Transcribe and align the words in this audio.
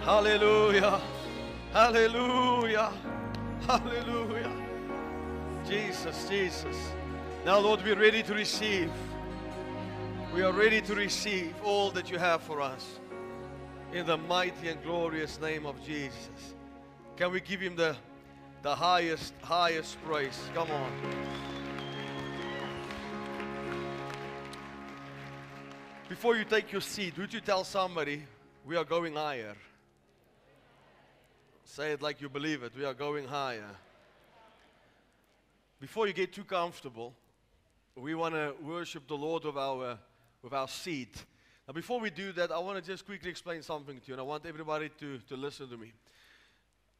Hallelujah. 0.00 1.02
Hallelujah. 1.70 2.92
Hallelujah. 3.66 4.52
Jesus, 5.68 6.28
Jesus. 6.30 6.76
Now, 7.44 7.58
Lord, 7.58 7.84
we're 7.84 7.98
ready 7.98 8.22
to 8.22 8.32
receive. 8.32 8.90
We 10.34 10.40
are 10.40 10.52
ready 10.52 10.80
to 10.80 10.94
receive 10.94 11.54
all 11.62 11.90
that 11.90 12.10
you 12.10 12.16
have 12.16 12.40
for 12.40 12.62
us. 12.62 12.98
In 13.92 14.06
the 14.06 14.16
mighty 14.16 14.68
and 14.68 14.82
glorious 14.82 15.38
name 15.42 15.66
of 15.66 15.76
Jesus. 15.84 16.54
Can 17.16 17.32
we 17.32 17.42
give 17.42 17.60
him 17.60 17.76
the, 17.76 17.94
the 18.62 18.74
highest, 18.74 19.34
highest 19.42 20.02
praise? 20.04 20.40
Come 20.54 20.70
on. 20.70 20.90
Before 26.06 26.36
you 26.36 26.44
take 26.44 26.70
your 26.70 26.82
seat, 26.82 27.16
would 27.16 27.32
you 27.32 27.40
tell 27.40 27.64
somebody 27.64 28.22
we 28.66 28.76
are 28.76 28.84
going 28.84 29.14
higher? 29.14 29.54
Say 31.64 31.92
it 31.92 32.02
like 32.02 32.20
you 32.20 32.28
believe 32.28 32.62
it. 32.62 32.72
We 32.76 32.84
are 32.84 32.92
going 32.92 33.26
higher. 33.26 33.70
Before 35.80 36.06
you 36.06 36.12
get 36.12 36.34
too 36.34 36.44
comfortable, 36.44 37.14
we 37.96 38.14
want 38.14 38.34
to 38.34 38.54
worship 38.62 39.08
the 39.08 39.16
Lord 39.16 39.44
with 39.44 39.56
our, 39.56 39.98
with 40.42 40.52
our 40.52 40.68
seat. 40.68 41.24
Now, 41.66 41.72
before 41.72 42.00
we 42.00 42.10
do 42.10 42.32
that, 42.32 42.52
I 42.52 42.58
want 42.58 42.84
to 42.84 42.84
just 42.84 43.06
quickly 43.06 43.30
explain 43.30 43.62
something 43.62 43.98
to 43.98 44.06
you, 44.06 44.12
and 44.12 44.20
I 44.20 44.24
want 44.24 44.44
everybody 44.44 44.90
to, 45.00 45.18
to 45.30 45.36
listen 45.36 45.70
to 45.70 45.78
me. 45.78 45.94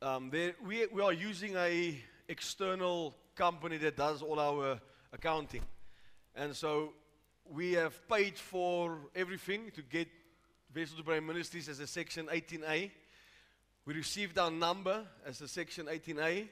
Um, 0.01 0.31
there, 0.31 0.55
we, 0.67 0.87
we 0.87 1.03
are 1.03 1.13
using 1.13 1.57
a 1.57 1.99
external 2.27 3.15
company 3.37 3.77
that 3.77 3.99
does 3.99 4.23
all 4.23 4.41
our 4.41 4.81
accounting. 5.13 5.63
And 6.35 6.57
so 6.57 6.95
we 7.51 7.73
have 7.73 8.09
paid 8.09 8.39
for 8.39 8.99
everything 9.15 9.71
to 9.73 9.83
get 9.83 10.09
Wessel 10.75 10.97
du 10.97 11.03
Bruyn 11.03 11.25
Ministries 11.25 11.69
as 11.69 11.81
a 11.81 11.87
Section 11.87 12.27
18A. 12.27 12.91
We 13.87 13.95
received 13.95 14.39
our 14.39 14.51
number 14.51 15.05
as 15.27 15.41
a 15.41 15.49
Section 15.49 15.87
18A. 15.87 16.49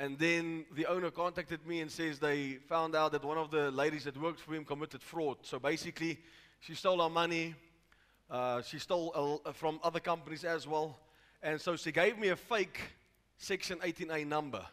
And 0.00 0.18
then 0.18 0.64
the 0.74 0.86
owner 0.86 1.10
contacted 1.12 1.64
me 1.66 1.80
and 1.80 1.90
says 1.90 2.18
they 2.18 2.54
found 2.68 2.96
out 2.96 3.12
that 3.12 3.24
one 3.24 3.38
of 3.38 3.50
the 3.52 3.70
ladies 3.70 4.04
that 4.04 4.20
worked 4.20 4.40
for 4.40 4.54
him 4.54 4.64
committed 4.64 5.02
fraud. 5.02 5.38
So 5.42 5.60
basically, 5.60 6.18
she 6.60 6.74
stole 6.74 7.00
our 7.00 7.10
money. 7.10 7.54
Uh, 8.28 8.62
she 8.62 8.80
stole 8.80 9.40
from 9.54 9.78
other 9.84 10.00
companies 10.00 10.44
as 10.44 10.66
well. 10.66 10.98
And 11.42 11.60
so 11.60 11.76
she 11.76 11.92
gave 11.92 12.18
me 12.18 12.28
a 12.28 12.36
fake 12.36 12.80
Section 13.36 13.78
18A 13.78 14.26
number. 14.26 14.64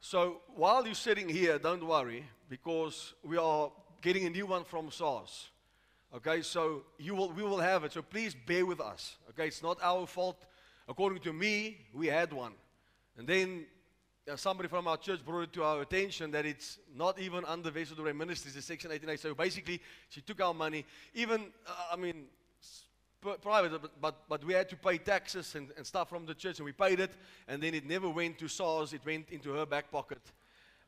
So 0.00 0.42
while 0.54 0.84
you're 0.84 0.94
sitting 0.94 1.28
here, 1.28 1.58
don't 1.58 1.84
worry, 1.84 2.24
because 2.48 3.14
we 3.24 3.36
are 3.36 3.70
getting 4.04 4.26
a 4.26 4.30
new 4.30 4.44
one 4.44 4.64
from 4.64 4.90
SARS. 4.90 5.48
Okay, 6.14 6.42
so 6.42 6.82
you 6.98 7.14
will, 7.14 7.32
we 7.32 7.42
will 7.42 7.58
have 7.58 7.84
it. 7.84 7.92
So 7.92 8.02
please 8.02 8.36
bear 8.46 8.66
with 8.66 8.80
us. 8.80 9.16
Okay, 9.30 9.48
it's 9.48 9.62
not 9.62 9.78
our 9.82 10.06
fault. 10.06 10.44
According 10.86 11.20
to 11.22 11.32
me, 11.32 11.78
we 11.94 12.06
had 12.08 12.32
one. 12.32 12.52
And 13.16 13.26
then 13.26 13.64
uh, 14.30 14.36
somebody 14.36 14.68
from 14.68 14.86
our 14.86 14.98
church 14.98 15.24
brought 15.24 15.44
it 15.44 15.52
to 15.54 15.64
our 15.64 15.80
attention 15.80 16.30
that 16.32 16.44
it's 16.44 16.78
not 16.94 17.18
even 17.18 17.46
under 17.46 17.70
Vessel 17.70 17.96
Dore 17.96 18.12
Ministries, 18.12 18.54
it's 18.54 18.66
Section 18.66 18.92
89. 18.92 19.16
So 19.16 19.34
basically, 19.34 19.80
she 20.10 20.20
took 20.20 20.40
our 20.42 20.54
money. 20.54 20.84
Even, 21.14 21.46
uh, 21.66 21.94
I 21.94 21.96
mean, 21.96 22.26
private, 23.40 23.80
but, 23.80 24.00
but, 24.02 24.28
but, 24.28 24.44
we 24.44 24.52
had 24.52 24.68
to 24.68 24.76
pay 24.76 24.98
taxes 24.98 25.54
and, 25.54 25.70
and 25.78 25.86
stuff 25.86 26.10
from 26.10 26.26
the 26.26 26.34
church, 26.34 26.58
and 26.58 26.66
we 26.66 26.72
paid 26.72 27.00
it, 27.00 27.12
and 27.48 27.62
then 27.62 27.72
it 27.72 27.86
never 27.86 28.10
went 28.10 28.38
to 28.38 28.48
SARS, 28.48 28.92
it 28.92 29.00
went 29.06 29.30
into 29.30 29.54
her 29.54 29.64
back 29.64 29.90
pocket. 29.90 30.20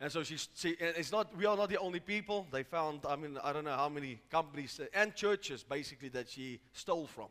And 0.01 0.13
so 0.13 0.23
she's, 0.23 0.49
she, 0.55 0.71
it's 0.79 1.11
not, 1.11 1.35
we 1.37 1.47
are 1.47 1.57
not 1.57 1.71
the 1.71 1.79
only 1.79 2.01
people. 2.01 2.47
They 2.53 2.63
found, 2.63 3.01
I 3.09 3.17
mean, 3.17 3.39
I 3.43 3.53
don't 3.53 3.65
know 3.65 3.77
how 3.77 3.89
many 3.89 4.21
companies 4.31 4.79
uh, 4.79 4.87
and 4.93 5.15
churches 5.15 5.63
basically 5.63 6.11
that 6.11 6.29
she 6.29 6.61
stole 6.73 7.07
from. 7.07 7.29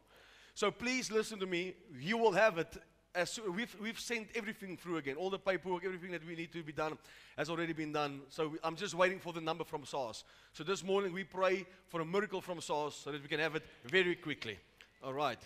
So 0.56 0.72
please 0.72 1.12
listen 1.12 1.38
to 1.40 1.46
me. 1.46 1.76
You 2.00 2.18
will 2.18 2.32
have 2.32 2.58
it. 2.58 2.76
As 3.14 3.40
we've, 3.56 3.74
we've 3.80 4.00
sent 4.00 4.30
everything 4.36 4.78
through 4.78 4.98
again. 4.98 5.16
All 5.16 5.30
the 5.30 5.40
paperwork, 5.40 5.86
everything 5.86 6.12
that 6.12 6.26
we 6.28 6.36
need 6.36 6.52
to 6.54 6.64
be 6.64 6.74
done 6.74 6.98
has 7.38 7.50
already 7.50 7.72
been 7.72 7.94
done. 7.94 8.22
So 8.30 8.50
we, 8.50 8.58
I'm 8.64 8.76
just 8.76 8.96
waiting 8.96 9.20
for 9.20 9.32
the 9.32 9.42
number 9.42 9.64
from 9.64 9.86
SARS. 9.86 10.24
So 10.52 10.64
this 10.64 10.84
morning 10.84 11.14
we 11.14 11.24
pray 11.24 11.66
for 11.88 12.02
a 12.02 12.06
miracle 12.06 12.42
from 12.42 12.62
SARS 12.62 12.96
so 12.96 13.12
that 13.12 13.22
we 13.22 13.28
can 13.28 13.40
have 13.40 13.56
it 13.56 13.64
very 13.86 14.16
quickly. 14.16 14.58
All 15.04 15.14
right. 15.14 15.40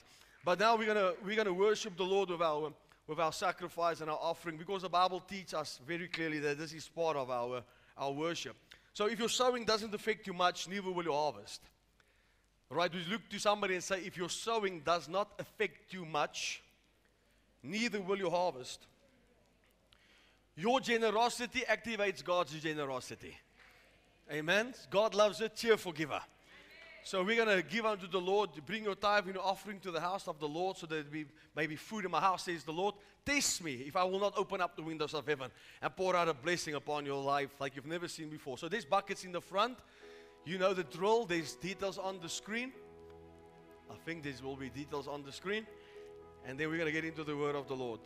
But 0.45 0.59
now 0.59 0.77
we're 0.77 0.93
going 0.93 1.15
we're 1.25 1.35
gonna 1.35 1.53
worship 1.53 1.97
the 1.97 2.03
Lord 2.03 2.29
with 2.29 2.41
our 2.41 2.71
with 3.09 3.19
our 3.19 3.33
sacrifice 3.33 4.01
and 4.01 4.09
our 4.09 4.19
offering 4.21 4.55
because 4.55 4.83
the 4.83 4.89
Bible 4.89 5.19
teaches 5.19 5.55
us 5.55 5.79
very 5.85 6.07
clearly 6.07 6.37
that 6.37 6.59
this 6.59 6.71
is 6.73 6.87
part 6.87 7.17
of 7.17 7.31
our, 7.31 7.63
our 7.97 8.11
worship. 8.11 8.55
So 8.93 9.07
if 9.07 9.17
your 9.17 9.29
sowing 9.29 9.65
doesn't 9.65 9.91
affect 9.95 10.27
you 10.27 10.33
much, 10.33 10.67
neither 10.69 10.91
will 10.91 11.03
your 11.03 11.17
harvest. 11.17 11.59
Right? 12.69 12.93
We 12.93 13.03
look 13.09 13.27
to 13.29 13.39
somebody 13.39 13.73
and 13.73 13.83
say, 13.83 14.01
if 14.05 14.15
your 14.15 14.29
sowing 14.29 14.81
does 14.81 15.09
not 15.09 15.31
affect 15.39 15.91
you 15.91 16.05
much, 16.05 16.61
neither 17.63 17.99
will 17.99 18.19
your 18.19 18.29
harvest. 18.29 18.85
Your 20.55 20.79
generosity 20.79 21.63
activates 21.67 22.23
God's 22.23 22.53
generosity. 22.61 23.35
Amen. 24.31 24.75
God 24.91 25.15
loves 25.15 25.41
a 25.41 25.49
cheerful 25.49 25.93
giver. 25.93 26.21
So 27.03 27.23
we're 27.23 27.43
going 27.43 27.57
to 27.57 27.63
give 27.63 27.85
unto 27.85 28.07
the 28.07 28.19
Lord, 28.19 28.49
bring 28.65 28.83
your 28.83 28.95
tithe 28.95 29.25
and 29.25 29.35
your 29.35 29.43
offering 29.43 29.79
to 29.79 29.91
the 29.91 29.99
house 29.99 30.27
of 30.27 30.39
the 30.39 30.47
Lord 30.47 30.77
so 30.77 30.85
that 30.87 31.11
we 31.11 31.25
may 31.55 31.65
be 31.65 31.75
food 31.75 32.05
in 32.05 32.11
my 32.11 32.19
house, 32.19 32.43
says 32.43 32.63
the 32.63 32.73
Lord. 32.73 32.95
Test 33.25 33.63
me 33.63 33.83
if 33.87 33.95
I 33.95 34.03
will 34.03 34.19
not 34.19 34.33
open 34.37 34.61
up 34.61 34.75
the 34.75 34.83
windows 34.83 35.13
of 35.13 35.27
heaven 35.27 35.49
and 35.81 35.95
pour 35.95 36.15
out 36.15 36.27
a 36.27 36.33
blessing 36.33 36.75
upon 36.75 37.05
your 37.05 37.21
life 37.21 37.49
like 37.59 37.75
you've 37.75 37.85
never 37.85 38.07
seen 38.07 38.29
before. 38.29 38.57
So 38.57 38.67
there's 38.67 38.85
buckets 38.85 39.23
in 39.23 39.31
the 39.31 39.41
front. 39.41 39.77
You 40.45 40.57
know 40.57 40.73
the 40.73 40.83
drill. 40.83 41.25
There's 41.25 41.55
details 41.55 41.97
on 41.97 42.19
the 42.21 42.29
screen. 42.29 42.71
I 43.89 43.95
think 44.05 44.23
there 44.23 44.33
will 44.43 44.55
be 44.55 44.69
details 44.69 45.07
on 45.07 45.23
the 45.23 45.31
screen. 45.31 45.65
And 46.45 46.59
then 46.59 46.69
we're 46.69 46.77
going 46.77 46.87
to 46.87 46.93
get 46.93 47.05
into 47.05 47.23
the 47.23 47.35
word 47.35 47.55
of 47.55 47.67
the 47.67 47.75
Lord. 47.75 47.99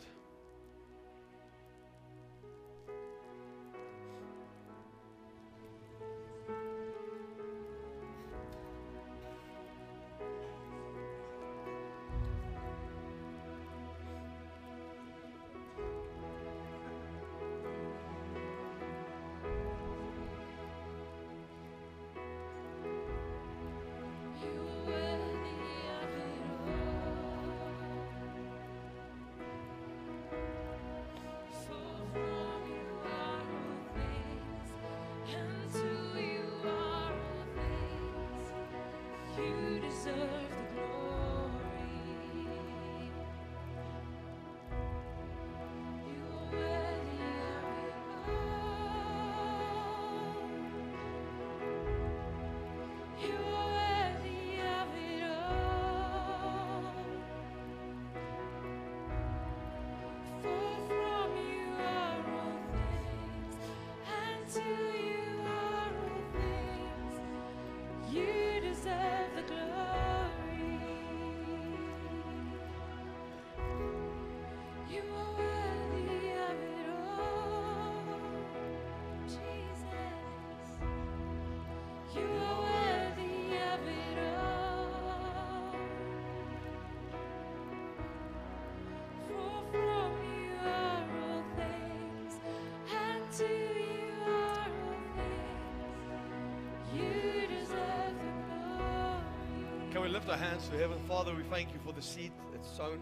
We 100.04 100.10
lift 100.10 100.28
our 100.28 100.36
hands 100.36 100.68
to 100.68 100.76
heaven, 100.76 100.98
Father, 101.08 101.34
we 101.34 101.42
thank 101.44 101.72
you 101.72 101.80
for 101.82 101.90
the 101.94 102.02
seed 102.02 102.30
that's 102.52 102.68
sown. 102.76 103.00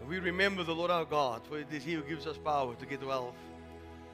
And 0.00 0.08
we 0.08 0.18
remember 0.18 0.64
the 0.64 0.74
Lord 0.74 0.90
our 0.90 1.04
God, 1.04 1.42
for 1.46 1.58
it 1.58 1.66
is 1.70 1.84
He 1.84 1.92
who 1.92 2.00
gives 2.00 2.26
us 2.26 2.38
power 2.38 2.74
to 2.74 2.86
get 2.86 3.04
wealth. 3.04 3.34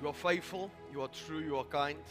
You 0.03 0.09
are 0.09 0.13
faithful, 0.13 0.73
you 0.93 1.03
are 1.03 1.09
true, 1.27 1.39
you 1.39 1.57
are 1.57 1.65
kind. 1.65 2.03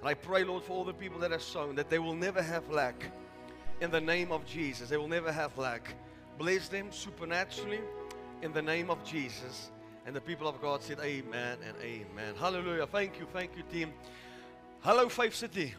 And 0.00 0.08
I 0.08 0.14
pray, 0.14 0.44
Lord, 0.44 0.62
for 0.62 0.72
all 0.72 0.84
the 0.84 0.94
people 0.94 1.18
that 1.18 1.30
are 1.30 1.38
sown, 1.38 1.74
that 1.74 1.90
they 1.90 1.98
will 1.98 2.14
never 2.14 2.40
have 2.40 2.70
lack. 2.70 3.04
In 3.82 3.90
the 3.90 4.00
name 4.00 4.32
of 4.32 4.46
Jesus, 4.46 4.88
they 4.88 4.96
will 4.96 5.08
never 5.08 5.30
have 5.30 5.58
lack. 5.58 5.94
Bless 6.38 6.68
them 6.68 6.86
supernaturally 6.90 7.80
in 8.40 8.54
the 8.54 8.62
name 8.62 8.88
of 8.88 9.04
Jesus. 9.04 9.70
And 10.06 10.16
the 10.16 10.22
people 10.22 10.48
of 10.48 10.58
God 10.62 10.82
said, 10.82 11.00
Amen 11.00 11.58
and 11.66 11.76
Amen. 11.82 12.34
Hallelujah. 12.40 12.86
Thank 12.86 13.18
you, 13.18 13.26
thank 13.34 13.58
you, 13.58 13.62
team. 13.70 13.92
Hello, 14.80 15.10
Faith 15.10 15.34
City. 15.34 15.74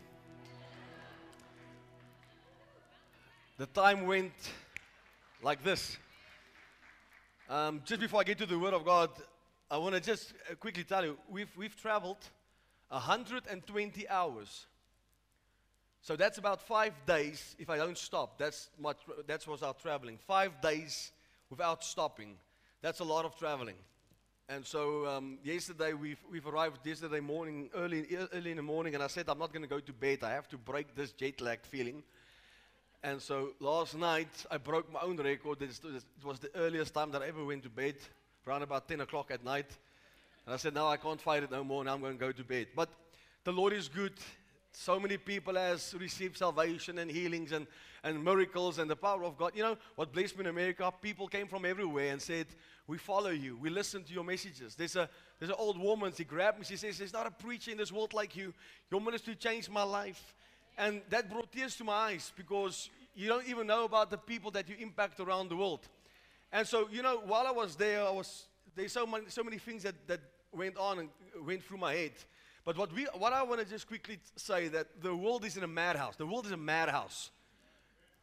The 3.59 3.65
time 3.65 4.07
went 4.07 4.31
like 5.43 5.65
this. 5.65 5.97
Um, 7.49 7.81
just 7.83 7.99
before 7.99 8.21
I 8.21 8.23
get 8.23 8.37
to 8.37 8.45
the 8.45 8.57
Word 8.57 8.73
of 8.73 8.85
God, 8.85 9.09
I 9.69 9.75
want 9.75 9.95
to 9.95 9.99
just 9.99 10.31
uh, 10.49 10.55
quickly 10.55 10.85
tell 10.85 11.03
you 11.03 11.17
we've, 11.29 11.49
we've 11.57 11.75
traveled 11.75 12.19
120 12.87 14.07
hours. 14.07 14.65
So 16.01 16.15
that's 16.15 16.37
about 16.37 16.61
five 16.61 16.93
days 17.05 17.57
if 17.59 17.69
I 17.69 17.75
don't 17.75 17.97
stop. 17.97 18.37
That's, 18.37 18.69
my, 18.79 18.93
that's 19.27 19.45
what's 19.45 19.61
our 19.61 19.73
traveling. 19.73 20.19
Five 20.25 20.61
days 20.61 21.11
without 21.49 21.83
stopping. 21.83 22.37
That's 22.81 23.01
a 23.01 23.03
lot 23.03 23.25
of 23.25 23.37
traveling. 23.37 23.75
And 24.47 24.65
so 24.65 25.05
um, 25.05 25.37
yesterday 25.43 25.91
we've, 25.91 26.23
we've 26.31 26.47
arrived 26.47 26.87
yesterday 26.87 27.19
morning, 27.19 27.69
early, 27.75 28.07
early 28.33 28.51
in 28.51 28.55
the 28.55 28.63
morning, 28.63 28.95
and 28.95 29.03
I 29.03 29.07
said 29.07 29.25
I'm 29.27 29.37
not 29.37 29.51
going 29.51 29.63
to 29.63 29.69
go 29.69 29.81
to 29.81 29.91
bed. 29.91 30.19
I 30.23 30.31
have 30.31 30.47
to 30.47 30.57
break 30.57 30.95
this 30.95 31.11
jet 31.11 31.41
lag 31.41 31.59
feeling. 31.63 32.03
And 33.01 33.21
so 33.21 33.51
last 33.59 33.97
night 33.97 34.27
I 34.51 34.57
broke 34.57 34.91
my 34.91 34.99
own 35.01 35.17
record. 35.17 35.61
It 35.61 35.79
was 36.23 36.39
the 36.39 36.49
earliest 36.55 36.93
time 36.93 37.11
that 37.11 37.21
I 37.21 37.27
ever 37.27 37.45
went 37.45 37.63
to 37.63 37.69
bed, 37.69 37.95
around 38.45 38.63
about 38.63 38.87
10 38.87 39.01
o'clock 39.01 39.31
at 39.31 39.43
night. 39.43 39.67
And 40.45 40.53
I 40.53 40.57
said, 40.57 40.73
now 40.73 40.87
I 40.87 40.97
can't 40.97 41.21
fight 41.21 41.43
it 41.43 41.51
no 41.51 41.63
more. 41.63 41.83
Now 41.83 41.93
I'm 41.93 42.01
going 42.01 42.17
to 42.17 42.19
go 42.19 42.31
to 42.31 42.43
bed. 42.43 42.67
But 42.75 42.89
the 43.45 43.53
Lord 43.53 43.71
is 43.71 43.87
good. 43.87 44.13
So 44.71 44.99
many 44.99 45.17
people 45.17 45.55
has 45.55 45.95
received 45.97 46.37
salvation 46.37 46.99
and 46.99 47.09
healings 47.09 47.53
and, 47.53 47.67
and 48.03 48.23
miracles 48.23 48.79
and 48.79 48.89
the 48.89 48.95
power 48.95 49.23
of 49.23 49.37
God. 49.37 49.53
You 49.55 49.63
know 49.63 49.77
what 49.95 50.11
blessed 50.11 50.35
me 50.37 50.41
in 50.41 50.47
America? 50.47 50.91
People 51.01 51.27
came 51.27 51.47
from 51.47 51.65
everywhere 51.65 52.11
and 52.11 52.21
said, 52.21 52.47
we 52.89 52.97
follow 52.97 53.29
you. 53.29 53.55
We 53.55 53.69
listen 53.69 54.03
to 54.03 54.13
your 54.13 54.23
messages. 54.23 54.73
There's 54.75 54.95
a 54.95 55.07
there's 55.37 55.51
an 55.51 55.57
old 55.59 55.79
woman. 55.79 56.11
She 56.17 56.23
grabbed 56.23 56.57
me. 56.57 56.65
She 56.65 56.75
says, 56.75 56.97
"There's 56.97 57.13
not 57.13 57.27
a 57.27 57.31
preacher 57.31 57.69
in 57.69 57.77
this 57.77 57.91
world 57.91 58.15
like 58.15 58.35
you. 58.35 58.51
Your 58.89 58.99
ministry 58.99 59.35
changed 59.35 59.69
my 59.69 59.83
life." 59.83 60.33
And 60.79 61.01
that 61.09 61.29
brought 61.29 61.51
tears 61.51 61.75
to 61.75 61.83
my 61.83 61.93
eyes 61.93 62.31
because 62.37 62.89
you 63.13 63.27
don't 63.27 63.45
even 63.49 63.67
know 63.67 63.83
about 63.83 64.09
the 64.09 64.17
people 64.17 64.49
that 64.51 64.69
you 64.69 64.77
impact 64.79 65.19
around 65.19 65.49
the 65.49 65.57
world. 65.57 65.81
And 66.53 66.65
so, 66.65 66.87
you 66.89 67.03
know, 67.03 67.21
while 67.25 67.45
I 67.45 67.51
was 67.51 67.75
there, 67.75 68.01
I 68.01 68.09
was 68.09 68.45
there's 68.75 68.93
so 68.93 69.05
many 69.05 69.25
so 69.27 69.43
many 69.43 69.57
things 69.57 69.83
that, 69.83 69.95
that 70.07 70.21
went 70.53 70.77
on 70.77 70.99
and 70.99 71.09
went 71.45 71.63
through 71.65 71.79
my 71.79 71.93
head. 71.93 72.13
But 72.63 72.77
what 72.77 72.93
we 72.93 73.03
what 73.17 73.33
I 73.33 73.43
want 73.43 73.59
to 73.59 73.67
just 73.67 73.87
quickly 73.87 74.19
say 74.37 74.69
that 74.69 75.01
the 75.01 75.13
world 75.13 75.43
is 75.43 75.57
in 75.57 75.63
a 75.63 75.67
madhouse. 75.67 76.15
The 76.15 76.25
world 76.25 76.45
is 76.45 76.53
a 76.53 76.57
madhouse. 76.57 77.29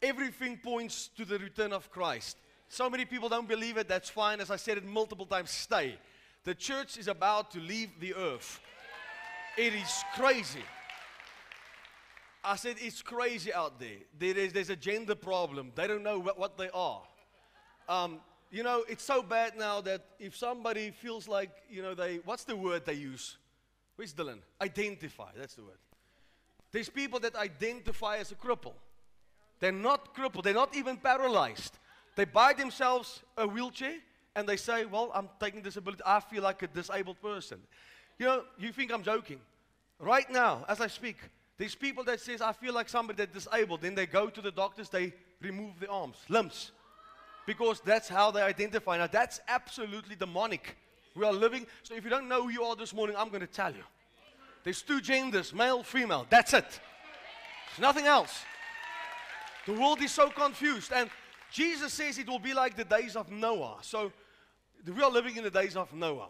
Everything 0.01 0.57
points 0.57 1.11
to 1.19 1.27
the 1.27 1.39
return 1.39 1.75
of 1.75 1.91
Christ. 1.91 2.39
So 2.71 2.89
many 2.89 3.05
people 3.05 3.29
don't 3.29 3.49
believe 3.49 3.77
it. 3.77 3.87
That's 3.87 4.09
fine. 4.09 4.41
As 4.41 4.51
I 4.51 4.57
said 4.57 4.79
it 4.79 4.85
multiple 4.85 5.27
times, 5.27 5.51
stay. 5.51 5.99
The 6.45 6.55
church 6.55 6.97
is 6.97 7.07
about 7.07 7.51
to 7.51 7.61
leave 7.61 7.91
the 8.01 8.15
earth. 8.15 8.61
It 9.59 9.75
is 9.75 10.05
crazy. 10.15 10.65
I 12.47 12.55
said 12.55 12.77
it's 12.79 13.03
crazy 13.03 13.53
out 13.53 13.81
there. 13.81 13.99
there 14.17 14.39
is, 14.39 14.53
there's 14.53 14.71
a 14.71 14.77
gender 14.77 15.17
problem. 15.17 15.73
They 15.75 15.89
don't 15.89 16.05
know 16.05 16.21
what, 16.21 16.39
what 16.39 16.57
they 16.57 16.71
are. 16.73 17.03
Um, 17.89 18.21
you 18.53 18.63
know, 18.63 18.85
it's 18.89 19.03
so 19.03 19.21
bad 19.21 19.59
now 19.59 19.81
that 19.81 20.03
if 20.21 20.37
somebody 20.37 20.93
feels 20.93 21.27
like, 21.27 21.51
you 21.69 21.83
know, 21.83 21.95
they, 21.95 22.21
what's 22.25 22.45
the 22.45 22.55
word 22.55 22.87
they 22.87 22.95
use? 22.95 23.37
Where's 23.97 24.15
Dylan? 24.15 24.39
Identify. 24.63 25.31
That's 25.37 25.55
the 25.55 25.65
word. 25.65 25.79
There's 26.71 26.89
people 26.89 27.19
that 27.21 27.35
identify 27.35 28.19
as 28.19 28.31
a 28.31 28.37
cripple. 28.37 28.75
They're 29.59 29.73
not 29.73 30.15
crippled. 30.15 30.45
They're 30.45 30.55
not 30.55 30.77
even 30.77 30.99
paralyzed. 30.99 31.79
They 32.15 32.27
buy 32.27 32.53
themselves 32.53 33.23
a 33.37 33.47
wheelchair 33.47 33.97
and 34.37 34.49
they 34.49 34.57
say, 34.57 34.85
Well, 34.85 35.11
I'm 35.15 35.29
taking 35.41 35.63
disability. 35.63 36.03
I 36.07 36.21
feel 36.21 36.43
like 36.43 36.63
a 36.63 36.69
disabled 36.69 37.21
person. 37.21 37.59
You 38.19 38.27
know, 38.27 38.45
you 38.59 38.71
think 38.71 38.93
I'm 38.93 39.03
joking. 39.03 39.41
Right 39.99 40.31
now, 40.31 40.65
as 40.69 40.81
I 40.81 40.87
speak, 40.87 41.17
there's 41.59 41.75
people 41.75 42.05
that 42.05 42.21
says, 42.21 42.43
I 42.43 42.53
feel 42.53 42.75
like 42.75 42.89
somebody 42.89 43.25
that's 43.25 43.45
disabled. 43.45 43.81
Then 43.83 43.95
they 43.95 44.07
go 44.07 44.29
to 44.29 44.41
the 44.41 44.51
doctors, 44.51 44.89
they 44.91 45.15
remove 45.41 45.81
the 45.81 45.89
arms, 45.89 46.17
limbs. 46.29 46.73
Because 47.47 47.81
that's 47.81 48.09
how 48.09 48.31
they 48.31 48.43
identify. 48.43 48.99
Now, 48.99 49.07
that's 49.07 49.41
absolutely 49.49 50.17
demonic. 50.17 50.77
We 51.15 51.25
are 51.25 51.33
living. 51.33 51.67
So 51.83 51.95
if 51.95 52.05
you 52.05 52.11
don't 52.11 52.29
know 52.29 52.43
who 52.43 52.51
you 52.51 52.65
are 52.65 52.77
this 52.77 52.93
morning, 52.93 53.17
I'm 53.17 53.29
going 53.29 53.41
to 53.41 53.47
tell 53.47 53.73
you. 53.73 53.85
There's 54.65 54.83
two 54.83 55.01
genders, 55.01 55.55
male, 55.55 55.83
female. 55.83 56.27
That's 56.29 56.53
it. 56.53 56.69
There's 56.69 57.81
nothing 57.81 58.07
else. 58.07 58.45
The 59.65 59.73
world 59.73 60.03
is 60.03 60.11
so 60.13 60.29
confused. 60.29 60.93
And 60.93 61.09
Jesus 61.51 61.93
says 61.93 62.19
it 62.19 62.29
will 62.29 62.39
be 62.39 62.53
like 62.53 62.77
the 62.77 62.85
days 62.85 63.17
of 63.17 63.31
Noah. 63.31 63.79
So 63.81 64.13
we 64.85 65.03
are 65.03 65.11
living 65.11 65.37
in 65.37 65.45
the 65.45 65.51
days 65.51 65.77
of 65.77 65.95
Noah. 65.95 66.29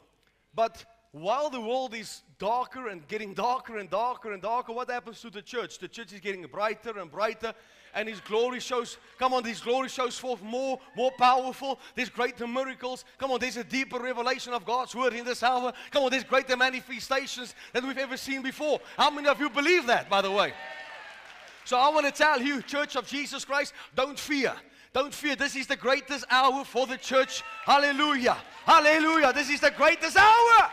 But 0.54 0.84
while 1.16 1.48
the 1.48 1.60
world 1.60 1.94
is 1.94 2.22
darker 2.38 2.88
and 2.88 3.06
getting 3.08 3.32
darker 3.32 3.78
and 3.78 3.88
darker 3.88 4.32
and 4.32 4.42
darker, 4.42 4.72
what 4.72 4.90
happens 4.90 5.20
to 5.22 5.30
the 5.30 5.40
church? 5.40 5.78
The 5.78 5.88
church 5.88 6.12
is 6.12 6.20
getting 6.20 6.42
brighter 6.42 6.98
and 6.98 7.10
brighter, 7.10 7.54
and 7.94 8.06
His 8.06 8.20
glory 8.20 8.60
shows. 8.60 8.98
Come 9.18 9.32
on, 9.32 9.42
His 9.42 9.60
glory 9.60 9.88
shows 9.88 10.18
forth 10.18 10.42
more, 10.42 10.78
more 10.94 11.10
powerful. 11.18 11.78
There's 11.94 12.10
greater 12.10 12.46
miracles. 12.46 13.06
Come 13.16 13.30
on, 13.30 13.40
there's 13.40 13.56
a 13.56 13.64
deeper 13.64 13.98
revelation 13.98 14.52
of 14.52 14.66
God's 14.66 14.94
word 14.94 15.14
in 15.14 15.24
this 15.24 15.42
hour. 15.42 15.72
Come 15.90 16.04
on, 16.04 16.10
there's 16.10 16.22
greater 16.22 16.54
manifestations 16.54 17.54
than 17.72 17.86
we've 17.86 17.96
ever 17.96 18.18
seen 18.18 18.42
before. 18.42 18.78
How 18.98 19.08
many 19.08 19.26
of 19.26 19.40
you 19.40 19.48
believe 19.48 19.86
that, 19.86 20.10
by 20.10 20.20
the 20.20 20.30
way? 20.30 20.52
So 21.64 21.78
I 21.78 21.88
want 21.88 22.04
to 22.04 22.12
tell 22.12 22.42
you, 22.42 22.60
Church 22.60 22.94
of 22.94 23.06
Jesus 23.06 23.42
Christ, 23.42 23.72
don't 23.94 24.18
fear. 24.18 24.52
Don't 24.92 25.14
fear. 25.14 25.34
This 25.34 25.56
is 25.56 25.66
the 25.66 25.76
greatest 25.76 26.26
hour 26.30 26.62
for 26.62 26.86
the 26.86 26.98
church. 26.98 27.42
Hallelujah. 27.64 28.36
Hallelujah. 28.66 29.32
This 29.32 29.48
is 29.48 29.60
the 29.60 29.70
greatest 29.70 30.16
hour. 30.16 30.70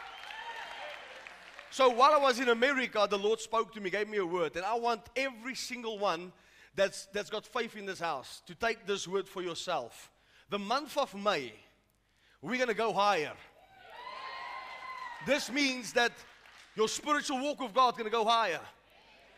So 1.73 1.89
while 1.89 2.13
I 2.13 2.17
was 2.17 2.39
in 2.39 2.49
America, 2.49 3.07
the 3.09 3.17
Lord 3.17 3.39
spoke 3.39 3.73
to 3.73 3.81
me, 3.81 3.89
gave 3.89 4.07
me 4.07 4.19
a 4.19 4.25
word. 4.25 4.55
And 4.55 4.63
I 4.63 4.75
want 4.75 5.01
every 5.15 5.55
single 5.55 5.97
one 5.97 6.31
that's, 6.75 7.07
that's 7.07 7.31
got 7.31 7.47
faith 7.47 7.75
in 7.75 7.87
this 7.87 7.99
house 7.99 8.43
to 8.45 8.53
take 8.53 8.85
this 8.85 9.07
word 9.07 9.27
for 9.27 9.41
yourself. 9.41 10.11
The 10.51 10.59
month 10.59 10.95
of 10.99 11.15
May, 11.15 11.51
we're 12.43 12.57
going 12.57 12.67
to 12.67 12.75
go 12.75 12.93
higher. 12.93 13.31
This 15.25 15.51
means 15.51 15.93
that 15.93 16.11
your 16.75 16.87
spiritual 16.87 17.41
walk 17.41 17.59
with 17.59 17.73
God 17.73 17.95
is 17.95 17.97
going 17.97 18.11
to 18.11 18.15
go 18.15 18.23
higher. 18.23 18.61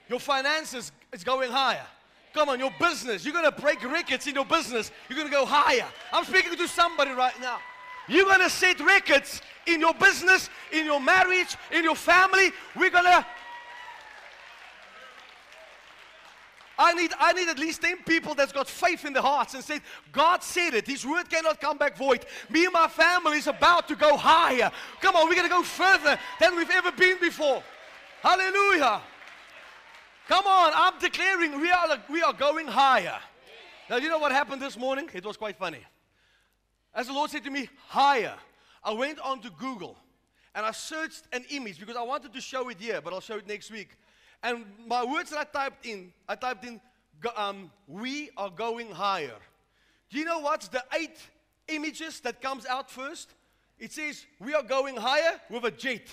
Your 0.09 0.19
finances 0.19 0.91
is 1.13 1.23
going 1.23 1.51
higher. 1.51 1.87
Come 2.33 2.49
on, 2.49 2.59
your 2.59 2.73
business. 2.81 3.23
You're 3.23 3.33
going 3.33 3.49
to 3.49 3.61
break 3.61 3.81
records 3.81 4.27
in 4.27 4.35
your 4.35 4.43
business. 4.43 4.91
You're 5.07 5.17
going 5.17 5.29
to 5.29 5.33
go 5.33 5.45
higher. 5.45 5.87
I'm 6.11 6.25
speaking 6.25 6.53
to 6.53 6.67
somebody 6.67 7.11
right 7.11 7.39
now. 7.39 7.59
You're 8.07 8.25
going 8.25 8.41
to 8.41 8.49
set 8.49 8.79
records 8.79 9.41
in 9.65 9.79
your 9.79 9.93
business, 9.93 10.49
in 10.71 10.85
your 10.85 10.99
marriage, 10.99 11.55
in 11.71 11.83
your 11.83 11.95
family. 11.95 12.51
We're 12.75 12.89
going 12.89 13.05
to. 13.05 13.25
I 16.77 16.93
need, 16.93 17.11
I 17.19 17.31
need 17.31 17.47
at 17.47 17.57
least 17.57 17.81
10 17.81 18.03
people 18.03 18.35
that's 18.35 18.51
got 18.51 18.67
faith 18.67 19.05
in 19.05 19.13
their 19.13 19.21
hearts 19.21 19.53
and 19.53 19.63
said, 19.63 19.81
God 20.11 20.43
said 20.43 20.73
it. 20.73 20.85
His 20.85 21.05
word 21.05 21.29
cannot 21.29 21.61
come 21.61 21.77
back 21.77 21.97
void. 21.97 22.25
Me 22.49 22.65
and 22.65 22.73
my 22.73 22.87
family 22.87 23.37
is 23.37 23.47
about 23.47 23.87
to 23.87 23.95
go 23.95 24.17
higher. 24.17 24.69
Come 24.99 25.15
on, 25.15 25.29
we're 25.29 25.35
going 25.35 25.47
to 25.47 25.55
go 25.55 25.63
further 25.63 26.19
than 26.39 26.55
we've 26.55 26.69
ever 26.69 26.91
been 26.91 27.17
before. 27.21 27.63
Hallelujah. 28.21 29.01
Come 30.27 30.45
on, 30.45 30.73
I'm 30.75 30.99
declaring 30.99 31.61
we 31.61 31.71
are, 31.71 31.97
we 32.09 32.21
are 32.21 32.33
going 32.33 32.67
higher. 32.67 33.19
Now, 33.89 33.97
you 33.97 34.09
know 34.09 34.17
what 34.17 34.31
happened 34.31 34.61
this 34.61 34.77
morning? 34.77 35.09
It 35.13 35.23
was 35.23 35.37
quite 35.37 35.57
funny. 35.57 35.85
As 36.95 37.07
the 37.07 37.13
Lord 37.13 37.29
said 37.29 37.43
to 37.43 37.51
me, 37.51 37.69
higher, 37.89 38.35
I 38.81 38.93
went 38.93 39.19
on 39.19 39.41
to 39.41 39.49
Google 39.49 39.97
and 40.55 40.65
I 40.65 40.71
searched 40.71 41.23
an 41.33 41.43
image 41.49 41.77
because 41.79 41.97
I 41.97 42.01
wanted 42.01 42.33
to 42.33 42.39
show 42.39 42.69
it 42.69 42.79
here, 42.79 43.01
but 43.01 43.11
I'll 43.11 43.19
show 43.19 43.35
it 43.35 43.47
next 43.47 43.69
week. 43.69 43.89
And 44.41 44.65
my 44.87 45.03
words 45.03 45.31
that 45.31 45.39
I 45.39 45.43
typed 45.43 45.85
in, 45.85 46.13
I 46.29 46.35
typed 46.35 46.63
in, 46.63 46.79
um, 47.35 47.69
we 47.87 48.29
are 48.37 48.49
going 48.49 48.91
higher. 48.91 49.35
Do 50.09 50.17
you 50.17 50.23
know 50.23 50.39
what's 50.39 50.69
the 50.69 50.83
eight 50.97 51.17
images 51.67 52.21
that 52.21 52.41
comes 52.41 52.65
out 52.65 52.89
first? 52.89 53.33
It 53.77 53.91
says, 53.91 54.25
we 54.39 54.53
are 54.53 54.63
going 54.63 54.95
higher 54.95 55.41
with 55.49 55.65
a 55.65 55.71
jet. 55.71 56.07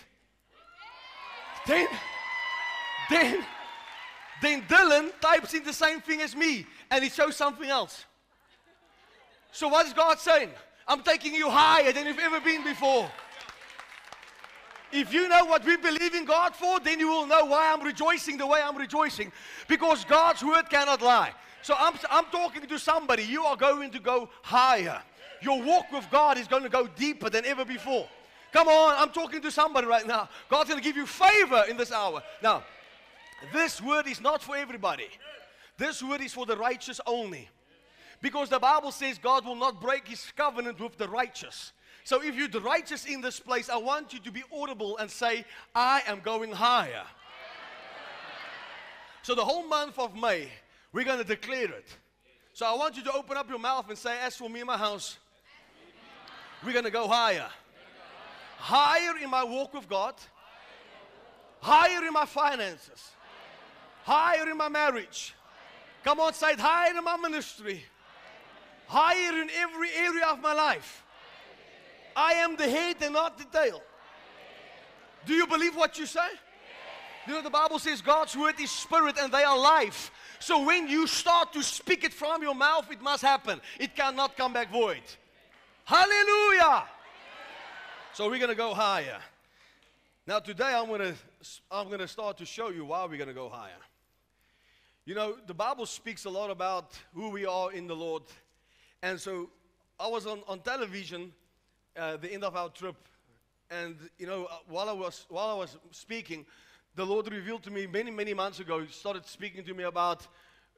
Then, 1.65 1.87
then, 3.09 3.45
then 4.41 4.63
Dylan 4.63 5.13
types 5.21 5.55
in 5.55 5.63
the 5.63 5.73
same 5.73 6.01
thing 6.01 6.21
as 6.21 6.35
me 6.35 6.67
and 6.91 7.05
it 7.05 7.13
shows 7.13 7.37
something 7.37 7.69
else. 7.69 8.05
So, 9.53 9.69
what 9.69 9.87
is 9.87 9.93
God 9.93 10.19
saying? 10.19 10.49
I'm 10.87 11.03
taking 11.03 11.35
you 11.35 11.49
higher 11.51 11.93
than 11.93 12.07
you've 12.07 12.19
ever 12.19 12.41
been 12.41 12.65
before. 12.65 13.11
If 14.93 15.13
you 15.13 15.27
know 15.29 15.47
what 15.47 15.65
we 15.65 15.77
believe 15.77 16.15
in 16.15 16.27
God 16.27 16.55
for, 16.55 16.79
then 16.81 17.01
you 17.01 17.09
will 17.09 17.27
know 17.27 17.47
why 17.47 17.73
I'm 17.73 17.83
rejoicing 17.83 18.37
the 18.37 18.47
way 18.47 18.61
I'm 18.63 18.77
rejoicing. 18.77 19.33
Because 19.67 20.05
God's 20.05 20.45
word 20.45 20.69
cannot 20.69 21.01
lie. 21.01 21.33
So 21.63 21.75
I'm, 21.79 21.95
I'm 22.11 22.27
talking 22.27 22.67
to 22.67 22.79
somebody. 22.79 23.23
You 23.23 23.45
are 23.45 23.57
going 23.57 23.91
to 23.93 24.01
go 24.01 24.29
higher. 24.43 25.01
Your 25.41 25.63
walk 25.63 25.91
with 25.91 26.09
God 26.11 26.37
is 26.37 26.47
going 26.47 26.63
to 26.63 26.69
go 26.69 26.87
deeper 26.87 27.31
than 27.31 27.47
ever 27.47 27.65
before. 27.65 28.07
Come 28.53 28.69
on, 28.69 28.95
I'm 28.99 29.11
talking 29.11 29.41
to 29.41 29.51
somebody 29.51 29.87
right 29.87 30.07
now. 30.07 30.29
God's 30.51 30.69
going 30.69 30.81
to 30.81 30.85
give 30.85 30.97
you 30.97 31.07
favor 31.07 31.65
in 31.71 31.79
this 31.79 31.91
hour. 31.91 32.23
Now, 32.43 32.65
This 33.53 33.81
word 33.81 34.07
is 34.07 34.21
not 34.21 34.43
for 34.43 34.57
everybody. 34.57 35.09
This 35.79 36.03
word 36.03 36.21
is 36.21 36.33
for 36.33 36.47
the 36.47 36.57
righteous 36.57 37.01
only. 37.07 37.49
Because 38.23 38.49
the 38.49 38.61
Bible 38.61 38.93
says 38.93 39.19
God 39.19 39.45
will 39.45 39.57
not 39.57 39.83
break 39.83 40.07
his 40.07 40.33
covenant 40.37 40.81
with 40.81 40.97
the 40.97 41.09
righteous. 41.09 41.73
So 42.05 42.23
if 42.23 42.37
you're 42.37 42.49
the 42.49 42.61
righteous 42.61 43.05
in 43.05 43.21
this 43.21 43.41
place, 43.41 43.69
I 43.69 43.77
want 43.77 44.13
you 44.13 44.21
to 44.21 44.31
be 44.31 44.45
audible 44.57 44.97
and 44.99 45.11
say, 45.11 45.45
I 45.75 46.03
am 46.07 46.21
going 46.21 46.53
higher. 46.53 47.05
So 49.23 49.35
the 49.35 49.45
whole 49.45 49.67
month 49.67 49.99
of 49.99 50.15
May, 50.17 50.49
we're 50.93 51.05
going 51.05 51.19
to 51.19 51.25
declare 51.25 51.71
it. 51.71 51.97
So 52.55 52.67
I 52.67 52.75
want 52.75 52.97
you 52.97 53.05
to 53.05 53.13
open 53.13 53.37
up 53.37 53.49
your 53.49 53.59
mouth 53.59 53.89
and 53.89 53.99
say, 53.99 54.19
As 54.21 54.37
for 54.37 54.49
me 54.49 54.61
and 54.61 54.67
my 54.67 54.79
house, 54.79 55.19
we're 56.65 56.73
going 56.73 56.85
to 56.85 56.91
go 56.91 57.09
higher. 57.09 57.49
Higher 58.59 59.19
in 59.21 59.31
my 59.31 59.43
walk 59.43 59.75
with 59.75 59.89
God, 59.89 60.15
higher 61.61 62.05
in 62.07 62.13
my 62.13 62.27
finances, 62.27 63.11
higher 64.05 64.49
in 64.49 64.57
my 64.57 64.69
marriage. 64.69 65.35
Come 66.05 66.21
on, 66.21 66.35
say 66.35 66.53
it 66.53 66.61
higher 66.61 66.97
in 66.97 67.03
my 67.03 67.17
ministry, 67.17 67.85
higher 68.87 69.41
in 69.41 69.49
every 69.51 69.91
area 69.93 70.27
of 70.27 70.41
my 70.41 70.53
life. 70.53 71.05
I 72.15 72.35
am 72.35 72.57
the 72.57 72.69
head 72.69 72.97
and 73.03 73.15
not 73.15 73.39
the 73.39 73.45
tail. 73.45 73.83
Do 75.25 75.35
you 75.35 75.47
believe 75.47 75.77
what 75.77 75.99
you 75.99 76.07
say? 76.07 76.29
You 77.27 77.35
know, 77.35 77.43
the 77.43 77.51
Bible 77.51 77.79
says 77.79 78.01
God's 78.01 78.37
word 78.37 78.59
is 78.61 78.71
spirit 78.71 79.17
and 79.19 79.33
they 79.33 79.45
are 79.45 79.59
life. 79.59 80.11
So 80.41 80.65
when 80.65 80.89
you 80.89 81.07
start 81.07 81.53
to 81.53 81.63
speak 81.63 82.03
it 82.03 82.13
from 82.13 82.43
your 82.43 82.55
mouth, 82.55 82.91
it 82.91 83.01
must 83.01 83.23
happen. 83.23 83.61
It 83.79 83.95
cannot 83.95 84.37
come 84.37 84.53
back 84.53 84.73
void. 84.73 85.03
Hallelujah. 85.85 86.85
So 88.13 88.29
we're 88.29 88.39
going 88.39 88.51
to 88.51 88.57
go 88.57 88.75
higher. 88.75 89.19
Now 90.27 90.41
today 90.41 90.75
I'm 90.75 90.87
going 90.87 91.01
to 91.01 91.15
I'm 91.71 91.87
going 91.89 92.01
to 92.01 92.09
start 92.09 92.39
to 92.39 92.45
show 92.45 92.69
you 92.69 92.85
why 92.85 93.05
we're 93.05 93.17
going 93.17 93.29
to 93.29 93.35
go 93.35 93.49
higher. 93.49 93.71
You 95.05 95.15
know, 95.15 95.37
the 95.47 95.55
Bible 95.55 95.87
speaks 95.87 96.27
a 96.27 96.31
lot 96.31 96.51
about 96.51 96.93
who 97.15 97.31
we 97.31 97.45
are 97.45 97.73
in 97.73 97.87
the 97.89 97.97
Lord. 97.97 98.23
And 99.03 99.21
so 99.21 99.51
I 99.99 100.07
was 100.07 100.27
on, 100.27 100.43
on 100.47 100.61
television 100.61 101.33
uh, 101.97 102.17
the 102.17 102.33
end 102.33 102.45
of 102.45 102.57
our 102.57 102.69
trip. 102.69 102.97
And, 103.71 103.97
you 104.19 104.27
know, 104.27 104.45
uh, 104.45 104.57
while 104.69 104.89
I, 104.89 104.93
was, 104.93 105.27
while 105.29 105.49
I 105.49 105.55
was 105.55 105.77
speaking, 105.91 106.47
the 106.95 107.05
Lord 107.05 107.31
revealed 107.33 107.63
to 107.65 107.71
me 107.71 107.87
many, 107.87 108.11
many 108.11 108.35
months 108.35 108.61
ago, 108.61 108.81
He 108.81 108.93
started 108.93 109.27
speaking 109.27 109.65
to 109.65 109.75
me 109.75 109.85
about 109.85 110.27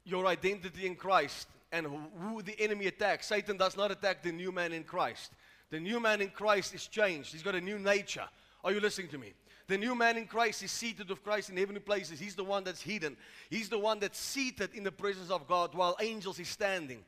your 0.05 0.27
identity 0.27 0.87
in 0.87 0.95
Christ 0.95 1.49
and 1.73 1.87
who 2.21 2.41
the 2.43 2.59
enemy 2.61 2.87
attacks. 2.87 3.27
Satan 3.27 3.57
does 3.57 3.77
not 3.77 3.91
attack 3.91 4.23
the 4.23 4.31
new 4.31 4.53
man 4.53 4.73
in 4.73 4.85
Christ. 4.85 5.33
The 5.71 5.81
new 5.81 5.99
man 5.99 6.21
in 6.21 6.31
Christ 6.31 6.75
is 6.75 6.87
changed, 6.87 7.33
he's 7.33 7.43
got 7.43 7.57
a 7.57 7.61
new 7.61 7.79
nature. 7.79 8.29
Are 8.63 8.71
you 8.71 8.81
listening 8.81 9.09
to 9.09 9.19
me? 9.19 9.33
The 9.67 9.79
new 9.79 9.95
man 9.95 10.17
in 10.17 10.27
Christ 10.27 10.63
is 10.63 10.71
seated 10.71 11.09
with 11.09 11.25
Christ 11.25 11.51
in 11.51 11.57
heavenly 11.57 11.81
places. 11.81 12.21
He's 12.21 12.35
the 12.35 12.45
one 12.45 12.65
that's 12.65 12.83
hidden. 12.83 13.17
He's 13.51 13.69
the 13.69 13.79
one 13.79 13.99
that's 13.99 14.19
seated 14.19 14.71
in 14.75 14.85
the 14.85 14.93
presence 14.93 15.31
of 15.31 15.49
God 15.49 15.75
while 15.75 15.97
angels 16.01 16.39
is 16.39 16.49
standing. 16.49 17.03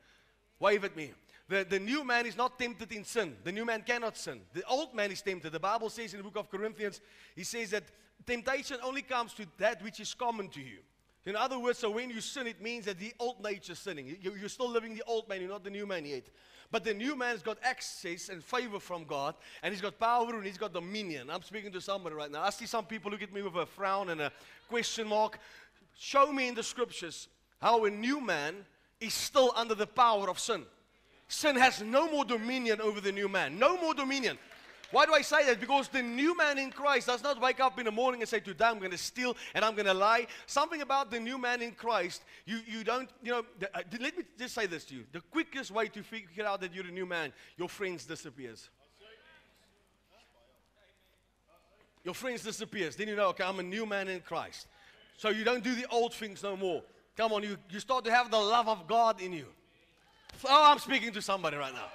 Wave 0.59 0.85
at 0.85 0.97
me. 0.97 1.13
The, 1.49 1.65
the 1.69 1.79
new 1.79 2.05
man 2.05 2.27
is 2.27 2.37
not 2.37 2.59
tempted 2.59 2.91
in 2.93 3.05
sin. 3.05 3.37
The 3.45 3.53
new 3.53 3.65
man 3.65 3.83
cannot 3.83 4.17
sin. 4.17 4.41
The 4.53 4.65
old 4.67 4.95
man 4.95 5.13
is 5.13 5.23
tempted. 5.23 5.53
The 5.53 5.61
Bible 5.61 5.91
says 5.91 6.13
in 6.13 6.19
the 6.19 6.25
book 6.25 6.37
of 6.37 6.51
Corinthians, 6.51 7.01
he 7.37 7.45
says 7.45 7.71
that 7.71 7.85
temptation 8.27 8.79
only 8.83 9.03
comes 9.03 9.33
to 9.35 9.47
that 9.59 9.83
which 9.83 10.01
is 10.01 10.13
common 10.13 10.49
to 10.49 10.61
you. 10.61 10.79
In 11.25 11.35
other 11.35 11.59
words, 11.59 11.81
so 11.81 11.91
when 11.91 12.11
you 12.11 12.21
sin, 12.21 12.47
it 12.47 12.63
means 12.63 12.85
that 12.87 12.99
the 12.99 13.13
old 13.19 13.43
nature 13.43 13.73
is 13.73 13.81
sinning. 13.81 14.17
You, 14.21 14.35
you're 14.39 14.49
still 14.49 14.71
living 14.71 14.95
the 14.95 15.03
old 15.07 15.29
man, 15.29 15.41
you're 15.41 15.51
not 15.51 15.65
the 15.65 15.71
new 15.71 15.87
man 15.87 16.05
yet. 16.05 16.25
But 16.71 16.85
the 16.85 16.95
new 16.95 17.17
man's 17.17 17.43
got 17.43 17.59
access 17.63 18.29
and 18.29 18.43
favor 18.43 18.81
from 18.81 19.05
God, 19.05 19.35
and 19.63 19.73
he's 19.73 19.81
got 19.81 19.99
power 19.99 20.35
and 20.35 20.45
he's 20.45 20.59
got 20.59 20.73
dominion. 20.73 21.31
I'm 21.31 21.43
speaking 21.43 21.73
to 21.73 21.81
somebody 21.81 22.15
right 22.15 22.31
now. 22.31 22.43
I 22.43 22.51
see 22.51 22.67
some 22.67 22.85
people 22.85 23.11
look 23.11 23.23
at 23.23 23.33
me 23.33 23.43
with 23.43 23.55
a 23.55 23.67
frown 23.67 24.11
and 24.11 24.21
a 24.21 24.33
question 24.69 25.09
mark. 25.09 25.39
Show 25.97 26.33
me 26.33 26.49
in 26.49 26.55
the 26.55 26.63
scriptures 26.63 27.29
how 27.61 27.85
a 27.85 27.91
new 27.91 28.21
man 28.21 28.65
is 29.01 29.15
still 29.15 29.53
under 29.55 29.75
the 29.75 29.87
power 29.87 30.29
of 30.31 30.39
sin. 30.39 30.65
Sin 31.29 31.57
has 31.57 31.83
no 31.83 32.11
more 32.11 32.25
dominion 32.25 32.81
over 32.81 33.01
the 33.01 33.13
new 33.13 33.29
man. 33.29 33.59
No 33.59 33.81
more 33.81 33.95
dominion. 33.95 34.39
Why 34.93 35.05
do 35.05 35.13
I 35.13 35.23
say 35.23 35.45
that? 35.47 35.59
Because 35.59 35.89
the 35.89 36.03
new 36.03 36.37
man 36.37 36.59
in 36.59 36.71
Christ 36.71 37.09
does 37.09 37.23
not 37.23 37.41
wake 37.41 37.59
up 37.59 37.79
in 37.79 37.87
the 37.87 37.91
morning 37.91 38.23
and 38.23 38.29
say, 38.29 38.39
Today 38.39 38.67
I'm 38.67 38.79
going 38.79 38.93
to 38.93 38.99
steal 38.99 39.37
and 39.55 39.65
I'm 39.65 39.75
going 39.75 39.87
to 39.87 39.95
lie. 39.95 40.29
Something 40.47 40.81
about 40.81 41.11
the 41.11 41.19
new 41.19 41.39
man 41.39 41.61
in 41.61 41.73
Christ, 41.73 42.23
you, 42.45 42.61
you 42.67 42.85
don't, 42.85 43.11
you 43.23 43.33
know, 43.33 43.45
the, 43.59 43.77
uh, 43.77 43.83
let 44.01 44.17
me 44.17 44.25
just 44.39 44.55
say 44.55 44.67
this 44.67 44.85
to 44.85 44.95
you. 44.95 45.05
The 45.13 45.21
quickest 45.21 45.73
way 45.73 45.89
to 45.89 46.03
figure 46.03 46.47
out 46.47 46.61
that 46.61 46.73
you're 46.73 46.87
a 46.87 46.93
new 46.93 47.07
man, 47.07 47.33
your 47.57 47.69
friends 47.69 48.07
disappears. 48.07 48.69
Your 52.05 52.15
friends 52.15 52.45
disappears. 52.45 52.95
Then 52.95 53.09
you 53.09 53.17
know, 53.17 53.31
okay, 53.31 53.43
I'm 53.43 53.59
a 53.59 53.65
new 53.65 53.85
man 53.85 54.07
in 54.07 54.21
Christ. 54.21 54.69
So 55.17 55.31
you 55.31 55.43
don't 55.43 55.65
do 55.65 55.75
the 55.75 55.87
old 55.89 56.15
things 56.15 56.45
no 56.45 56.57
more. 56.57 56.83
Come 57.17 57.33
on, 57.33 57.43
you, 57.43 57.57
you 57.71 57.81
start 57.81 58.05
to 58.05 58.13
have 58.13 58.31
the 58.31 58.39
love 58.39 58.69
of 58.69 58.87
God 58.87 59.23
in 59.23 59.33
you. 59.33 59.47
Oh, 60.45 60.71
I'm 60.71 60.79
speaking 60.79 61.13
to 61.13 61.23
somebody 61.23 61.57
right 61.57 61.73
now. 61.73 61.89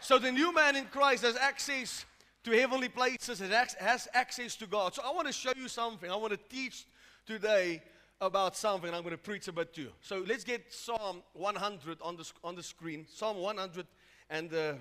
So 0.00 0.18
the 0.18 0.32
new 0.32 0.54
man 0.54 0.76
in 0.76 0.86
Christ 0.86 1.24
has 1.24 1.36
access 1.36 2.06
to 2.44 2.52
heavenly 2.52 2.88
places, 2.88 3.40
it 3.40 3.50
has 3.50 4.08
access 4.14 4.56
to 4.56 4.66
God. 4.66 4.94
So 4.94 5.02
I 5.04 5.10
want 5.12 5.26
to 5.26 5.32
show 5.32 5.52
you 5.56 5.68
something. 5.68 6.10
I 6.10 6.16
want 6.16 6.32
to 6.32 6.38
teach 6.48 6.86
today 7.26 7.82
about 8.20 8.56
something. 8.56 8.92
I'm 8.94 9.02
going 9.02 9.10
to 9.10 9.18
preach 9.18 9.48
about 9.48 9.72
too. 9.74 9.88
So 10.00 10.24
let's 10.26 10.44
get 10.44 10.72
Psalm 10.72 11.22
100 11.34 11.98
on 12.00 12.16
the, 12.16 12.30
on 12.42 12.54
the 12.54 12.62
screen. 12.62 13.06
Psalm 13.08 13.38
100 13.38 13.86
and 14.30 14.54
uh, 14.54 14.74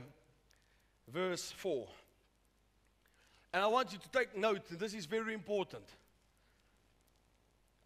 verse 1.11 1.51
4. 1.51 1.87
And 3.53 3.63
I 3.63 3.67
want 3.67 3.91
you 3.91 3.99
to 3.99 4.09
take 4.09 4.37
note, 4.37 4.61
this 4.79 4.93
is 4.93 5.05
very 5.05 5.33
important. 5.33 5.83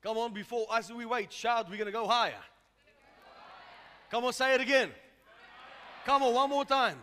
Come 0.03 0.17
on, 0.17 0.33
before, 0.33 0.65
as 0.73 0.91
we 0.91 1.05
wait, 1.05 1.31
shout, 1.31 1.69
we're 1.69 1.77
going 1.77 1.85
to 1.85 1.91
go 1.91 2.07
higher. 2.07 2.33
Come 4.09 4.25
on, 4.25 4.33
say 4.33 4.55
it 4.55 4.61
again. 4.61 4.89
Come 6.05 6.23
on, 6.23 6.33
one 6.33 6.49
more 6.49 6.65
time. 6.65 6.97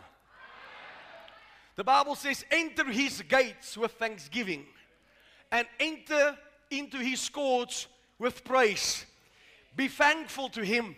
The 1.75 1.83
Bible 1.83 2.15
says, 2.15 2.43
enter 2.51 2.83
his 2.83 3.21
gates 3.21 3.77
with 3.77 3.93
thanksgiving 3.93 4.65
and 5.49 5.65
enter 5.79 6.37
into 6.69 6.97
his 6.97 7.29
courts 7.29 7.87
with 8.19 8.43
praise. 8.43 9.05
Be 9.77 9.87
thankful 9.87 10.49
to 10.49 10.63
him 10.63 10.95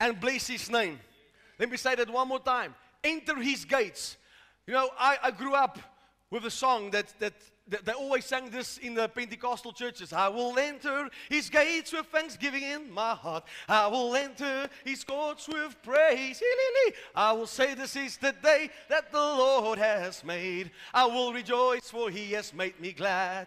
and 0.00 0.18
bless 0.18 0.48
his 0.48 0.68
name. 0.68 0.98
Let 1.58 1.70
me 1.70 1.76
say 1.76 1.94
that 1.94 2.10
one 2.10 2.26
more 2.26 2.40
time. 2.40 2.74
Enter 3.04 3.36
his 3.36 3.64
gates. 3.64 4.16
You 4.66 4.74
know, 4.74 4.90
I, 4.98 5.18
I 5.22 5.30
grew 5.30 5.54
up 5.54 5.78
with 6.30 6.44
a 6.46 6.50
song 6.50 6.90
that, 6.90 7.14
that 7.20 7.34
they 7.66 7.92
always 7.92 8.26
sang 8.26 8.50
this 8.50 8.76
in 8.78 8.94
the 8.94 9.08
Pentecostal 9.08 9.72
churches. 9.72 10.12
I 10.12 10.28
will 10.28 10.58
enter 10.58 11.08
his 11.30 11.48
gates 11.48 11.92
with 11.92 12.06
thanksgiving 12.06 12.62
in 12.62 12.92
my 12.92 13.14
heart. 13.14 13.44
I 13.66 13.86
will 13.86 14.14
enter 14.14 14.68
his 14.84 15.02
courts 15.02 15.48
with 15.48 15.74
praise. 15.82 16.42
I 17.14 17.32
will 17.32 17.46
say 17.46 17.74
this 17.74 17.96
is 17.96 18.18
the 18.18 18.34
day 18.42 18.68
that 18.90 19.10
the 19.10 19.18
Lord 19.18 19.78
has 19.78 20.22
made. 20.24 20.72
I 20.92 21.06
will 21.06 21.32
rejoice 21.32 21.88
for 21.90 22.10
he 22.10 22.32
has 22.32 22.52
made 22.52 22.78
me 22.80 22.92
glad. 22.92 23.46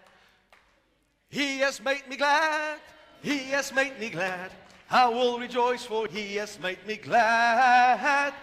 He 1.29 1.59
has 1.59 1.83
made 1.83 2.07
me 2.09 2.17
glad. 2.17 2.79
He 3.21 3.37
has 3.49 3.71
made 3.71 3.99
me 3.99 4.09
glad. 4.09 4.51
I 4.89 5.09
will 5.09 5.37
rejoice 5.37 5.83
for 5.83 6.07
he 6.07 6.37
has 6.37 6.59
made 6.59 6.83
me 6.87 6.95
glad. 6.95 8.33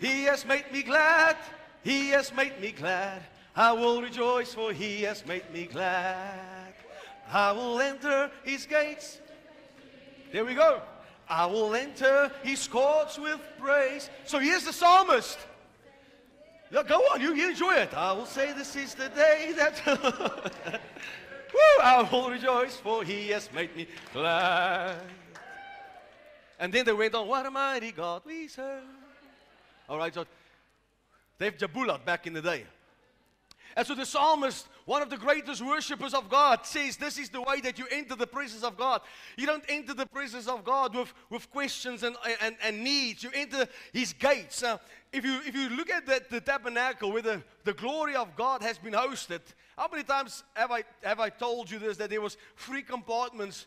He 0.00 0.24
has 0.24 0.44
made 0.44 0.72
me 0.72 0.82
glad. 0.82 1.36
He 1.84 2.08
has 2.08 2.34
made 2.34 2.60
me 2.60 2.72
glad. 2.72 3.22
I 3.56 3.72
will 3.72 4.02
rejoice, 4.02 4.52
for 4.52 4.72
he 4.72 5.02
has 5.02 5.24
made 5.26 5.48
me 5.52 5.66
glad. 5.66 6.74
I 7.30 7.52
will 7.52 7.80
enter 7.80 8.30
his 8.44 8.66
gates. 8.66 9.20
There 10.32 10.44
we 10.44 10.54
go. 10.54 10.82
I 11.28 11.46
will 11.46 11.74
enter 11.74 12.30
his 12.42 12.66
courts 12.66 13.18
with 13.18 13.40
praise. 13.58 14.10
So 14.24 14.38
here's 14.38 14.64
the 14.64 14.72
psalmist. 14.72 15.38
Go 16.72 17.00
on, 17.12 17.20
you, 17.20 17.34
you 17.34 17.50
enjoy 17.50 17.74
it. 17.74 17.94
I 17.94 18.12
will 18.12 18.26
say 18.26 18.52
this 18.52 18.74
is 18.74 18.94
the 18.94 19.08
day 19.10 19.54
that 19.56 19.80
Woo, 21.54 21.60
I 21.82 22.02
will 22.10 22.30
rejoice, 22.30 22.76
for 22.76 23.04
he 23.04 23.28
has 23.28 23.48
made 23.52 23.76
me 23.76 23.86
glad. 24.12 24.96
And 26.58 26.72
then 26.72 26.84
they 26.84 26.92
went 26.92 27.14
on, 27.14 27.28
what 27.28 27.46
a 27.46 27.50
mighty 27.50 27.92
God 27.92 28.22
we 28.24 28.48
serve. 28.48 28.82
All 29.88 29.98
right, 29.98 30.12
so 30.12 30.26
they've 31.38 31.56
Jabulat 31.56 32.04
back 32.04 32.26
in 32.26 32.32
the 32.32 32.42
day. 32.42 32.64
And 33.76 33.86
so 33.86 33.94
the 33.94 34.06
psalmist, 34.06 34.68
one 34.84 35.02
of 35.02 35.10
the 35.10 35.16
greatest 35.16 35.60
worshippers 35.60 36.14
of 36.14 36.28
God, 36.28 36.64
says 36.64 36.96
this 36.96 37.18
is 37.18 37.28
the 37.28 37.42
way 37.42 37.60
that 37.62 37.78
you 37.78 37.86
enter 37.90 38.14
the 38.14 38.26
presence 38.26 38.62
of 38.62 38.76
God. 38.76 39.00
You 39.36 39.46
don't 39.46 39.64
enter 39.68 39.94
the 39.94 40.06
presence 40.06 40.46
of 40.46 40.64
God 40.64 40.94
with, 40.94 41.12
with 41.30 41.50
questions 41.50 42.02
and, 42.02 42.16
and, 42.40 42.56
and 42.62 42.84
needs. 42.84 43.24
You 43.24 43.30
enter 43.34 43.66
his 43.92 44.12
gates. 44.12 44.62
Uh, 44.62 44.78
if, 45.12 45.24
you, 45.24 45.40
if 45.44 45.54
you 45.54 45.70
look 45.70 45.90
at 45.90 46.06
the, 46.06 46.22
the 46.30 46.40
tabernacle 46.40 47.12
where 47.12 47.22
the, 47.22 47.42
the 47.64 47.72
glory 47.72 48.14
of 48.14 48.36
God 48.36 48.62
has 48.62 48.78
been 48.78 48.92
hosted, 48.92 49.40
how 49.76 49.88
many 49.90 50.04
times 50.04 50.44
have 50.54 50.70
I, 50.70 50.84
have 51.02 51.18
I 51.18 51.30
told 51.30 51.70
you 51.70 51.78
this, 51.78 51.96
that 51.96 52.10
there 52.10 52.20
was 52.20 52.36
three 52.56 52.82
compartments 52.82 53.66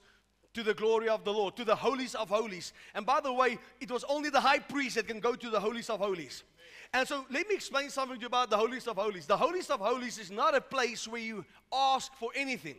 to 0.58 0.64
the 0.64 0.74
glory 0.74 1.08
of 1.08 1.24
the 1.24 1.32
Lord, 1.32 1.56
to 1.56 1.64
the 1.64 1.76
holies 1.76 2.16
of 2.16 2.30
holies. 2.30 2.74
And 2.96 3.06
by 3.06 3.22
the 3.22 3.32
way, 3.32 3.60
it 3.80 3.92
was 3.92 4.04
only 4.10 4.32
the 4.32 4.40
high 4.40 4.58
priest 4.58 4.96
that 4.96 5.08
can 5.08 5.20
go 5.20 5.36
to 5.36 5.50
the 5.52 5.60
holies 5.60 5.88
of 5.88 6.00
holies. 6.00 6.44
And 6.92 7.08
so 7.08 7.28
let 7.30 7.48
me 7.48 7.54
explain 7.54 7.92
something 7.92 8.16
to 8.16 8.22
you 8.22 8.26
about 8.26 8.50
the 8.50 8.58
holies 8.58 8.88
of 8.88 8.96
holies. 8.96 9.28
The 9.28 9.38
holies 9.38 9.70
of 9.70 9.80
holies 9.80 10.18
is 10.18 10.32
not 10.32 10.56
a 10.56 10.62
place 10.62 11.08
where 11.08 11.22
you 11.22 11.46
ask 11.72 12.12
for 12.16 12.32
anything. 12.36 12.74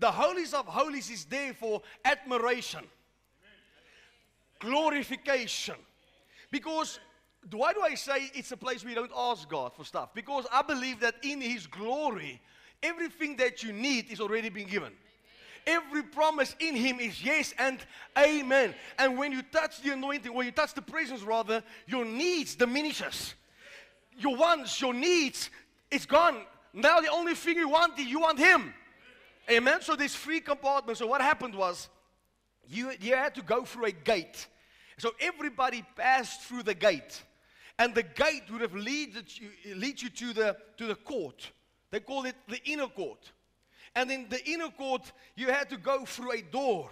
The 0.00 0.10
holies 0.10 0.52
of 0.52 0.66
holies 0.66 1.10
is 1.10 1.24
there 1.26 1.54
for 1.54 1.82
admiration, 2.04 2.82
glorification. 4.58 5.76
Because 6.50 6.98
why 7.52 7.72
do 7.72 7.82
I 7.82 7.94
say 7.94 8.32
it's 8.34 8.50
a 8.50 8.56
place 8.56 8.84
we 8.84 8.94
don't 8.94 9.12
ask 9.16 9.48
God 9.48 9.74
for 9.76 9.84
stuff? 9.84 10.12
Because 10.12 10.44
I 10.50 10.62
believe 10.62 10.98
that 10.98 11.14
in 11.22 11.40
His 11.40 11.68
glory, 11.68 12.40
everything 12.82 13.36
that 13.36 13.62
you 13.62 13.72
need 13.72 14.10
is 14.10 14.20
already 14.20 14.48
been 14.48 14.66
given. 14.66 14.92
Every 15.66 16.02
promise 16.02 16.56
in 16.58 16.74
Him 16.74 16.98
is 16.98 17.22
yes 17.22 17.54
and 17.58 17.78
amen. 18.18 18.74
And 18.98 19.16
when 19.16 19.32
you 19.32 19.42
touch 19.42 19.80
the 19.82 19.92
anointing, 19.92 20.32
when 20.32 20.46
you 20.46 20.52
touch 20.52 20.74
the 20.74 20.82
presence, 20.82 21.22
rather, 21.22 21.62
your 21.86 22.04
needs 22.04 22.54
diminishes. 22.54 23.34
Your 24.18 24.36
wants, 24.36 24.80
your 24.80 24.92
needs, 24.92 25.50
it's 25.90 26.06
gone. 26.06 26.42
Now 26.72 27.00
the 27.00 27.10
only 27.10 27.34
thing 27.34 27.56
you 27.56 27.68
want 27.68 27.98
is 27.98 28.06
you 28.06 28.20
want 28.20 28.38
Him. 28.38 28.74
Amen. 29.50 29.80
So 29.82 29.96
there's 29.96 30.14
three 30.14 30.40
compartments. 30.40 31.00
So 31.00 31.06
what 31.06 31.20
happened 31.20 31.54
was, 31.54 31.88
you, 32.68 32.92
you 33.00 33.14
had 33.14 33.34
to 33.34 33.42
go 33.42 33.64
through 33.64 33.86
a 33.86 33.92
gate. 33.92 34.46
So 34.98 35.12
everybody 35.20 35.84
passed 35.96 36.42
through 36.42 36.62
the 36.64 36.74
gate. 36.74 37.22
And 37.78 37.94
the 37.94 38.02
gate 38.02 38.44
would 38.50 38.60
have 38.60 38.74
lead 38.74 39.14
you, 39.40 39.74
lead 39.74 40.00
you 40.00 40.10
to, 40.10 40.32
the, 40.32 40.56
to 40.76 40.86
the 40.86 40.94
court. 40.94 41.50
They 41.90 42.00
call 42.00 42.24
it 42.24 42.36
the 42.48 42.62
inner 42.64 42.86
court. 42.86 43.32
And 43.94 44.10
in 44.10 44.28
the 44.28 44.42
inner 44.48 44.70
court, 44.70 45.12
you 45.36 45.48
had 45.48 45.68
to 45.70 45.76
go 45.76 46.04
through 46.04 46.32
a 46.32 46.42
door. 46.42 46.90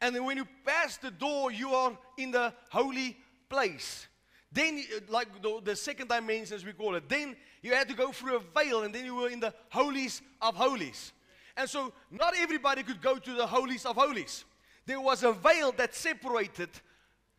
And 0.00 0.14
then 0.14 0.24
when 0.24 0.36
you 0.36 0.46
pass 0.64 0.96
the 0.96 1.10
door, 1.10 1.52
you 1.52 1.70
are 1.70 1.96
in 2.18 2.30
the 2.30 2.52
holy 2.70 3.16
place. 3.48 4.08
Then, 4.50 4.84
uh, 4.94 5.00
like 5.08 5.42
the, 5.42 5.60
the 5.64 5.76
second 5.76 6.08
dimension, 6.08 6.56
as 6.56 6.64
we 6.64 6.72
call 6.72 6.94
it, 6.94 7.08
then 7.08 7.36
you 7.62 7.72
had 7.72 7.88
to 7.88 7.94
go 7.94 8.12
through 8.12 8.36
a 8.36 8.40
veil, 8.40 8.82
and 8.82 8.94
then 8.94 9.04
you 9.04 9.14
were 9.14 9.28
in 9.28 9.40
the 9.40 9.52
holies 9.70 10.22
of 10.40 10.54
holies. 10.54 11.12
And 11.56 11.68
so, 11.68 11.92
not 12.10 12.34
everybody 12.36 12.82
could 12.82 13.00
go 13.00 13.16
to 13.16 13.34
the 13.34 13.46
holies 13.46 13.84
of 13.84 13.96
holies. 13.96 14.44
There 14.86 15.00
was 15.00 15.22
a 15.22 15.32
veil 15.32 15.72
that 15.72 15.94
separated 15.94 16.68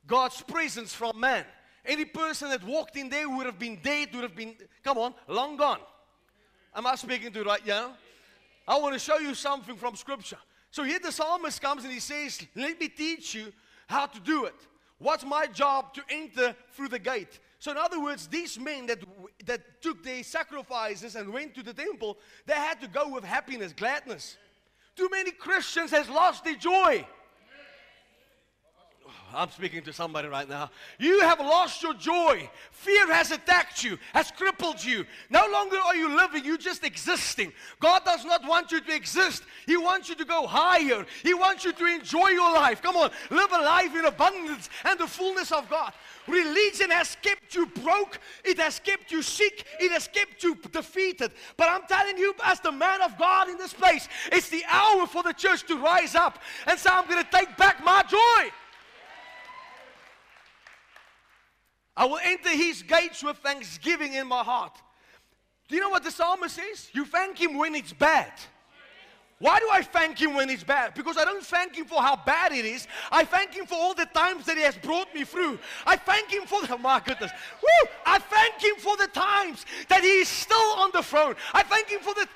God's 0.08 0.42
presence 0.42 0.94
from 0.94 1.20
man. 1.20 1.46
Any 1.86 2.06
person 2.06 2.50
that 2.50 2.64
walked 2.64 2.98
in 2.98 3.10
there 3.10 3.30
would 3.30 3.46
have 3.46 3.60
been 3.60 3.80
dead, 3.82 4.14
would 4.14 4.24
have 4.24 4.36
been, 4.36 4.56
come 4.84 4.98
on, 4.98 5.14
long 5.28 5.56
gone. 5.56 5.80
Am 6.74 6.88
I 6.88 6.96
speaking 6.96 7.32
to 7.32 7.44
right 7.44 7.66
now? 7.66 7.96
I 8.68 8.78
want 8.80 8.94
to 8.94 9.00
show 9.00 9.20
you 9.20 9.36
something 9.36 9.76
from 9.76 9.96
Scripture. 9.96 10.38
So 10.72 10.84
here 10.84 11.00
the 11.00 11.12
psalmist 11.12 11.62
comes 11.62 11.84
and 11.84 11.94
he 11.94 12.00
says, 12.00 12.46
Let 12.56 12.80
me 12.80 12.90
teach 12.90 13.36
you 13.36 13.54
how 13.88 14.08
to 14.08 14.20
do 14.20 14.46
it. 14.46 14.56
What's 14.98 15.26
my 15.26 15.46
job 15.48 15.94
to 15.94 16.04
enter 16.10 16.56
through 16.72 16.90
the 16.90 17.00
gate? 17.00 17.40
So, 17.60 17.72
in 17.72 17.78
other 17.78 18.00
words, 18.00 18.28
these 18.28 18.60
men 18.60 18.86
that, 18.88 19.00
that 19.46 19.82
took 19.82 20.04
their 20.04 20.24
sacrifices 20.24 21.16
and 21.16 21.34
went 21.34 21.56
to 21.56 21.64
the 21.64 21.74
temple, 21.74 22.18
they 22.46 22.54
had 22.54 22.80
to 22.82 22.88
go 22.88 23.10
with 23.10 23.24
happiness, 23.24 23.74
gladness. 23.74 24.38
Too 24.96 25.10
many 25.12 25.32
Christians 25.32 25.92
has 25.92 26.08
lost 26.10 26.44
their 26.44 26.56
joy. 26.56 27.06
Oh, 29.34 29.40
I'm 29.40 29.52
speaking 29.52 29.82
to 29.84 29.94
somebody 29.94 30.28
right 30.28 30.48
now. 30.48 30.70
You 31.00 31.22
have 31.22 31.40
lost 31.40 31.84
your 31.84 31.94
joy. 31.94 32.50
Fear 32.72 33.12
has 33.14 33.32
attacked 33.32 33.84
you, 33.84 33.98
has 34.14 34.32
crippled 34.32 34.84
you. 34.84 35.06
No 35.30 35.48
longer 35.52 35.78
are 35.78 35.96
you 35.96 36.16
living, 36.16 36.46
you're 36.46 36.58
just 36.58 36.84
existing. 36.84 37.52
God 37.80 38.04
does 38.06 38.26
not 38.26 38.48
want 38.48 38.72
you 38.72 38.82
to 38.82 38.96
exist, 38.96 39.44
He 39.66 39.78
wants 39.78 40.10
you 40.10 40.16
to 40.16 40.26
go 40.26 40.48
higher. 40.48 41.06
He 41.24 41.34
wants 41.34 41.66
you 41.66 41.74
to 41.74 41.86
enjoy 41.86 42.30
your 42.30 42.54
life. 42.54 42.82
Come 42.82 42.96
on, 42.96 43.12
live 43.30 43.52
a 43.52 43.60
life 43.60 43.96
in 43.96 44.06
abundance 44.06 44.70
and 44.84 45.00
the 45.00 45.08
fullness 45.08 45.52
of 45.52 45.70
God. 45.70 45.94
Religion 46.28 46.90
has 46.90 47.16
kept 47.22 47.54
you 47.56 47.68
broke, 47.68 48.20
it 48.44 48.58
has 48.58 48.80
kept 48.80 49.12
you 49.12 49.22
sick, 49.22 49.66
it 49.80 49.92
has 49.92 50.08
kept 50.08 50.44
you 50.44 50.58
defeated. 50.72 51.32
But 51.58 51.70
I'm 51.70 51.84
telling 51.88 52.18
you, 52.18 52.34
as 52.44 52.60
the 52.60 52.72
man 52.72 53.02
of 53.02 53.18
God 53.18 53.50
in 53.50 53.58
this 53.58 53.74
place, 53.74 54.08
it's 54.32 54.50
the 54.50 54.64
hour 54.68 55.06
for 55.06 55.24
the 55.24 55.34
church 55.34 55.66
to 55.68 55.78
rise 55.78 56.16
up 56.16 56.40
and 56.68 56.80
say, 56.80 56.90
I'm 56.92 57.08
going 57.08 57.24
to 57.24 57.30
take 57.30 57.56
back 57.58 57.84
my 57.84 58.04
joy. 58.04 58.52
I 61.98 62.06
will 62.06 62.20
enter 62.24 62.50
his 62.50 62.84
gates 62.84 63.24
with 63.24 63.38
thanksgiving 63.38 64.14
in 64.14 64.28
my 64.28 64.44
heart. 64.44 64.74
Do 65.68 65.76
you 65.76 65.82
know 65.82 65.90
what 65.90 66.04
the 66.04 66.12
psalmist 66.12 66.56
says? 66.56 66.90
You 66.94 67.06
thank 67.06 67.40
him 67.40 67.58
when 67.58 67.74
it's 67.74 67.94
bad. 67.94 68.32
Why 69.40 69.60
do 69.60 69.68
I 69.70 69.82
thank 69.82 70.20
him 70.20 70.34
when 70.34 70.50
it's 70.50 70.64
bad? 70.64 70.94
Because 70.94 71.18
I 71.18 71.26
don't 71.26 71.44
thank 71.44 71.76
him 71.76 71.86
for 71.86 72.02
how 72.02 72.16
bad 72.16 72.54
it 72.54 72.64
is. 72.64 72.88
I 73.12 73.26
thank 73.26 73.54
him 73.54 73.66
for 73.66 73.76
all 73.76 73.94
the 73.94 74.06
times 74.06 74.46
that 74.46 74.56
he 74.56 74.64
has 74.64 74.78
brought 74.78 75.14
me 75.14 75.26
through. 75.26 75.60
I 75.86 75.98
thank 75.98 76.32
him 76.32 76.44
for 76.46 76.62
the, 76.66 76.78
my 76.82 77.02
goodness. 77.02 77.32
Woo! 77.62 77.90
I 78.06 78.20
thank 78.20 78.64
him 78.64 78.76
for 78.78 78.96
the 78.96 79.08
times 79.08 79.66
that 79.90 80.02
he 80.04 80.20
is 80.20 80.30
still 80.30 80.58
on 80.78 80.92
the 80.94 81.04
throne. 81.04 81.36
I 81.54 81.64
thank 81.64 81.90
him 81.90 82.00
for 82.00 82.14
the 82.14 82.28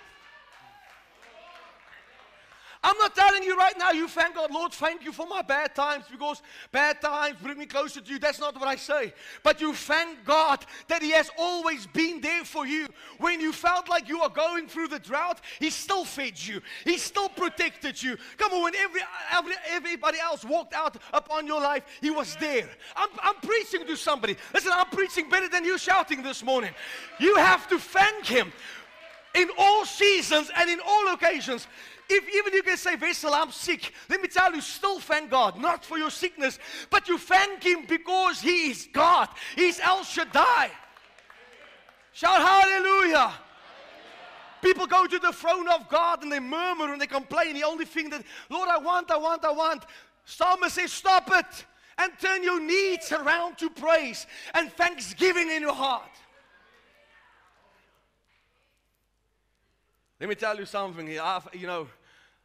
I'm 2.82 2.98
not 2.98 3.14
telling 3.14 3.44
you 3.44 3.58
right 3.58 3.78
now, 3.78 3.92
you 3.92 4.08
thank 4.08 4.36
God, 4.36 4.52
Lord, 4.52 4.72
thank 4.72 5.04
you 5.04 5.12
for 5.12 5.28
my 5.28 5.42
bad 5.42 5.76
times 5.76 6.06
because 6.10 6.42
bad 6.72 7.02
times 7.02 7.36
bring 7.42 7.58
me 7.58 7.66
closer 7.66 8.00
to 8.00 8.10
you. 8.10 8.20
That's 8.20 8.40
not 8.40 8.56
what 8.56 8.70
I 8.70 8.78
say. 8.78 9.14
But 9.44 9.60
you 9.60 9.74
thank 9.74 10.24
God 10.24 10.66
that 10.88 11.02
He 11.02 11.12
has 11.12 11.30
always 11.38 11.88
been 11.88 12.22
there 12.22 12.46
for 12.46 12.66
you. 12.66 12.88
When 13.18 13.42
you 13.42 13.52
felt 13.52 13.90
like 13.90 14.08
you 14.08 14.22
are 14.22 14.30
going 14.30 14.68
through 14.68 14.88
the 14.88 15.00
drought, 15.00 15.42
He 15.60 15.70
still 15.72 16.06
fed 16.06 16.42
you, 16.42 16.62
He 16.86 16.98
still 16.98 17.28
protected 17.28 18.02
you. 18.02 18.16
Come 18.38 18.54
on, 18.54 18.64
when 18.64 18.76
every, 18.76 19.02
every 19.34 19.56
everybody 19.70 20.20
else 20.20 20.46
walked 20.46 20.74
out 20.74 20.96
upon 21.12 21.48
your 21.48 21.60
life, 21.60 21.84
He 22.00 22.12
was 22.12 22.38
there. 22.38 22.70
I'm, 22.96 23.10
I'm 23.22 23.36
preaching 23.42 23.86
to 23.88 23.98
somebody. 23.98 24.38
Listen, 24.54 24.72
I'm 24.74 24.90
preaching 24.90 25.30
better 25.30 25.50
than 25.50 25.66
you 25.66 25.78
shouting 25.78 26.24
this 26.24 26.44
morning. 26.44 26.72
You 27.20 27.36
have 27.36 27.68
to 27.68 27.78
thank 27.78 28.26
Him 28.26 28.54
in 29.36 29.50
all 29.58 29.86
seasons 29.86 30.50
and 30.56 30.70
in 30.70 30.80
all 30.86 31.14
occasions. 31.14 31.68
If 32.12 32.28
even 32.36 32.54
you 32.54 32.64
can 32.64 32.76
say, 32.76 32.96
Wessel, 32.96 33.34
I'm 33.34 33.52
sick, 33.52 33.94
let 34.10 34.20
me 34.22 34.28
tell 34.28 34.54
you, 34.54 34.62
still 34.62 35.00
thank 35.00 35.30
God, 35.30 35.60
not 35.60 35.86
for 35.86 35.98
your 36.00 36.10
sickness, 36.10 36.58
but 36.90 37.08
you 37.08 37.20
thank 37.20 37.64
Him 37.64 37.86
because 37.88 38.42
He 38.42 38.72
is 38.72 38.90
God. 38.92 39.30
He's 39.56 39.80
El 39.80 40.04
Shaddai. 40.04 40.72
Shout 42.12 42.42
hallelujah. 42.42 43.32
People 44.62 44.88
go 44.88 45.06
to 45.06 45.20
the 45.20 45.32
throne 45.32 45.70
of 45.70 45.88
God 45.88 46.24
and 46.24 46.32
they 46.32 46.40
murmur 46.40 46.92
and 46.92 47.02
they 47.02 47.08
complain. 47.08 47.54
The 47.54 47.64
only 47.64 47.86
thing 47.86 48.10
that, 48.10 48.24
Lord, 48.50 48.68
I 48.68 48.78
want, 48.78 49.10
I 49.12 49.18
want, 49.18 49.46
I 49.46 49.52
want. 49.52 49.86
Psalmist 50.26 50.76
says, 50.76 50.92
stop 50.92 51.30
it 51.32 51.66
and 51.98 52.12
turn 52.20 52.44
your 52.44 52.60
needs 52.60 53.12
around 53.12 53.58
to 53.60 53.70
praise 53.70 54.26
and 54.54 54.72
thanksgiving 54.74 55.50
in 55.50 55.62
your 55.62 55.74
heart. 55.74 56.10
Let 60.20 60.28
me 60.28 60.36
tell 60.36 60.58
you 60.58 60.66
something. 60.66 61.08
You 61.08 61.68
know, 61.68 61.88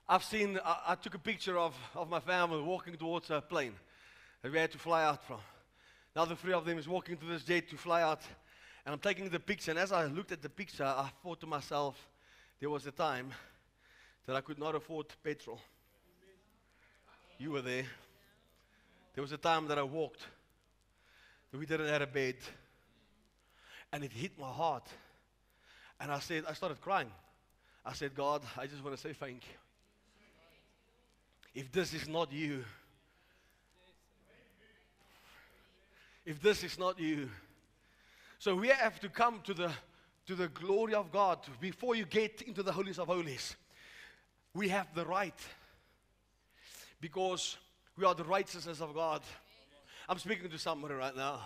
I've 0.07 0.25
seen, 0.25 0.59
I, 0.62 0.79
I, 0.88 0.95
took 0.97 1.14
a 1.14 1.19
picture 1.19 1.57
of, 1.57 1.75
of 1.95 2.11
my 2.11 2.21
family 2.21 2.61
walking 2.61 2.95
towards 2.95 3.31
a 3.31 3.40
plane 3.40 3.73
uh, 3.73 3.81
that 4.43 4.53
we 4.53 4.59
had 4.59 4.71
to 4.73 4.79
fly 4.79 5.03
out 5.03 5.25
from. 5.25 5.38
Now 6.14 6.27
the 6.27 6.37
three 6.37 6.53
of 6.53 6.67
them 6.67 6.79
is 6.79 6.87
walking 6.87 7.17
to 7.17 7.25
this 7.25 7.43
jet 7.43 7.71
to 7.71 7.77
fly 7.79 8.03
out. 8.03 8.21
And 8.85 8.93
I'm 8.93 8.99
taking 8.99 9.31
the 9.31 9.40
picture. 9.40 9.71
And 9.71 9.81
as 9.81 9.93
I 9.93 10.05
looked 10.05 10.31
at 10.31 10.43
the 10.43 10.51
picture, 10.51 10.85
I 10.85 11.09
thought 11.23 11.40
to 11.40 11.47
myself, 11.47 11.97
there 12.61 12.69
was 12.69 12.87
a 12.87 12.90
time 12.90 13.33
that 14.27 14.37
I 14.37 14.43
could 14.43 14.59
not 14.59 14.75
afford 14.75 15.07
petrol. 15.23 15.59
You 17.38 17.53
were 17.53 17.62
there. 17.62 17.87
There 19.14 19.23
was 19.23 19.33
a 19.33 19.38
time 19.38 19.69
that 19.69 19.79
I 19.79 19.83
walked, 19.85 20.21
that 21.51 21.59
we 21.59 21.64
didn't 21.64 21.88
have 21.88 22.03
a 22.03 22.07
bed. 22.07 22.37
And 23.90 24.05
it 24.05 24.12
hit 24.12 24.38
my 24.38 24.51
heart. 24.51 24.87
And 25.99 26.12
I 26.12 26.19
said, 26.19 26.45
I 26.47 26.53
started 26.53 26.81
crying. 26.83 27.11
I 27.87 27.95
said, 27.95 28.14
God, 28.14 28.43
I 28.59 28.67
just 28.67 28.85
want 28.85 28.95
to 28.97 29.01
say 29.01 29.14
thank 29.14 29.45
you 29.47 29.63
if 31.55 31.71
this 31.71 31.95
is 31.95 32.09
not 32.09 32.33
you, 32.33 32.64
if 36.27 36.40
this 36.40 36.64
is 36.64 36.79
not 36.79 36.99
you. 36.99 37.29
So 38.38 38.55
we 38.55 38.69
have 38.69 38.99
to 39.01 39.09
come 39.09 39.40
to 39.45 39.55
the, 39.55 39.71
to 40.27 40.35
the 40.35 40.49
glory 40.49 40.95
of 40.95 41.12
God 41.12 41.38
before 41.61 41.95
you 41.95 42.05
get 42.05 42.43
into 42.43 42.62
the 42.62 42.73
holies 42.73 42.99
of 42.99 43.07
holies. 43.07 43.57
We 44.53 44.69
have 44.69 44.87
the 44.95 45.05
right 45.05 45.38
because 47.01 47.57
we 47.97 48.05
are 48.05 48.14
the 48.14 48.25
righteousness 48.25 48.81
of 48.81 48.95
God. 48.95 49.23
I'm 50.09 50.19
speaking 50.19 50.51
to 50.51 50.59
somebody 50.59 50.95
right 50.95 51.17
now. 51.17 51.40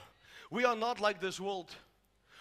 We 0.51 0.65
are 0.65 0.77
not 0.77 1.01
like 1.01 1.21
this 1.21 1.39
world. 1.39 1.75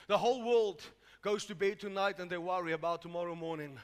The 0.08 0.18
whole 0.18 0.44
world 0.44 0.82
goes 1.22 1.46
to 1.46 1.56
bed 1.56 1.80
tonight 1.80 2.20
and 2.20 2.30
they 2.30 2.38
worry 2.38 2.72
about 2.72 3.02
tomorrow 3.02 3.36
morning. 3.36 3.78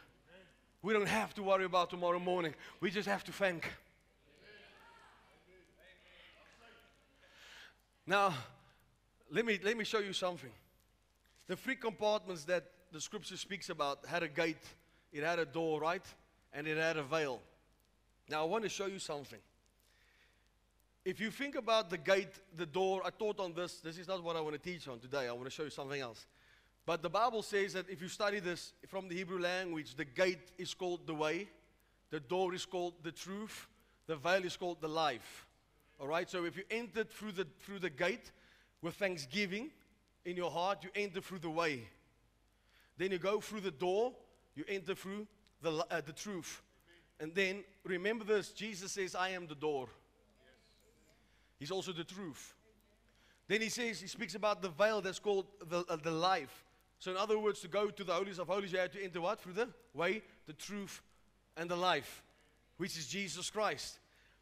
We 0.83 0.91
don't 0.91 1.07
have 1.07 1.33
to 1.35 1.43
worry 1.43 1.63
about 1.63 1.89
tomorrow 1.89 2.19
morning. 2.19 2.53
We 2.81 2.91
just 2.91 3.07
have 3.07 3.23
to 3.23 3.31
thank. 3.31 3.71
Now, 8.05 8.33
let 9.31 9.45
me, 9.45 9.61
let 9.63 9.77
me 9.77 9.85
show 9.85 9.99
you 9.99 10.11
something. 10.11 10.49
The 11.47 11.55
three 11.55 11.77
compartments 11.77 12.43
that 12.45 12.65
the 12.91 12.99
scripture 12.99 13.37
speaks 13.37 13.69
about 13.69 14.05
had 14.05 14.23
a 14.23 14.27
gate, 14.27 14.57
it 15.13 15.23
had 15.23 15.39
a 15.39 15.45
door, 15.45 15.79
right? 15.79 16.05
And 16.51 16.67
it 16.67 16.77
had 16.77 16.97
a 16.97 17.03
veil. 17.03 17.39
Now, 18.29 18.41
I 18.41 18.45
want 18.45 18.63
to 18.63 18.69
show 18.69 18.87
you 18.87 18.99
something. 18.99 19.39
If 21.05 21.21
you 21.21 21.31
think 21.31 21.55
about 21.55 21.89
the 21.89 21.97
gate, 21.97 22.33
the 22.57 22.65
door, 22.65 23.01
I 23.05 23.09
taught 23.09 23.39
on 23.39 23.53
this. 23.53 23.79
This 23.79 23.97
is 23.97 24.07
not 24.09 24.21
what 24.21 24.35
I 24.35 24.41
want 24.41 24.61
to 24.61 24.71
teach 24.71 24.89
on 24.89 24.99
today. 24.99 25.29
I 25.29 25.31
want 25.31 25.45
to 25.45 25.49
show 25.49 25.63
you 25.63 25.69
something 25.69 26.01
else. 26.01 26.25
But 26.85 27.01
the 27.01 27.09
Bible 27.09 27.43
says 27.43 27.73
that 27.73 27.89
if 27.89 28.01
you 28.01 28.09
study 28.09 28.39
this 28.39 28.73
from 28.87 29.07
the 29.07 29.15
Hebrew 29.15 29.39
language, 29.39 29.95
the 29.95 30.05
gate 30.05 30.51
is 30.57 30.73
called 30.73 31.07
the 31.07 31.13
way, 31.13 31.47
the 32.09 32.19
door 32.19 32.53
is 32.53 32.65
called 32.65 32.95
the 33.03 33.11
truth, 33.11 33.67
the 34.07 34.17
veil 34.17 34.43
is 34.43 34.57
called 34.57 34.81
the 34.81 34.89
life. 34.89 35.47
All 35.99 36.07
right, 36.07 36.29
so 36.29 36.43
if 36.43 36.57
you 36.57 36.63
entered 36.69 37.09
through 37.09 37.31
the, 37.31 37.47
through 37.61 37.79
the 37.79 37.89
gate 37.89 38.31
with 38.81 38.95
thanksgiving 38.95 39.69
in 40.25 40.35
your 40.35 40.51
heart, 40.51 40.83
you 40.83 40.89
enter 40.95 41.21
through 41.21 41.39
the 41.39 41.49
way. 41.49 41.87
Then 42.97 43.11
you 43.11 43.17
go 43.17 43.39
through 43.39 43.61
the 43.61 43.71
door, 43.71 44.13
you 44.55 44.65
enter 44.67 44.93
through 44.93 45.25
the, 45.61 45.85
uh, 45.89 46.01
the 46.01 46.11
truth. 46.11 46.61
And 47.19 47.33
then 47.33 47.63
remember 47.85 48.25
this 48.25 48.49
Jesus 48.49 48.91
says, 48.91 49.15
I 49.15 49.29
am 49.29 49.47
the 49.47 49.55
door. 49.55 49.87
He's 51.59 51.71
also 51.71 51.93
the 51.93 52.03
truth. 52.03 52.53
Then 53.47 53.61
he 53.61 53.69
says, 53.69 54.01
he 54.01 54.07
speaks 54.07 54.35
about 54.35 54.61
the 54.61 54.69
veil 54.69 55.01
that's 55.01 55.19
called 55.19 55.45
the, 55.69 55.85
uh, 55.89 55.95
the 55.95 56.11
life. 56.11 56.62
So, 57.03 57.11
in 57.11 57.17
other 57.17 57.37
words, 57.37 57.59
to 57.59 57.67
go 57.67 57.89
to 57.89 58.03
the 58.05 58.13
holies 58.13 58.39
of 58.39 58.47
holies, 58.47 58.71
you 58.71 58.79
had 58.79 58.93
to 58.93 59.03
enter 59.03 59.19
what? 59.19 59.41
Through 59.41 59.55
the 59.55 59.67
way, 59.93 60.21
the 60.47 60.53
truth, 60.53 61.01
and 61.57 61.69
the 61.69 61.75
life, 61.75 62.23
which 62.77 62.97
is 62.97 63.07
Jesus 63.07 63.49
Christ. 63.49 63.99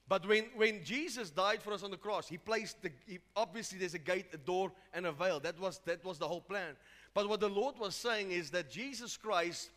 But 0.08 0.28
when, 0.28 0.45
when 0.56 0.84
Jesus 0.84 1.32
died 1.32 1.63
for 1.63 1.74
us 1.74 1.82
on 1.82 1.89
the 1.89 1.97
cross, 1.97 2.28
he 2.28 2.38
placed 2.38 2.80
the, 2.84 2.91
he, 3.08 3.17
obviously 3.36 3.80
there's 3.80 3.95
a 3.95 3.97
gate, 3.97 4.28
a 4.34 4.38
door, 4.38 4.71
and 4.93 5.08
a 5.08 5.12
veil. 5.12 5.39
That 5.39 5.60
was, 5.60 5.82
that 5.86 6.06
was 6.06 6.19
the 6.19 6.28
whole 6.28 6.39
plan. 6.39 6.76
But 7.15 7.28
what 7.28 7.39
the 7.39 7.50
Lord 7.50 7.80
was 7.80 7.95
saying 7.95 8.30
is 8.30 8.52
that 8.52 8.69
Jesus 8.69 9.17
Christ 9.17 9.71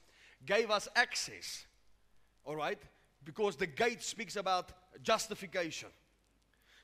gave 0.44 0.70
us 0.70 0.87
access, 0.94 1.64
all 2.44 2.57
right? 2.57 2.83
Because 3.25 3.57
the 3.57 3.66
gate 3.66 4.03
speaks 4.03 4.37
about 4.37 4.73
justification. 5.03 5.88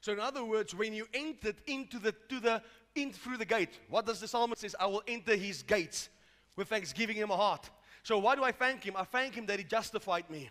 So, 0.00 0.12
in 0.12 0.20
other 0.20 0.44
words, 0.44 0.74
when 0.74 0.94
you 0.94 1.06
entered 1.12 1.56
into 1.66 1.98
the, 1.98 2.12
to 2.30 2.40
the, 2.40 2.62
in 2.94 3.12
through 3.12 3.36
the 3.36 3.44
gate, 3.44 3.78
what 3.88 4.06
does 4.06 4.20
the 4.20 4.28
psalmist 4.28 4.62
says? 4.62 4.76
I 4.78 4.86
will 4.86 5.02
enter 5.06 5.36
his 5.36 5.62
gates 5.62 6.08
with 6.56 6.68
thanksgiving 6.68 7.16
in 7.16 7.28
my 7.28 7.36
heart. 7.36 7.70
So, 8.02 8.18
why 8.18 8.34
do 8.34 8.44
I 8.44 8.52
thank 8.52 8.84
him? 8.84 8.94
I 8.96 9.04
thank 9.04 9.34
him 9.34 9.46
that 9.46 9.58
he 9.58 9.64
justified 9.64 10.28
me. 10.30 10.50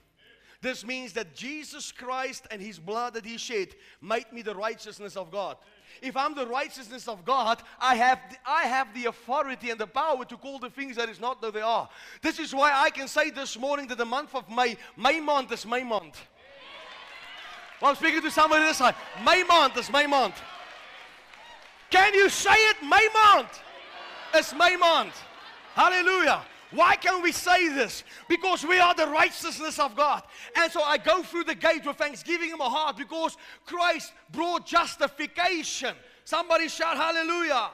This 0.62 0.86
means 0.86 1.14
that 1.14 1.36
Jesus 1.36 1.92
Christ 1.92 2.46
and 2.52 2.62
his 2.62 2.80
blood 2.80 3.14
that 3.14 3.26
he 3.26 3.38
shed 3.38 3.70
made 4.02 4.26
me 4.34 4.42
the 4.42 4.56
righteousness 4.56 5.16
of 5.16 5.32
God. 5.32 5.56
If 6.02 6.18
I'm 6.18 6.36
the 6.36 6.46
righteousness 6.48 7.08
of 7.08 7.24
God, 7.24 7.62
I 7.80 7.96
have, 7.96 8.20
the, 8.30 8.38
I 8.46 8.64
have 8.64 8.94
the 8.94 9.06
authority 9.06 9.70
and 9.70 9.80
the 9.80 9.88
power 9.88 10.26
to 10.26 10.38
call 10.38 10.60
the 10.60 10.70
things 10.70 10.98
that 10.98 11.08
is 11.08 11.20
not 11.20 11.42
though 11.42 11.52
they 11.52 11.62
are. 11.62 11.90
This 12.22 12.40
is 12.40 12.54
why 12.54 12.72
I 12.74 12.90
can 12.90 13.08
say 13.08 13.30
this 13.30 13.58
morning 13.58 13.88
that 13.88 13.98
the 13.98 14.06
month 14.06 14.36
of 14.36 14.50
May, 14.50 14.76
May 14.98 15.22
month 15.22 15.52
is 15.54 15.66
May 15.66 15.84
month. 15.84 16.22
Well, 17.82 17.92
I'm 17.92 17.96
speaking 17.96 18.22
to 18.22 18.32
somebody 18.32 18.64
this 18.64 18.78
side. 18.78 18.96
May 19.26 19.44
month 19.44 19.78
is 19.78 19.90
May 19.90 20.08
month. 20.08 20.42
Can 21.90 22.14
you 22.14 22.30
say 22.30 22.54
it? 22.54 22.78
May 22.84 23.08
month. 23.14 23.62
It's 24.34 24.54
May 24.54 24.76
month. 24.76 25.20
Hallelujah. 25.74 26.42
Why 26.72 26.96
can 26.96 27.24
we 27.24 27.32
say 27.32 27.70
this? 27.70 28.04
Because 28.28 28.64
we 28.64 28.80
are 28.80 28.94
the 28.94 29.08
righteousness 29.08 29.80
of 29.80 29.96
God. 29.96 30.22
And 30.56 30.72
so 30.72 30.84
I 30.84 30.98
go 30.98 31.24
through 31.24 31.46
the 31.46 31.56
gate 31.56 31.86
with 31.86 31.98
thanksgiving 31.98 32.52
in 32.52 32.58
my 32.58 32.66
heart 32.66 32.98
because 32.98 33.38
Christ 33.66 34.14
brought 34.32 34.68
justification. 34.68 35.96
Somebody 36.26 36.68
shout 36.68 36.96
hallelujah. 36.96 37.72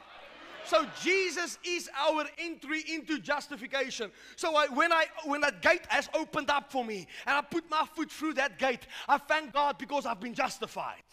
So 0.66 0.86
Jesus 1.04 1.60
is 1.64 1.90
our 1.96 2.26
entry 2.40 2.84
into 2.88 3.20
justification. 3.20 4.12
So 4.36 4.56
I, 4.56 4.68
when 4.68 4.92
I 4.92 5.06
when 5.26 5.42
that 5.42 5.62
gate 5.62 5.86
has 5.90 6.10
opened 6.14 6.50
up 6.50 6.72
for 6.72 6.84
me 6.84 7.06
and 7.28 7.36
I 7.36 7.42
put 7.42 7.70
my 7.70 7.86
foot 7.96 8.10
through 8.10 8.36
that 8.36 8.58
gate, 8.58 8.88
I 9.08 9.18
thank 9.18 9.54
God 9.54 9.78
because 9.78 10.06
I've 10.06 10.22
been 10.22 10.34
justified. 10.34 11.04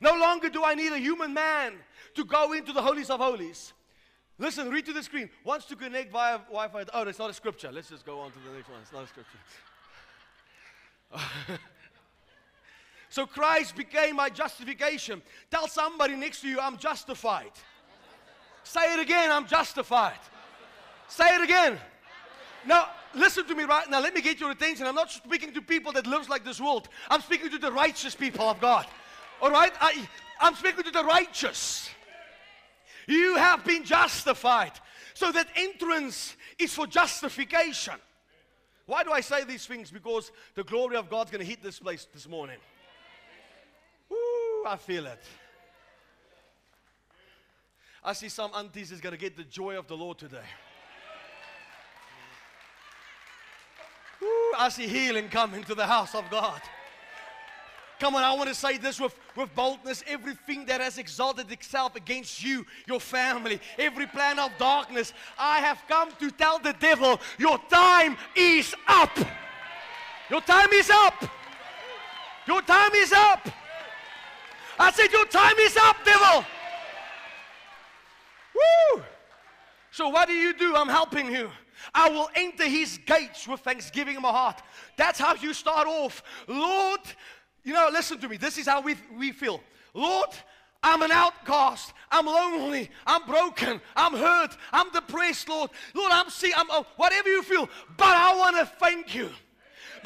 No 0.00 0.14
longer 0.14 0.50
do 0.50 0.62
I 0.64 0.74
need 0.74 0.92
a 0.92 0.98
human 0.98 1.32
man 1.32 1.72
to 2.16 2.24
go 2.24 2.52
into 2.52 2.72
the 2.72 2.82
holies 2.82 3.10
of 3.10 3.20
holies. 3.20 3.72
Listen, 4.38 4.70
read 4.70 4.84
to 4.86 4.92
the 4.92 5.02
screen. 5.02 5.30
Wants 5.44 5.66
to 5.66 5.76
connect 5.76 6.12
via 6.12 6.38
Wi-Fi. 6.38 6.84
Oh, 6.92 7.02
it's 7.02 7.18
not 7.18 7.30
a 7.30 7.34
scripture. 7.34 7.70
Let's 7.72 7.88
just 7.88 8.04
go 8.04 8.20
on 8.20 8.32
to 8.32 8.38
the 8.38 8.54
next 8.54 8.68
one. 8.68 8.80
It's 8.82 8.92
not 8.92 9.04
a 9.04 9.06
scripture. 9.06 9.38
so 13.08 13.26
Christ 13.26 13.76
became 13.76 14.16
my 14.16 14.28
justification. 14.28 15.22
Tell 15.50 15.68
somebody 15.68 16.16
next 16.16 16.42
to 16.42 16.48
you, 16.48 16.60
I'm 16.60 16.76
justified. 16.76 17.52
Say 18.62 18.92
it 18.92 19.00
again, 19.00 19.30
I'm 19.30 19.46
justified. 19.46 20.18
Say 21.08 21.34
it 21.36 21.40
again. 21.40 21.78
Now, 22.66 22.88
listen 23.14 23.46
to 23.46 23.54
me 23.54 23.62
right 23.64 23.88
now. 23.88 24.00
Let 24.00 24.12
me 24.12 24.20
get 24.20 24.40
your 24.40 24.50
attention. 24.50 24.86
I'm 24.86 24.96
not 24.96 25.10
speaking 25.10 25.54
to 25.54 25.62
people 25.62 25.92
that 25.92 26.06
lives 26.06 26.28
like 26.28 26.44
this 26.44 26.60
world. 26.60 26.88
I'm 27.08 27.20
speaking 27.22 27.48
to 27.50 27.58
the 27.58 27.70
righteous 27.70 28.14
people 28.14 28.44
of 28.50 28.60
God. 28.60 28.86
All 29.40 29.52
right? 29.52 29.72
I, 29.80 30.06
I'm 30.40 30.56
speaking 30.56 30.82
to 30.82 30.90
the 30.90 31.04
righteous. 31.04 31.90
You 33.06 33.36
have 33.36 33.64
been 33.64 33.84
justified. 33.84 34.72
So 35.14 35.32
that 35.32 35.48
entrance 35.56 36.36
is 36.58 36.74
for 36.74 36.86
justification. 36.86 37.94
Why 38.86 39.02
do 39.02 39.12
I 39.12 39.20
say 39.20 39.44
these 39.44 39.66
things? 39.66 39.90
Because 39.90 40.30
the 40.54 40.64
glory 40.64 40.96
of 40.96 41.10
God's 41.10 41.30
going 41.30 41.42
to 41.42 41.46
hit 41.48 41.62
this 41.62 41.78
place 41.78 42.06
this 42.12 42.28
morning. 42.28 42.58
Ooh, 44.12 44.64
I 44.66 44.76
feel 44.76 45.06
it. 45.06 45.22
I 48.04 48.12
see 48.12 48.28
some 48.28 48.52
aunties 48.54 48.92
is 48.92 49.00
going 49.00 49.14
to 49.14 49.18
get 49.18 49.36
the 49.36 49.42
joy 49.42 49.76
of 49.76 49.88
the 49.88 49.96
Lord 49.96 50.18
today. 50.18 50.38
Ooh, 54.22 54.54
I 54.56 54.68
see 54.68 54.86
healing 54.86 55.28
coming 55.28 55.64
to 55.64 55.74
the 55.74 55.86
house 55.86 56.14
of 56.14 56.30
God. 56.30 56.60
Come 57.98 58.14
on, 58.14 58.22
I 58.22 58.34
want 58.34 58.48
to 58.48 58.54
say 58.54 58.76
this 58.76 59.00
with, 59.00 59.14
with 59.36 59.54
boldness. 59.54 60.04
Everything 60.06 60.66
that 60.66 60.80
has 60.80 60.98
exalted 60.98 61.50
itself 61.50 61.96
against 61.96 62.44
you, 62.44 62.66
your 62.86 63.00
family, 63.00 63.60
every 63.78 64.06
plan 64.06 64.38
of 64.38 64.50
darkness, 64.58 65.14
I 65.38 65.60
have 65.60 65.82
come 65.88 66.10
to 66.20 66.30
tell 66.30 66.58
the 66.58 66.74
devil, 66.74 67.18
your 67.38 67.58
time 67.70 68.16
is 68.34 68.74
up. 68.86 69.16
Your 70.28 70.42
time 70.42 70.70
is 70.72 70.90
up. 70.90 71.24
Your 72.46 72.62
time 72.62 72.92
is 72.94 73.12
up. 73.12 73.48
I 74.78 74.92
said, 74.92 75.10
Your 75.10 75.24
time 75.26 75.56
is 75.58 75.76
up, 75.76 75.96
devil. 76.04 76.44
Woo! 78.54 79.02
So, 79.90 80.08
what 80.08 80.28
do 80.28 80.34
you 80.34 80.52
do? 80.52 80.76
I'm 80.76 80.88
helping 80.88 81.30
you. 81.30 81.50
I 81.94 82.08
will 82.08 82.28
enter 82.34 82.64
his 82.64 82.98
gates 83.06 83.46
with 83.46 83.60
thanksgiving 83.60 84.16
in 84.16 84.22
my 84.22 84.30
heart. 84.30 84.62
That's 84.96 85.18
how 85.18 85.34
you 85.34 85.52
start 85.52 85.86
off. 85.86 86.22
Lord, 86.46 87.00
you 87.66 87.74
know, 87.74 87.88
listen 87.92 88.18
to 88.20 88.28
me. 88.28 88.36
This 88.36 88.56
is 88.58 88.66
how 88.66 88.80
we, 88.80 88.94
we 89.18 89.32
feel. 89.32 89.60
Lord, 89.92 90.30
I'm 90.84 91.02
an 91.02 91.10
outcast. 91.10 91.92
I'm 92.12 92.26
lonely. 92.26 92.88
I'm 93.04 93.26
broken. 93.26 93.80
I'm 93.96 94.14
hurt. 94.14 94.56
I'm 94.72 94.90
depressed, 94.92 95.48
Lord. 95.48 95.70
Lord, 95.92 96.12
I'm 96.12 96.30
sick. 96.30 96.52
I'm 96.56 96.66
oh, 96.70 96.86
whatever 96.96 97.28
you 97.28 97.42
feel. 97.42 97.68
But 97.96 98.14
I 98.16 98.36
want 98.36 98.56
to 98.56 98.66
thank 98.66 99.16
you 99.16 99.30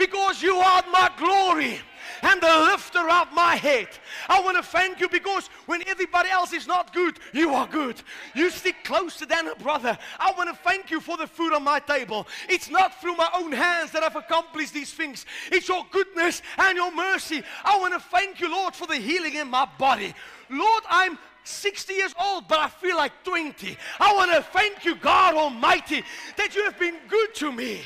because 0.00 0.42
you 0.42 0.56
are 0.56 0.82
my 0.90 1.10
glory 1.18 1.78
and 2.22 2.40
the 2.40 2.46
lifter 2.70 3.06
of 3.10 3.30
my 3.34 3.54
head. 3.54 3.88
I 4.30 4.40
want 4.40 4.56
to 4.56 4.62
thank 4.62 4.98
you 4.98 5.10
because 5.10 5.48
when 5.66 5.86
everybody 5.86 6.30
else 6.30 6.54
is 6.54 6.66
not 6.66 6.94
good, 6.94 7.18
you 7.34 7.50
are 7.52 7.66
good. 7.66 8.00
You 8.34 8.48
stick 8.48 8.76
closer 8.82 9.26
than 9.26 9.48
a 9.48 9.54
brother. 9.56 9.98
I 10.18 10.32
want 10.38 10.48
to 10.48 10.56
thank 10.64 10.90
you 10.90 11.00
for 11.00 11.18
the 11.18 11.26
food 11.26 11.52
on 11.52 11.64
my 11.64 11.80
table. 11.80 12.26
It's 12.48 12.70
not 12.70 12.98
through 12.98 13.16
my 13.16 13.28
own 13.34 13.52
hands 13.52 13.92
that 13.92 14.02
I've 14.02 14.16
accomplished 14.16 14.72
these 14.72 14.92
things, 14.92 15.26
it's 15.52 15.68
your 15.68 15.84
goodness 15.90 16.40
and 16.56 16.76
your 16.76 16.92
mercy. 16.94 17.42
I 17.62 17.78
want 17.78 17.92
to 17.92 18.00
thank 18.00 18.40
you, 18.40 18.50
Lord, 18.50 18.74
for 18.74 18.86
the 18.86 18.96
healing 18.96 19.34
in 19.34 19.48
my 19.48 19.68
body. 19.78 20.14
Lord, 20.48 20.82
I'm 20.88 21.18
60 21.44 21.92
years 21.92 22.14
old, 22.18 22.48
but 22.48 22.58
I 22.58 22.68
feel 22.68 22.96
like 22.96 23.12
20. 23.22 23.76
I 23.98 24.14
want 24.14 24.32
to 24.32 24.42
thank 24.50 24.86
you, 24.86 24.94
God 24.96 25.34
Almighty, 25.34 26.02
that 26.38 26.54
you 26.54 26.64
have 26.64 26.78
been 26.78 26.96
good 27.08 27.34
to 27.34 27.52
me. 27.52 27.82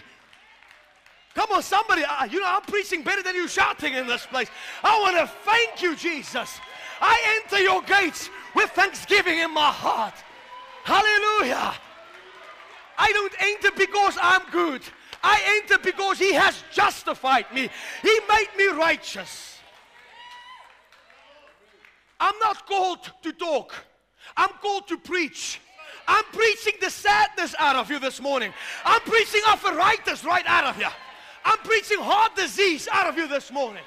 Come 1.35 1.51
on, 1.53 1.63
somebody. 1.63 2.05
Uh, 2.05 2.25
you 2.27 2.41
know, 2.41 2.47
I'm 2.49 2.63
preaching 2.63 3.03
better 3.03 3.23
than 3.23 3.35
you 3.35 3.49
shouting 3.49 3.95
in 3.95 4.07
this 4.07 4.25
place. 4.27 4.49
I 4.83 5.01
want 5.01 5.17
to 5.17 5.27
thank 5.45 5.83
you, 5.83 5.97
Jesus. 5.97 6.61
I 7.01 7.43
enter 7.43 7.63
your 7.63 7.83
gates 7.83 8.31
with 8.55 8.71
thanksgiving 8.71 9.39
in 9.39 9.53
my 9.53 9.71
heart. 9.71 10.15
Hallelujah. 10.85 11.75
I 12.97 13.13
don't 13.13 13.35
enter 13.41 13.71
because 13.77 14.17
I'm 14.23 14.43
good. 14.51 14.83
I 15.23 15.61
enter 15.61 15.83
because 15.83 16.19
He 16.19 16.33
has 16.35 16.63
justified 16.73 17.47
me. 17.53 17.69
He 18.03 18.21
made 18.29 18.49
me 18.57 18.67
righteous. 18.69 19.59
I'm 22.21 22.39
not 22.39 22.67
called 22.67 23.11
to 23.23 23.33
talk, 23.33 23.75
I'm 24.37 24.51
called 24.63 24.89
to 24.89 24.99
preach. 24.99 25.61
I'm 26.07 26.25
preaching 26.33 26.75
the 26.83 26.91
sadness 26.91 27.55
out 27.59 27.77
of 27.77 27.91
you 27.91 27.99
this 27.99 28.21
morning. 28.21 28.53
I'm 28.85 29.01
preaching 29.01 29.41
arthritis 29.49 30.23
right 30.23 30.45
out 30.47 30.65
of 30.65 30.79
you. 30.79 30.89
I'm 31.45 31.59
preaching 31.59 31.99
heart 32.01 32.35
disease 32.37 32.89
out 32.91 33.07
of 33.07 33.17
you 33.17 33.29
this 33.29 33.53
morning. 33.53 33.83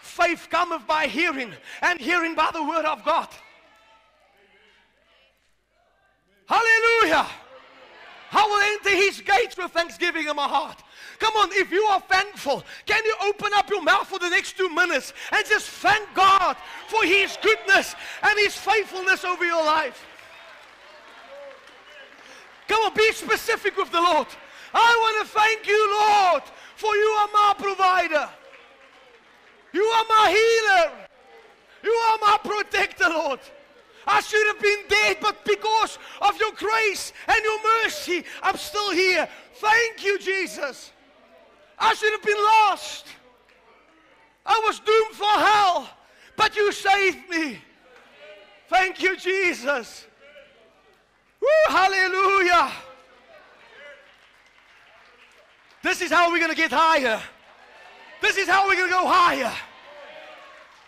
Faith 0.00 0.48
cometh 0.50 0.86
by 0.86 1.06
hearing, 1.06 1.52
and 1.82 2.00
hearing 2.00 2.34
by 2.34 2.50
the 2.52 2.62
word 2.62 2.84
of 2.84 3.04
God. 3.04 3.28
Hallelujah. 6.46 7.26
I 8.32 8.42
will 8.44 8.90
enter 8.90 9.04
his 9.04 9.20
gates 9.20 9.56
with 9.56 9.70
thanksgiving 9.72 10.26
in 10.28 10.36
my 10.36 10.48
heart. 10.48 10.82
Come 11.18 11.34
on, 11.36 11.50
if 11.52 11.70
you 11.70 11.82
are 11.84 12.00
thankful, 12.00 12.64
can 12.84 13.04
you 13.04 13.14
open 13.24 13.50
up 13.54 13.70
your 13.70 13.82
mouth 13.82 14.06
for 14.06 14.18
the 14.18 14.28
next 14.28 14.56
two 14.56 14.68
minutes 14.68 15.12
and 15.32 15.46
just 15.46 15.68
thank 15.68 16.06
God 16.14 16.56
for 16.88 17.04
his 17.04 17.38
goodness 17.40 17.94
and 18.22 18.38
his 18.38 18.54
faithfulness 18.54 19.24
over 19.24 19.44
your 19.44 19.64
life? 19.64 20.04
Come 22.68 22.82
on, 22.84 22.94
be 22.94 23.12
specific 23.12 23.76
with 23.76 23.90
the 23.92 24.00
Lord. 24.00 24.26
I 24.78 24.92
want 25.02 25.26
to 25.26 25.32
thank 25.32 25.66
you, 25.66 25.82
Lord, 26.00 26.42
For 26.76 26.94
you 26.94 27.08
are 27.20 27.28
my 27.32 27.54
provider. 27.56 28.28
You 29.72 29.82
are 29.82 30.04
my 30.08 30.26
healer. 30.28 30.92
You 31.82 31.92
are 31.92 32.18
my 32.20 32.38
protector, 32.44 33.08
Lord. 33.08 33.40
I 34.06 34.20
should 34.20 34.46
have 34.48 34.60
been 34.60 34.84
dead, 34.88 35.16
but 35.20 35.44
because 35.44 35.98
of 36.20 36.38
your 36.38 36.52
grace 36.52 37.12
and 37.26 37.42
your 37.42 37.62
mercy, 37.82 38.24
I'm 38.42 38.56
still 38.56 38.92
here. 38.92 39.26
Thank 39.54 40.04
you, 40.04 40.18
Jesus. 40.18 40.92
I 41.78 41.94
should 41.94 42.12
have 42.12 42.22
been 42.22 42.36
lost. 42.36 43.06
I 44.44 44.62
was 44.66 44.78
doomed 44.78 45.14
for 45.14 45.24
hell, 45.24 45.88
but 46.36 46.54
you 46.54 46.70
saved 46.70 47.28
me. 47.30 47.58
Thank 48.68 49.02
you, 49.02 49.16
Jesus. 49.16 50.06
Woo, 51.40 51.48
hallelujah. 51.68 52.70
This 55.86 56.02
is 56.02 56.10
how 56.10 56.32
we're 56.32 56.40
going 56.40 56.50
to 56.50 56.56
get 56.56 56.72
higher. 56.72 57.22
This 58.20 58.36
is 58.36 58.48
how 58.48 58.66
we're 58.66 58.74
going 58.74 58.88
to 58.88 58.92
go 58.92 59.06
higher. 59.06 59.54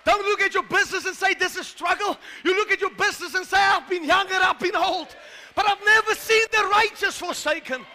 Don't 0.05 0.25
look 0.27 0.41
at 0.41 0.53
your 0.55 0.65
business 0.65 1.07
and 1.07 1.15
say, 1.15 1.35
This 1.35 1.55
is 1.57 1.69
struggle. 1.69 2.17
You 2.45 2.57
look 2.57 2.73
at 2.73 2.81
your 2.81 2.91
business 2.91 3.33
and 3.37 3.47
say, 3.47 3.59
I've 3.59 3.89
been 3.89 4.03
young 4.03 4.27
and 4.27 4.43
I've 4.43 4.59
been 4.59 4.75
old, 4.75 5.15
but 5.55 5.71
I've 5.71 5.85
never 5.85 6.17
seen 6.17 6.43
the 6.51 6.69
righteous 6.73 7.17
forsaken. 7.17 7.87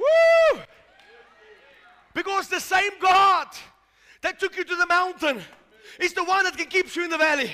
Woo! 0.00 0.60
Because 2.14 2.48
the 2.48 2.58
same 2.58 2.90
God 3.00 3.46
that 4.22 4.40
took 4.40 4.56
you 4.56 4.64
to 4.64 4.74
the 4.74 4.86
mountain 4.86 5.40
is 6.00 6.14
the 6.14 6.24
one 6.24 6.42
that 6.42 6.56
can 6.56 6.66
keep 6.66 6.96
you 6.96 7.04
in 7.04 7.10
the 7.10 7.18
valley. 7.18 7.52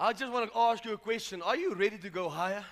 I 0.00 0.12
just 0.12 0.32
want 0.32 0.52
to 0.52 0.56
ask 0.56 0.84
you 0.84 0.92
a 0.92 0.98
question. 0.98 1.42
Are 1.42 1.56
you 1.56 1.74
ready 1.74 1.98
to 1.98 2.08
go 2.08 2.28
higher? 2.28 2.64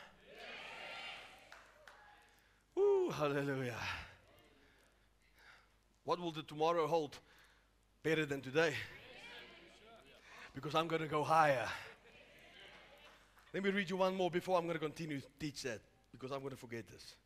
Ooh, 2.78 3.10
hallelujah. 3.12 3.74
What 6.04 6.20
will 6.20 6.30
the 6.30 6.44
tomorrow 6.44 6.86
hold 6.86 7.18
better 8.04 8.24
than 8.26 8.42
today? 8.42 8.74
Because 10.54 10.76
I'm 10.76 10.86
going 10.86 11.02
to 11.02 11.08
go 11.08 11.24
higher. 11.24 11.66
Let 13.52 13.64
me 13.64 13.70
read 13.70 13.90
you 13.90 13.96
one 13.96 14.14
more 14.14 14.30
before 14.30 14.56
I'm 14.56 14.64
going 14.64 14.78
to 14.78 14.84
continue 14.84 15.18
to 15.18 15.26
teach 15.40 15.64
that 15.64 15.80
because 16.12 16.30
I'm 16.30 16.40
going 16.40 16.52
to 16.52 16.56
forget 16.56 16.86
this. 16.86 17.16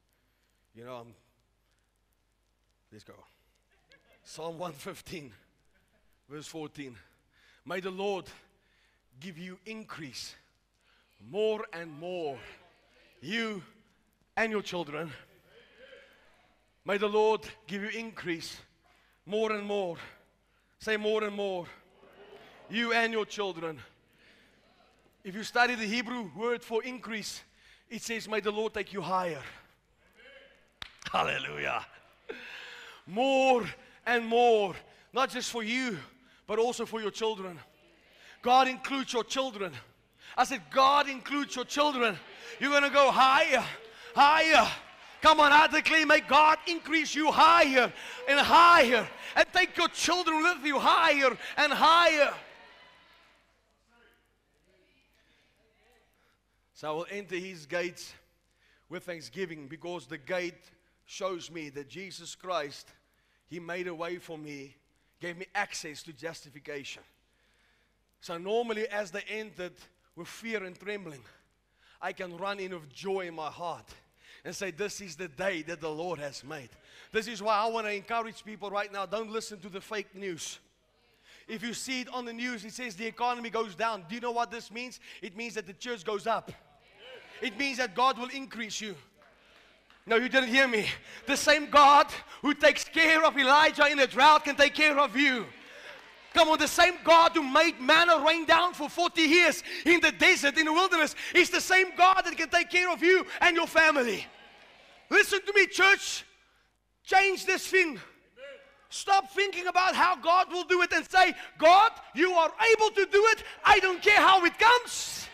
You 0.75 0.87
know, 0.87 0.95
I'm. 0.95 1.15
Let's 2.91 3.05
go. 3.05 3.15
Psalm 4.25 4.59
115, 4.59 5.31
verse 6.31 6.47
14. 6.47 6.97
May 7.67 7.81
the 7.81 7.91
Lord 7.91 8.25
give 9.21 9.39
you 9.39 9.59
increase 9.67 10.35
more 11.31 11.65
and 11.73 11.91
more, 12.01 12.39
you 13.21 13.63
and 14.37 14.51
your 14.51 14.63
children. 14.63 15.13
May 16.85 16.97
the 16.97 17.09
Lord 17.09 17.43
give 17.67 17.83
you 17.83 17.89
increase 17.91 18.57
more 19.27 19.53
and 19.53 19.65
more. 19.65 19.97
Say 20.79 20.97
more 20.97 21.23
and 21.25 21.37
more. 21.37 21.67
You 22.71 22.93
and 22.93 23.13
your 23.13 23.27
children. 23.27 23.79
If 25.23 25.35
you 25.35 25.43
study 25.43 25.75
the 25.75 25.85
Hebrew 25.85 26.31
word 26.35 26.63
for 26.63 26.83
increase, 26.83 27.43
it 27.91 28.01
says, 28.01 28.27
May 28.29 28.41
the 28.41 28.51
Lord 28.51 28.73
take 28.73 28.93
you 28.93 29.03
higher. 29.03 29.43
Hallelujah. 31.13 31.85
More 33.07 33.65
and 34.07 34.25
more. 34.25 34.75
Not 35.13 35.29
just 35.31 35.51
for 35.51 35.63
you, 35.63 35.99
but 36.47 36.59
also 36.59 36.87
for 36.87 37.01
your 37.01 37.11
children. 37.11 37.59
God 38.43 38.69
includes 38.69 39.13
your 39.13 39.25
children. 39.25 39.73
I 40.37 40.45
said, 40.45 40.63
God 40.71 41.09
includes 41.09 41.57
your 41.57 41.65
children. 41.65 42.17
You're 42.59 42.71
going 42.71 42.83
to 42.83 42.91
go 42.91 43.11
higher, 43.11 43.65
higher. 44.15 44.71
Come 45.21 45.41
on, 45.41 45.53
I 45.53 45.67
declare, 45.67 46.07
may 46.07 46.21
God 46.21 46.59
increase 46.67 47.15
you 47.15 47.31
higher 47.31 47.93
and 48.27 48.41
higher 48.41 49.07
and 49.37 49.47
take 49.53 49.77
your 49.77 49.89
children 49.89 50.43
with 50.43 50.65
you 50.65 50.79
higher 50.79 51.37
and 51.59 51.73
higher. 51.73 52.33
So 56.73 56.89
I 56.89 56.93
will 56.93 57.07
enter 57.11 57.37
his 57.37 57.67
gates 57.67 58.15
with 58.89 59.05
thanksgiving 59.05 59.67
because 59.69 60.07
the 60.07 60.17
gate 60.17 60.71
shows 61.05 61.51
me 61.51 61.69
that 61.71 61.91
Jesus 61.91 62.35
Christ, 62.35 62.89
he 63.49 63.61
made 63.61 63.87
a 63.87 63.95
way 63.95 64.17
for 64.17 64.39
me, 64.39 64.75
gave 65.21 65.37
me 65.37 65.45
access 65.55 66.03
to 66.05 66.15
justification. 66.15 67.03
So 68.21 68.37
normally, 68.39 68.87
as 68.89 69.11
they 69.11 69.23
entered 69.29 69.73
with 70.17 70.29
fear 70.29 70.65
and 70.65 70.79
trembling, 70.79 71.23
I 72.01 72.13
can 72.13 72.37
run 72.37 72.61
in 72.61 72.73
with 72.73 72.93
joy 72.93 73.27
in 73.27 73.35
my 73.35 73.49
heart 73.49 73.89
and 74.45 74.55
say, 74.55 74.71
This 74.71 75.01
is 75.01 75.17
the 75.17 75.29
day 75.29 75.63
that 75.63 75.81
the 75.81 75.91
Lord 75.91 76.19
has 76.19 76.45
made. 76.45 76.71
This 77.13 77.27
is 77.27 77.43
why 77.43 77.57
I 77.57 77.67
want 77.67 77.87
to 77.87 77.93
encourage 77.93 78.45
people 78.45 78.71
right 78.71 78.93
now 78.93 79.07
don't 79.07 79.31
listen 79.31 79.59
to 79.61 79.69
the 79.69 79.81
fake 79.81 80.15
news. 80.15 80.59
If 81.49 81.65
you 81.65 81.75
see 81.75 82.03
it 82.03 82.09
on 82.15 82.25
the 82.25 82.33
news, 82.33 82.65
it 82.65 82.73
says 82.73 82.95
the 82.95 83.07
economy 83.07 83.51
goes 83.51 83.75
down. 83.75 84.05
Do 84.09 84.15
you 84.15 84.21
know 84.21 84.31
what 84.31 84.51
this 84.51 84.71
means? 84.71 85.01
It 85.21 85.37
means 85.37 85.55
that 85.55 85.67
the 85.67 85.73
church 85.73 86.05
goes 86.05 86.27
up, 86.27 86.53
it 87.43 87.59
means 87.59 87.79
that 87.79 87.95
God 87.95 88.19
will 88.19 88.29
increase 88.29 88.81
you. 88.81 88.95
No, 90.07 90.17
you 90.17 90.29
didn't 90.29 90.49
hear 90.49 90.67
me. 90.67 90.87
The 91.27 91.37
same 91.37 91.69
God 91.71 92.07
who 92.43 92.55
takes 92.55 92.85
care 92.85 93.25
of 93.25 93.37
Elijah 93.37 93.87
in 93.87 93.99
a 93.99 94.07
drought 94.07 94.45
can 94.45 94.57
take 94.57 94.75
care 94.75 94.99
of 94.99 95.17
you. 95.17 95.47
Come 96.33 96.49
on, 96.49 96.59
the 96.59 96.69
same 96.69 96.95
God 97.03 97.33
who 97.33 97.43
made 97.43 97.81
manna 97.81 98.25
rain 98.25 98.45
down 98.45 98.73
for 98.73 98.89
40 98.89 99.21
years 99.21 99.63
in 99.85 100.01
the 100.01 100.13
desert, 100.13 100.57
in 100.59 100.67
the 100.67 100.73
wilderness, 100.73 101.17
is 101.35 101.51
the 101.51 101.61
same 101.61 101.89
God 101.97 102.23
that 102.25 102.37
can 102.37 102.49
take 102.49 102.71
care 102.71 102.91
of 102.93 103.03
you 103.03 103.27
and 103.41 103.57
your 103.57 103.67
family. 103.67 104.27
Listen 105.11 105.41
to 105.45 105.53
me, 105.53 105.67
church. 105.67 106.25
Change 107.05 107.45
this 107.47 107.67
thing. 107.67 107.99
Stop 108.91 109.31
thinking 109.31 109.67
about 109.67 109.95
how 109.95 110.17
God 110.17 110.53
will 110.53 110.65
do 110.65 110.83
it 110.83 110.93
and 110.93 111.09
say, 111.09 111.33
God, 111.59 111.93
you 112.15 112.33
are 112.33 112.53
able 112.73 112.91
to 112.91 113.07
do 113.07 113.25
it. 113.33 113.45
I 113.65 113.79
don't 113.79 114.03
care 114.03 114.21
how 114.21 114.45
it 114.45 114.59
comes, 114.59 115.27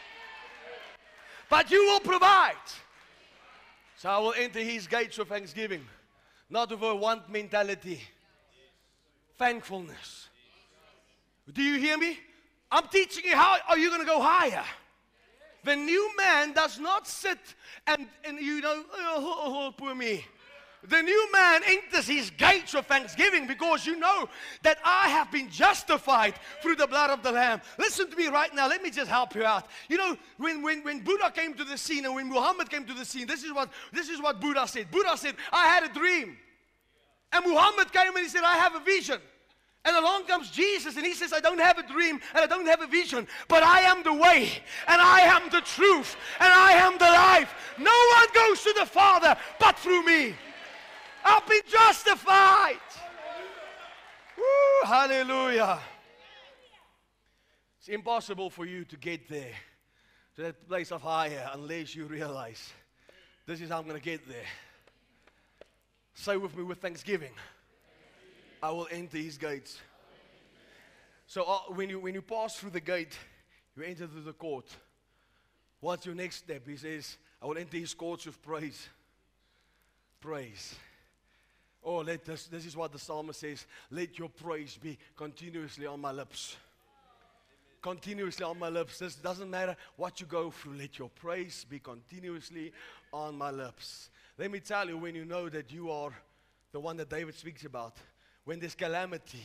but 1.48 1.70
you 1.70 1.84
will 1.86 2.00
provide. 2.00 2.54
So 3.96 4.10
I 4.10 4.18
will 4.18 4.34
enter 4.36 4.60
his 4.60 4.86
gates 4.86 5.16
with 5.16 5.28
thanksgiving, 5.28 5.86
not 6.50 6.70
with 6.70 6.82
a 6.82 6.94
want 6.94 7.30
mentality, 7.30 8.00
thankfulness. 9.38 10.25
Do 11.52 11.62
you 11.62 11.78
hear 11.78 11.96
me? 11.96 12.18
I'm 12.70 12.88
teaching 12.88 13.24
you 13.24 13.36
how 13.36 13.58
are 13.68 13.78
you 13.78 13.88
going 13.90 14.00
to 14.00 14.06
go 14.06 14.20
higher. 14.20 14.64
The 15.64 15.76
new 15.76 16.16
man 16.16 16.52
does 16.52 16.78
not 16.78 17.06
sit 17.06 17.38
and, 17.86 18.06
and 18.24 18.38
you 18.38 18.60
know, 18.60 18.84
oh, 18.92 19.42
oh, 19.44 19.66
oh, 19.66 19.74
poor 19.76 19.94
me. 19.94 20.24
The 20.88 21.02
new 21.02 21.32
man 21.32 21.62
enters 21.66 22.06
his 22.06 22.30
gates 22.30 22.74
with 22.74 22.86
thanksgiving 22.86 23.48
because 23.48 23.84
you 23.84 23.98
know 23.98 24.28
that 24.62 24.78
I 24.84 25.08
have 25.08 25.32
been 25.32 25.50
justified 25.50 26.34
through 26.62 26.76
the 26.76 26.86
blood 26.86 27.10
of 27.10 27.24
the 27.24 27.32
Lamb. 27.32 27.60
Listen 27.78 28.08
to 28.08 28.16
me 28.16 28.28
right 28.28 28.54
now. 28.54 28.68
Let 28.68 28.82
me 28.82 28.90
just 28.90 29.10
help 29.10 29.34
you 29.34 29.44
out. 29.44 29.66
You 29.88 29.96
know, 29.96 30.16
when, 30.36 30.62
when, 30.62 30.84
when 30.84 31.00
Buddha 31.00 31.32
came 31.32 31.54
to 31.54 31.64
the 31.64 31.76
scene 31.76 32.04
and 32.04 32.14
when 32.14 32.28
Muhammad 32.28 32.70
came 32.70 32.84
to 32.84 32.94
the 32.94 33.04
scene, 33.04 33.26
this 33.26 33.42
is, 33.42 33.52
what, 33.52 33.70
this 33.92 34.08
is 34.08 34.22
what 34.22 34.40
Buddha 34.40 34.68
said. 34.68 34.90
Buddha 34.92 35.16
said, 35.16 35.34
I 35.50 35.66
had 35.66 35.90
a 35.90 35.92
dream. 35.92 36.36
And 37.32 37.44
Muhammad 37.44 37.92
came 37.92 38.14
and 38.14 38.18
he 38.18 38.28
said, 38.28 38.44
I 38.44 38.56
have 38.56 38.76
a 38.76 38.80
vision. 38.80 39.18
And 39.86 39.96
along 39.96 40.26
comes 40.26 40.50
Jesus, 40.50 40.96
and 40.96 41.06
he 41.06 41.14
says, 41.14 41.32
I 41.32 41.38
don't 41.38 41.60
have 41.60 41.78
a 41.78 41.82
dream 41.84 42.20
and 42.34 42.44
I 42.44 42.46
don't 42.46 42.66
have 42.66 42.82
a 42.82 42.88
vision, 42.88 43.28
but 43.46 43.62
I 43.62 43.82
am 43.82 44.02
the 44.02 44.12
way, 44.12 44.50
and 44.88 45.00
I 45.00 45.20
am 45.20 45.48
the 45.48 45.60
truth, 45.60 46.16
and 46.40 46.52
I 46.52 46.72
am 46.72 46.98
the 46.98 47.04
life. 47.04 47.54
No 47.78 47.96
one 48.16 48.26
goes 48.34 48.62
to 48.64 48.74
the 48.76 48.84
Father 48.84 49.36
but 49.60 49.78
through 49.78 50.04
me. 50.04 50.34
I've 51.24 51.46
been 51.46 51.62
justified. 51.68 52.80
Woo, 54.36 54.88
hallelujah. 54.88 55.78
It's 57.78 57.88
impossible 57.88 58.50
for 58.50 58.66
you 58.66 58.84
to 58.86 58.96
get 58.96 59.28
there, 59.28 59.54
to 60.34 60.42
that 60.42 60.68
place 60.68 60.90
of 60.90 61.00
higher, 61.00 61.48
unless 61.52 61.94
you 61.94 62.06
realize 62.06 62.72
this 63.46 63.60
is 63.60 63.70
how 63.70 63.78
I'm 63.78 63.84
going 63.86 64.00
to 64.00 64.04
get 64.04 64.26
there. 64.26 64.46
Say 66.14 66.36
with 66.36 66.56
me 66.56 66.64
with 66.64 66.78
thanksgiving. 66.78 67.30
I 68.62 68.70
will 68.70 68.88
enter 68.90 69.18
his 69.18 69.38
gates. 69.38 69.78
So 71.26 71.42
uh, 71.42 71.58
when, 71.74 71.90
you, 71.90 71.98
when 71.98 72.14
you 72.14 72.22
pass 72.22 72.56
through 72.56 72.70
the 72.70 72.80
gate, 72.80 73.16
you 73.76 73.82
enter 73.82 74.06
through 74.06 74.22
the 74.22 74.32
court. 74.32 74.66
What's 75.80 76.06
your 76.06 76.14
next 76.14 76.36
step? 76.36 76.66
He 76.66 76.76
says, 76.76 77.16
I 77.42 77.46
will 77.46 77.58
enter 77.58 77.76
his 77.76 77.94
courts 77.94 78.26
with 78.26 78.40
praise. 78.42 78.88
Praise. 80.20 80.74
Oh, 81.84 81.98
let 81.98 82.24
this, 82.24 82.46
this 82.46 82.66
is 82.66 82.76
what 82.76 82.92
the 82.92 82.98
psalmist 82.98 83.40
says. 83.40 83.66
Let 83.90 84.18
your 84.18 84.28
praise 84.28 84.76
be 84.82 84.98
continuously 85.16 85.86
on 85.86 86.00
my 86.00 86.10
lips. 86.10 86.56
Continuously 87.82 88.44
on 88.44 88.58
my 88.58 88.68
lips. 88.68 88.98
This 88.98 89.14
doesn't 89.14 89.48
matter 89.50 89.76
what 89.96 90.20
you 90.20 90.26
go 90.26 90.50
through. 90.50 90.74
Let 90.74 90.98
your 90.98 91.10
praise 91.10 91.64
be 91.68 91.78
continuously 91.78 92.72
on 93.12 93.36
my 93.36 93.50
lips. 93.50 94.10
Let 94.38 94.50
me 94.50 94.60
tell 94.60 94.88
you, 94.88 94.98
when 94.98 95.14
you 95.14 95.24
know 95.24 95.48
that 95.48 95.72
you 95.72 95.90
are 95.90 96.10
the 96.72 96.80
one 96.80 96.96
that 96.96 97.08
David 97.08 97.34
speaks 97.34 97.64
about, 97.64 97.96
when 98.46 98.60
there's 98.60 98.76
calamity, 98.76 99.44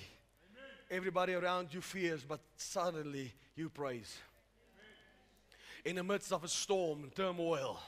Amen. 0.51 0.63
everybody 0.89 1.33
around 1.33 1.73
you 1.73 1.81
fears, 1.81 2.23
but 2.23 2.39
suddenly 2.55 3.33
you 3.55 3.67
praise. 3.67 4.15
Amen. 5.83 5.89
in 5.89 5.95
the 5.97 6.03
midst 6.03 6.31
of 6.31 6.43
a 6.43 6.47
storm 6.47 7.03
and 7.03 7.13
turmoil, 7.13 7.79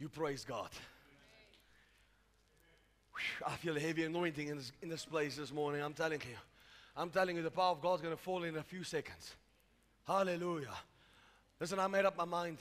you 0.00 0.08
praise 0.08 0.44
God. 0.44 0.70
Whew, 3.12 3.46
I 3.46 3.56
feel 3.56 3.76
a 3.76 3.80
heavy 3.80 4.04
anointing 4.04 4.48
in 4.48 4.56
this, 4.56 4.72
in 4.82 4.88
this 4.88 5.04
place 5.04 5.36
this 5.36 5.52
morning. 5.52 5.82
I'm 5.82 5.92
telling 5.92 6.20
you. 6.20 6.36
I'm 6.96 7.10
telling 7.10 7.36
you, 7.36 7.42
the 7.42 7.50
power 7.50 7.72
of 7.72 7.82
God's 7.82 8.00
going 8.00 8.16
to 8.16 8.22
fall 8.22 8.44
in 8.44 8.56
a 8.56 8.62
few 8.62 8.82
seconds. 8.82 9.34
Hallelujah. 10.06 10.74
Listen, 11.60 11.78
I 11.78 11.86
made 11.86 12.06
up 12.06 12.16
my 12.16 12.24
mind. 12.24 12.58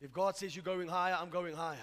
If 0.00 0.12
God 0.12 0.36
says 0.36 0.56
you're 0.56 0.64
going 0.64 0.88
higher, 0.88 1.16
I'm 1.20 1.30
going 1.30 1.54
higher. 1.54 1.76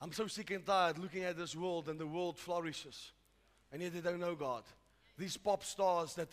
I'm 0.00 0.12
so 0.12 0.26
sick 0.26 0.50
and 0.50 0.64
tired 0.64 0.98
looking 0.98 1.24
at 1.24 1.36
this 1.36 1.54
world 1.54 1.88
and 1.88 1.98
the 1.98 2.06
world 2.06 2.38
flourishes. 2.38 3.12
And 3.72 3.82
yet 3.82 3.92
they 3.92 4.00
don't 4.00 4.20
know 4.20 4.34
God. 4.34 4.62
These 5.18 5.36
pop 5.36 5.62
stars 5.62 6.14
that 6.14 6.28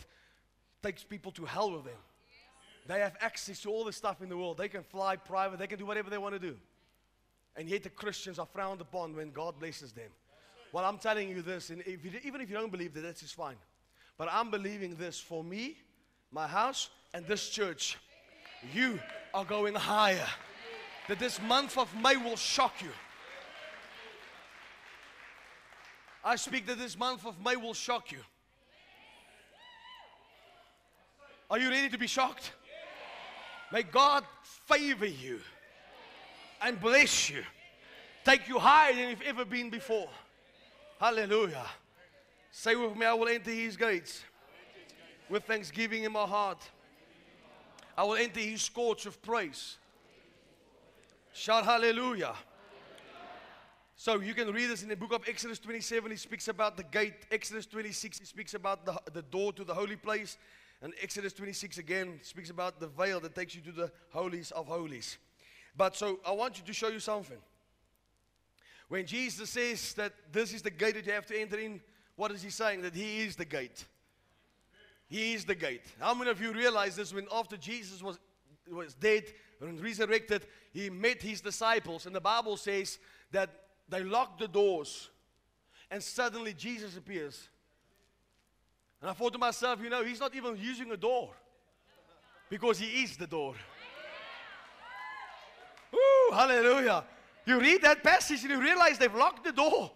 takes 0.82 1.04
people 1.04 1.32
to 1.32 1.44
hell 1.44 1.70
with 1.70 1.84
them. 1.84 1.94
They 2.86 3.00
have 3.00 3.16
access 3.20 3.60
to 3.62 3.70
all 3.70 3.84
the 3.84 3.92
stuff 3.92 4.22
in 4.22 4.30
the 4.30 4.36
world. 4.36 4.56
They 4.56 4.68
can 4.68 4.82
fly 4.82 5.16
private, 5.16 5.58
they 5.58 5.66
can 5.66 5.78
do 5.78 5.84
whatever 5.84 6.08
they 6.08 6.18
want 6.18 6.34
to 6.34 6.38
do. 6.38 6.56
And 7.54 7.68
yet 7.68 7.82
the 7.82 7.90
Christians 7.90 8.38
are 8.38 8.46
frowned 8.46 8.80
upon 8.80 9.14
when 9.14 9.30
God 9.30 9.58
blesses 9.58 9.92
them. 9.92 10.10
Well, 10.72 10.84
I'm 10.84 10.98
telling 10.98 11.28
you 11.28 11.42
this, 11.42 11.70
and 11.70 11.82
if 11.82 12.04
you, 12.04 12.12
even 12.24 12.40
if 12.40 12.48
you 12.48 12.56
don't 12.56 12.70
believe 12.70 12.94
that, 12.94 13.00
that's 13.00 13.20
just 13.20 13.34
fine. 13.34 13.56
But 14.16 14.28
I'm 14.30 14.50
believing 14.50 14.96
this 14.96 15.18
for 15.18 15.42
me, 15.42 15.76
my 16.30 16.46
house, 16.46 16.90
and 17.14 17.26
this 17.26 17.48
church. 17.48 17.98
You 18.74 18.98
are 19.32 19.44
going 19.44 19.74
higher. 19.74 20.26
That 21.08 21.18
this 21.18 21.40
month 21.40 21.78
of 21.78 21.94
May 21.96 22.16
will 22.16 22.36
shock 22.36 22.82
you. 22.82 22.90
I 26.24 26.36
speak 26.36 26.66
that 26.66 26.78
this 26.78 26.98
month 26.98 27.24
of 27.24 27.42
May 27.42 27.56
will 27.56 27.74
shock 27.74 28.12
you. 28.12 28.18
Are 31.50 31.58
you 31.58 31.70
ready 31.70 31.88
to 31.88 31.98
be 31.98 32.06
shocked? 32.06 32.52
May 33.72 33.82
God 33.82 34.24
favor 34.66 35.06
you 35.06 35.40
and 36.60 36.80
bless 36.80 37.30
you, 37.30 37.42
take 38.24 38.48
you 38.48 38.58
higher 38.58 38.94
than 38.94 39.10
you've 39.10 39.22
ever 39.22 39.44
been 39.44 39.70
before. 39.70 40.08
Hallelujah. 41.00 41.66
Say 42.50 42.74
with 42.74 42.96
me, 42.96 43.06
I 43.06 43.14
will 43.14 43.28
enter 43.28 43.50
his 43.50 43.76
gates 43.76 44.24
with 45.28 45.44
thanksgiving 45.44 46.04
in 46.04 46.12
my 46.12 46.24
heart. 46.24 46.62
I 47.96 48.04
will 48.04 48.16
enter 48.16 48.40
his 48.40 48.68
courts 48.68 49.06
of 49.06 49.20
praise. 49.22 49.76
Shout 51.32 51.64
hallelujah. 51.64 52.34
So 54.00 54.20
you 54.20 54.32
can 54.32 54.52
read 54.52 54.70
this 54.70 54.84
in 54.84 54.88
the 54.88 54.94
book 54.94 55.12
of 55.12 55.28
Exodus 55.28 55.58
27. 55.58 56.12
He 56.12 56.16
speaks 56.16 56.46
about 56.46 56.76
the 56.76 56.84
gate. 56.84 57.26
Exodus 57.32 57.66
26, 57.66 58.20
he 58.20 58.24
speaks 58.24 58.54
about 58.54 58.86
the, 58.86 58.96
the 59.12 59.22
door 59.22 59.52
to 59.54 59.64
the 59.64 59.74
holy 59.74 59.96
place. 59.96 60.38
And 60.80 60.92
Exodus 61.02 61.32
26 61.32 61.78
again 61.78 62.20
speaks 62.22 62.48
about 62.48 62.78
the 62.78 62.86
veil 62.86 63.18
that 63.18 63.34
takes 63.34 63.56
you 63.56 63.60
to 63.62 63.72
the 63.72 63.90
holies 64.10 64.52
of 64.52 64.68
holies. 64.68 65.18
But 65.76 65.96
so 65.96 66.20
I 66.24 66.30
want 66.30 66.58
you 66.58 66.64
to 66.64 66.72
show 66.72 66.86
you 66.86 67.00
something. 67.00 67.38
When 68.86 69.04
Jesus 69.04 69.50
says 69.50 69.94
that 69.94 70.12
this 70.30 70.54
is 70.54 70.62
the 70.62 70.70
gate 70.70 70.94
that 70.94 71.04
you 71.04 71.12
have 71.12 71.26
to 71.26 71.40
enter 71.40 71.58
in, 71.58 71.80
what 72.14 72.30
is 72.30 72.40
he 72.40 72.50
saying? 72.50 72.82
That 72.82 72.94
he 72.94 73.22
is 73.22 73.34
the 73.34 73.44
gate. 73.44 73.84
He 75.08 75.34
is 75.34 75.44
the 75.44 75.56
gate. 75.56 75.82
How 75.98 76.14
many 76.14 76.30
of 76.30 76.40
you 76.40 76.52
realize 76.52 76.94
this 76.94 77.12
when 77.12 77.26
after 77.32 77.56
Jesus 77.56 78.00
was, 78.00 78.20
was 78.70 78.94
dead 78.94 79.24
and 79.60 79.80
resurrected, 79.80 80.46
he 80.72 80.88
met 80.88 81.20
his 81.20 81.40
disciples, 81.40 82.06
and 82.06 82.14
the 82.14 82.20
Bible 82.20 82.56
says 82.56 83.00
that 83.32 83.50
they 83.88 84.02
locked 84.02 84.40
the 84.40 84.48
doors, 84.48 85.08
and 85.90 86.02
suddenly 86.02 86.52
Jesus 86.52 86.96
appears. 86.96 87.48
And 89.00 89.10
I 89.10 89.14
thought 89.14 89.32
to 89.32 89.38
myself, 89.38 89.80
you 89.82 89.90
know, 89.90 90.04
he's 90.04 90.20
not 90.20 90.34
even 90.34 90.56
using 90.56 90.90
a 90.90 90.96
door 90.96 91.30
because 92.50 92.78
he 92.78 93.02
is 93.02 93.16
the 93.16 93.26
door. 93.26 93.54
Woo, 95.92 96.34
hallelujah. 96.36 97.04
You 97.46 97.60
read 97.60 97.82
that 97.82 98.02
passage 98.02 98.42
and 98.42 98.50
you 98.50 98.60
realize 98.60 98.98
they've 98.98 99.14
locked 99.14 99.44
the 99.44 99.52
door 99.52 99.90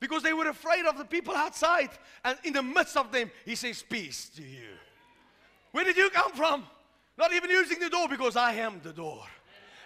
because 0.00 0.22
they 0.22 0.32
were 0.32 0.48
afraid 0.48 0.84
of 0.84 0.98
the 0.98 1.04
people 1.04 1.34
outside. 1.34 1.90
And 2.24 2.36
in 2.44 2.52
the 2.52 2.62
midst 2.62 2.96
of 2.96 3.10
them, 3.12 3.30
he 3.44 3.54
says, 3.54 3.82
Peace 3.82 4.28
to 4.36 4.42
you. 4.42 4.76
Where 5.72 5.84
did 5.84 5.96
you 5.96 6.10
come 6.10 6.32
from? 6.32 6.64
Not 7.16 7.32
even 7.32 7.50
using 7.50 7.78
the 7.78 7.90
door 7.90 8.08
because 8.08 8.36
I 8.36 8.52
am 8.54 8.80
the 8.82 8.92
door. 8.92 9.24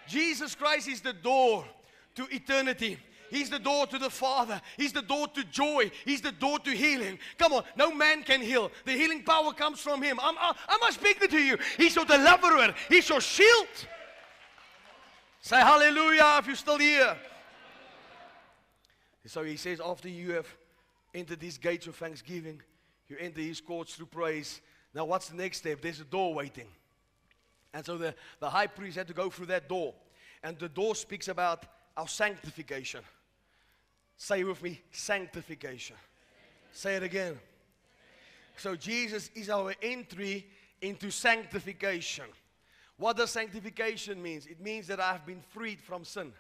Jesus 0.09 0.55
Christ 0.55 0.89
is 0.89 1.01
the 1.01 1.13
door 1.13 1.65
to 2.15 2.27
eternity. 2.31 2.99
He's 3.33 3.49
the 3.49 3.59
door 3.59 3.87
to 3.87 3.99
the 3.99 4.11
Father. 4.11 4.61
He's 4.77 4.93
the 4.93 5.01
door 5.01 5.27
to 5.29 5.43
joy. 5.45 5.91
He's 6.05 6.21
the 6.21 6.33
door 6.33 6.59
to 6.59 6.71
healing. 6.71 7.19
Come 7.39 7.55
on, 7.55 7.65
no 7.77 7.91
man 7.91 8.23
can 8.23 8.43
heal. 8.43 8.71
The 8.85 8.93
healing 8.93 9.23
power 9.23 9.55
comes 9.55 9.81
from 9.81 10.03
Him. 10.03 10.21
I'm, 10.23 10.37
I'm, 10.39 10.55
I'm 10.69 10.93
speaking 10.93 11.29
to 11.29 11.39
you. 11.39 11.57
He's 11.79 11.97
your 11.97 12.05
deliverer, 12.05 12.75
He's 12.91 13.09
your 13.09 13.23
shield. 13.23 13.69
Say 15.41 15.57
hallelujah 15.57 16.37
if 16.41 16.47
you're 16.47 16.57
still 16.57 16.79
here. 16.79 17.17
So 19.27 19.43
He 19.45 19.57
says, 19.57 19.81
after 19.83 20.11
you 20.11 20.33
have 20.33 20.47
entered 21.15 21.41
these 21.41 21.57
gates 21.57 21.87
of 21.87 21.97
thanksgiving, 21.97 22.61
you 23.09 23.17
enter 23.19 23.41
His 23.41 23.63
courts 23.63 23.95
through 23.95 24.07
praise. 24.07 24.61
Now, 24.95 25.07
what's 25.07 25.31
the 25.31 25.37
next 25.37 25.59
step? 25.59 25.81
There's 25.81 26.01
a 26.01 26.05
door 26.05 26.35
waiting. 26.35 26.67
And 27.73 27.83
so 27.83 27.97
the, 27.97 28.15
the 28.41 28.51
high 28.51 28.67
priest 28.67 28.99
had 28.99 29.09
to 29.09 29.15
go 29.15 29.31
through 29.31 29.47
that 29.47 29.71
door. 29.71 29.95
And 30.43 30.59
the 30.59 30.69
door 30.69 30.95
speaks 30.95 31.29
about 31.29 31.65
our 31.97 32.09
sanctification. 32.09 33.01
Say 34.17 34.45
with 34.45 34.63
me, 34.63 34.81
sanctification. 34.91 35.97
Say 36.73 36.97
it 36.97 37.03
again. 37.03 37.39
So 38.57 38.77
Jesus 38.77 39.31
is 39.35 39.51
our 39.51 39.75
entry 39.83 40.47
into 40.81 41.11
sanctification. 41.11 42.27
What 42.97 43.17
does 43.17 43.31
sanctification 43.31 44.23
mean? 44.23 44.43
It 44.49 44.61
means 44.61 44.87
that 44.87 45.01
I've 45.01 45.27
been 45.27 45.43
freed 45.51 45.81
from 45.81 46.05
sin. 46.05 46.33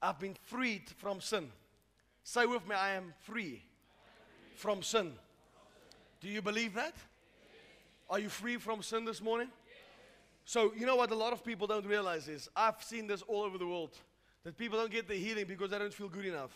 I've 0.00 0.18
been 0.18 0.34
freed 0.34 0.88
from 0.96 1.20
sin. 1.20 1.48
Say 2.24 2.46
with 2.46 2.66
me, 2.66 2.74
I 2.74 2.94
am 2.94 3.12
free 3.20 3.62
from 4.56 4.82
sin. 4.82 5.12
Do 6.20 6.28
you 6.28 6.40
believe 6.40 6.74
that? 6.74 6.94
Are 8.08 8.18
you 8.18 8.28
free 8.28 8.56
from 8.56 8.82
sin 8.82 9.04
this 9.04 9.20
morning? 9.20 9.48
So, 10.44 10.72
you 10.76 10.86
know 10.86 10.96
what 10.96 11.10
a 11.10 11.14
lot 11.14 11.32
of 11.32 11.44
people 11.44 11.66
don't 11.66 11.86
realize 11.86 12.28
is 12.28 12.48
I've 12.56 12.82
seen 12.82 13.06
this 13.06 13.22
all 13.22 13.42
over 13.42 13.58
the 13.58 13.66
world. 13.66 13.96
That 14.44 14.56
people 14.56 14.78
don't 14.78 14.90
get 14.90 15.08
the 15.08 15.14
healing 15.14 15.44
because 15.46 15.70
they 15.70 15.78
don't 15.78 15.94
feel 15.94 16.08
good 16.08 16.26
enough. 16.26 16.50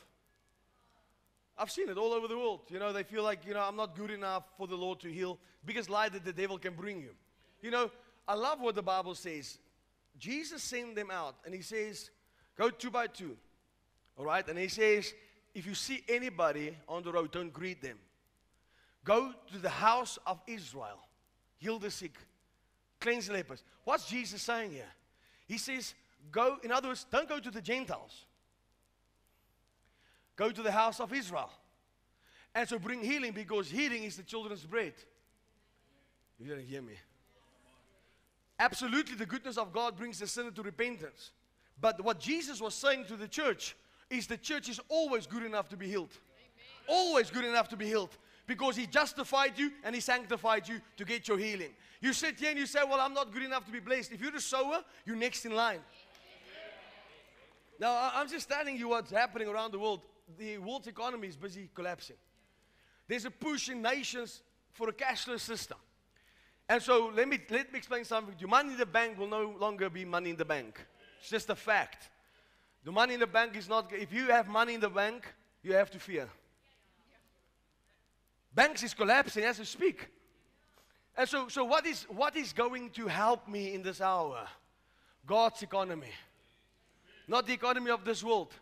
I've 1.58 1.70
seen 1.70 1.88
it 1.88 1.96
all 1.96 2.12
over 2.12 2.28
the 2.28 2.36
world. 2.36 2.60
You 2.68 2.78
know, 2.78 2.92
they 2.92 3.02
feel 3.02 3.22
like, 3.22 3.46
you 3.46 3.54
know, 3.54 3.60
I'm 3.60 3.76
not 3.76 3.96
good 3.96 4.10
enough 4.10 4.44
for 4.58 4.66
the 4.66 4.76
Lord 4.76 5.00
to 5.00 5.12
heal. 5.12 5.38
Biggest 5.64 5.88
lie 5.88 6.08
that 6.08 6.24
the 6.24 6.32
devil 6.32 6.58
can 6.58 6.74
bring 6.74 7.00
you. 7.00 7.10
You 7.62 7.70
know, 7.70 7.90
I 8.28 8.34
love 8.34 8.60
what 8.60 8.74
the 8.74 8.82
Bible 8.82 9.14
says. 9.14 9.58
Jesus 10.18 10.62
sent 10.62 10.94
them 10.96 11.10
out 11.10 11.36
and 11.44 11.54
he 11.54 11.62
says, 11.62 12.10
go 12.56 12.70
two 12.70 12.90
by 12.90 13.06
two. 13.06 13.36
All 14.18 14.24
right? 14.24 14.46
And 14.48 14.58
he 14.58 14.68
says, 14.68 15.14
if 15.54 15.66
you 15.66 15.74
see 15.74 16.02
anybody 16.08 16.76
on 16.88 17.02
the 17.02 17.12
road, 17.12 17.32
don't 17.32 17.52
greet 17.52 17.80
them. 17.80 17.98
Go 19.04 19.32
to 19.52 19.58
the 19.58 19.70
house 19.70 20.18
of 20.26 20.40
Israel, 20.46 20.98
heal 21.58 21.78
the 21.78 21.90
sick, 21.90 22.18
cleanse 23.00 23.28
the 23.28 23.34
lepers. 23.34 23.62
What's 23.84 24.06
Jesus 24.06 24.42
saying 24.42 24.72
here? 24.72 24.92
He 25.46 25.58
says, 25.58 25.94
Go, 26.32 26.58
in 26.62 26.72
other 26.72 26.88
words, 26.88 27.06
don't 27.10 27.28
go 27.28 27.38
to 27.38 27.50
the 27.50 27.62
Gentiles. 27.62 28.24
Go 30.36 30.50
to 30.50 30.62
the 30.62 30.72
house 30.72 31.00
of 31.00 31.12
Israel. 31.12 31.50
And 32.54 32.68
so 32.68 32.78
bring 32.78 33.02
healing 33.02 33.32
because 33.32 33.70
healing 33.70 34.04
is 34.04 34.16
the 34.16 34.22
children's 34.22 34.64
bread. 34.64 34.94
You 36.38 36.46
didn't 36.46 36.66
hear 36.66 36.82
me. 36.82 36.94
Absolutely, 38.58 39.14
the 39.14 39.26
goodness 39.26 39.58
of 39.58 39.72
God 39.72 39.96
brings 39.96 40.18
the 40.18 40.26
sinner 40.26 40.50
to 40.50 40.62
repentance. 40.62 41.32
But 41.80 42.02
what 42.02 42.18
Jesus 42.18 42.60
was 42.60 42.74
saying 42.74 43.04
to 43.06 43.16
the 43.16 43.28
church 43.28 43.76
is 44.08 44.26
the 44.26 44.36
church 44.36 44.68
is 44.68 44.80
always 44.88 45.26
good 45.26 45.42
enough 45.42 45.68
to 45.70 45.76
be 45.76 45.88
healed. 45.88 46.12
Always 46.88 47.30
good 47.30 47.44
enough 47.44 47.68
to 47.70 47.76
be 47.76 47.86
healed. 47.86 48.16
Because 48.46 48.76
he 48.76 48.86
justified 48.86 49.58
you 49.58 49.72
and 49.82 49.94
he 49.94 50.00
sanctified 50.00 50.68
you 50.68 50.80
to 50.96 51.04
get 51.04 51.26
your 51.26 51.36
healing. 51.36 51.70
You 52.00 52.12
sit 52.12 52.38
here 52.38 52.50
and 52.50 52.58
you 52.58 52.66
say, 52.66 52.80
Well, 52.88 53.00
I'm 53.00 53.12
not 53.12 53.32
good 53.32 53.42
enough 53.42 53.64
to 53.66 53.72
be 53.72 53.80
blessed. 53.80 54.12
If 54.12 54.20
you're 54.20 54.30
the 54.30 54.40
sower, 54.40 54.84
you're 55.04 55.16
next 55.16 55.44
in 55.44 55.54
line. 55.54 55.80
Now, 57.78 58.10
I'm 58.14 58.28
just 58.28 58.48
telling 58.48 58.76
you 58.76 58.88
what's 58.88 59.10
happening 59.10 59.48
around 59.48 59.72
the 59.72 59.78
world. 59.78 60.02
The 60.38 60.58
world's 60.58 60.86
economy 60.86 61.28
is 61.28 61.36
busy 61.36 61.68
collapsing. 61.74 62.16
There's 63.06 63.24
a 63.24 63.30
push 63.30 63.68
in 63.68 63.82
nations 63.82 64.42
for 64.72 64.88
a 64.88 64.92
cashless 64.92 65.40
system. 65.40 65.78
And 66.68 66.82
so 66.82 67.12
let 67.14 67.28
me, 67.28 67.38
let 67.50 67.72
me 67.72 67.78
explain 67.78 68.04
something 68.04 68.34
to 68.34 68.40
you. 68.40 68.48
Money 68.48 68.72
in 68.72 68.78
the 68.78 68.86
bank 68.86 69.18
will 69.18 69.28
no 69.28 69.54
longer 69.58 69.88
be 69.88 70.04
money 70.04 70.30
in 70.30 70.36
the 70.36 70.44
bank. 70.44 70.84
It's 71.20 71.30
just 71.30 71.48
a 71.50 71.54
fact. 71.54 72.10
The 72.84 72.90
money 72.90 73.14
in 73.14 73.20
the 73.20 73.26
bank 73.26 73.56
is 73.56 73.68
not, 73.68 73.92
if 73.92 74.12
you 74.12 74.26
have 74.26 74.48
money 74.48 74.74
in 74.74 74.80
the 74.80 74.90
bank, 74.90 75.32
you 75.62 75.74
have 75.74 75.90
to 75.90 75.98
fear. 75.98 76.28
Banks 78.54 78.82
is 78.82 78.94
collapsing 78.94 79.44
as 79.44 79.58
we 79.58 79.64
speak. 79.64 80.08
And 81.16 81.28
so, 81.28 81.48
so 81.48 81.64
what, 81.64 81.86
is, 81.86 82.04
what 82.04 82.36
is 82.36 82.52
going 82.52 82.90
to 82.90 83.06
help 83.06 83.48
me 83.48 83.74
in 83.74 83.82
this 83.82 84.00
hour? 84.00 84.46
God's 85.26 85.62
economy 85.62 86.12
not 87.26 87.46
the 87.46 87.52
economy 87.52 87.90
of 87.90 88.04
this 88.04 88.22
world. 88.22 88.52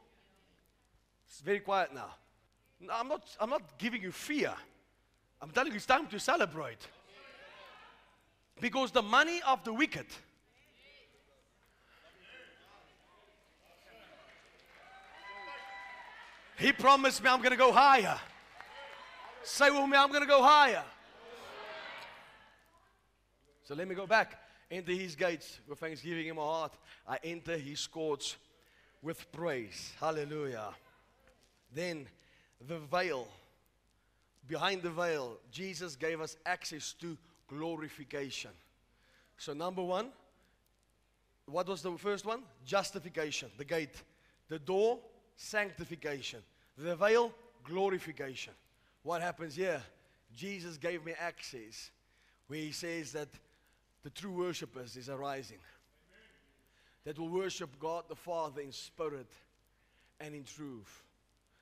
It's 1.28 1.40
very 1.40 1.60
quiet 1.60 1.94
now. 1.94 2.14
I'm 2.92 3.08
not, 3.08 3.24
I'm 3.40 3.50
not 3.50 3.78
giving 3.78 4.02
you 4.02 4.12
fear. 4.12 4.52
I'm 5.40 5.50
telling 5.50 5.72
you 5.72 5.76
it's 5.76 5.86
time 5.86 6.06
to 6.08 6.18
celebrate. 6.18 6.86
Because 8.60 8.90
the 8.90 9.02
money 9.02 9.40
of 9.46 9.64
the 9.64 9.72
wicked 9.72 10.06
He 16.56 16.72
promised 16.72 17.22
me 17.22 17.28
I'm 17.28 17.38
going 17.38 17.50
to 17.50 17.56
go 17.56 17.72
higher. 17.72 18.18
Say 19.42 19.70
with 19.70 19.88
me, 19.88 19.96
I'm 19.96 20.08
going 20.08 20.22
to 20.22 20.28
go 20.28 20.42
higher. 20.42 20.82
So 23.64 23.74
let 23.74 23.88
me 23.88 23.94
go 23.94 24.06
back. 24.06 24.38
Enter 24.70 24.92
his 24.92 25.14
gates 25.14 25.58
with 25.68 25.78
thanksgiving 25.78 26.28
in 26.28 26.36
my 26.36 26.42
heart. 26.42 26.72
I 27.06 27.18
enter 27.22 27.56
his 27.56 27.86
courts 27.86 28.36
with 29.05 29.30
praise. 29.30 29.92
Hallelujah. 30.00 30.70
Then 31.72 32.07
the 32.66 32.78
veil. 32.78 33.28
Behind 34.48 34.82
the 34.82 34.90
veil, 34.90 35.36
Jesus 35.52 35.94
gave 35.94 36.20
us 36.20 36.36
access 36.44 36.94
to 36.94 37.16
glorification. 37.46 38.50
So, 39.36 39.52
number 39.52 39.82
one, 39.82 40.09
what 41.46 41.68
was 41.68 41.82
the 41.82 41.92
first 41.98 42.24
one? 42.24 42.40
Justification, 42.66 43.50
the 43.59 43.64
gate. 43.64 44.02
The 44.48 44.59
door, 44.59 44.98
sanctification. 45.36 46.40
The 46.76 46.96
veil, 46.96 47.32
glorification. 47.62 48.55
What 49.02 49.22
happens 49.22 49.55
here? 49.55 49.82
Jesus 50.34 50.76
gave 50.76 51.05
me 51.05 51.12
access 51.18 51.90
where 52.48 52.59
he 52.59 52.72
says 52.72 53.12
that 53.12 53.28
the 54.02 54.11
true 54.11 54.32
worshippers 54.32 54.96
is 54.96 55.09
arising. 55.09 55.59
That 57.05 57.18
will 57.18 57.28
worship 57.28 57.78
God 57.78 58.05
the 58.09 58.16
Father 58.16 58.62
in 58.62 58.72
spirit 58.72 59.30
and 60.20 60.34
in 60.34 60.44
truth. 60.44 61.02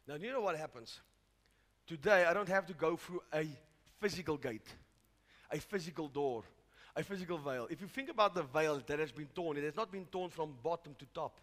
Now, 0.07 0.15
you 0.15 0.33
know 0.33 0.41
what 0.41 0.57
happens? 0.57 1.01
Today, 1.87 2.25
I 2.25 2.33
don't 2.33 2.49
have 2.49 2.67
to 2.67 2.73
go 2.75 2.97
through 2.97 3.23
a 3.35 3.47
physical 4.01 4.37
gate, 4.37 4.67
a 5.51 5.59
physical 5.59 6.09
door, 6.09 6.45
a 6.95 7.03
physical 7.03 7.39
veil. 7.39 7.67
If 7.71 7.81
you 7.81 7.89
think 7.89 8.09
about 8.09 8.35
the 8.35 8.43
veil 8.43 8.81
that 8.87 8.99
has 8.99 9.11
been 9.11 9.29
torn, 9.35 9.57
it 9.57 9.65
has 9.65 9.77
not 9.77 9.91
been 9.91 10.07
torn 10.07 10.31
from 10.31 10.55
bottom 10.63 10.95
to 10.99 11.07
top. 11.13 11.41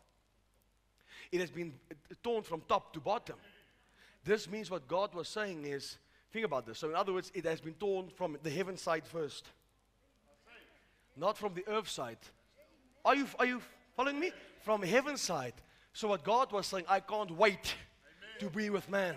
It 1.32 1.41
has 1.41 1.50
been 1.50 1.74
uh, 1.91 1.95
torn 2.24 2.43
from 2.43 2.62
top 2.68 2.93
to 2.93 3.00
bottom. 3.00 3.36
This 4.24 4.50
means 4.50 4.72
what 4.72 4.88
God 4.88 5.14
was 5.14 5.28
saying 5.28 5.66
is, 5.66 5.97
think 6.32 6.45
about 6.45 6.66
this. 6.66 6.80
So, 6.80 6.89
in 6.89 6.95
other 6.95 7.14
words, 7.14 7.32
it 7.34 7.45
has 7.45 7.62
been 7.62 7.74
torn 7.74 8.10
from 8.10 8.38
the 8.43 8.50
heaven 8.50 8.78
side 8.78 9.06
first, 9.06 9.47
not 11.18 11.38
from 11.38 11.54
the 11.54 11.68
earth 11.68 11.89
side. 11.89 12.18
Are 13.04 13.16
you, 13.16 13.28
are 13.38 13.45
you 13.45 13.62
following 14.00 14.18
me? 14.22 14.32
From 14.62 14.82
heaven 14.82 15.18
side. 15.18 15.56
So, 15.91 16.08
what 16.08 16.24
God 16.24 16.54
was 16.54 16.68
saying, 16.68 16.86
I 16.88 17.02
can't 17.02 17.32
wait 17.32 17.76
to 18.39 18.50
be 18.50 18.70
with 18.70 18.89
man. 18.89 19.16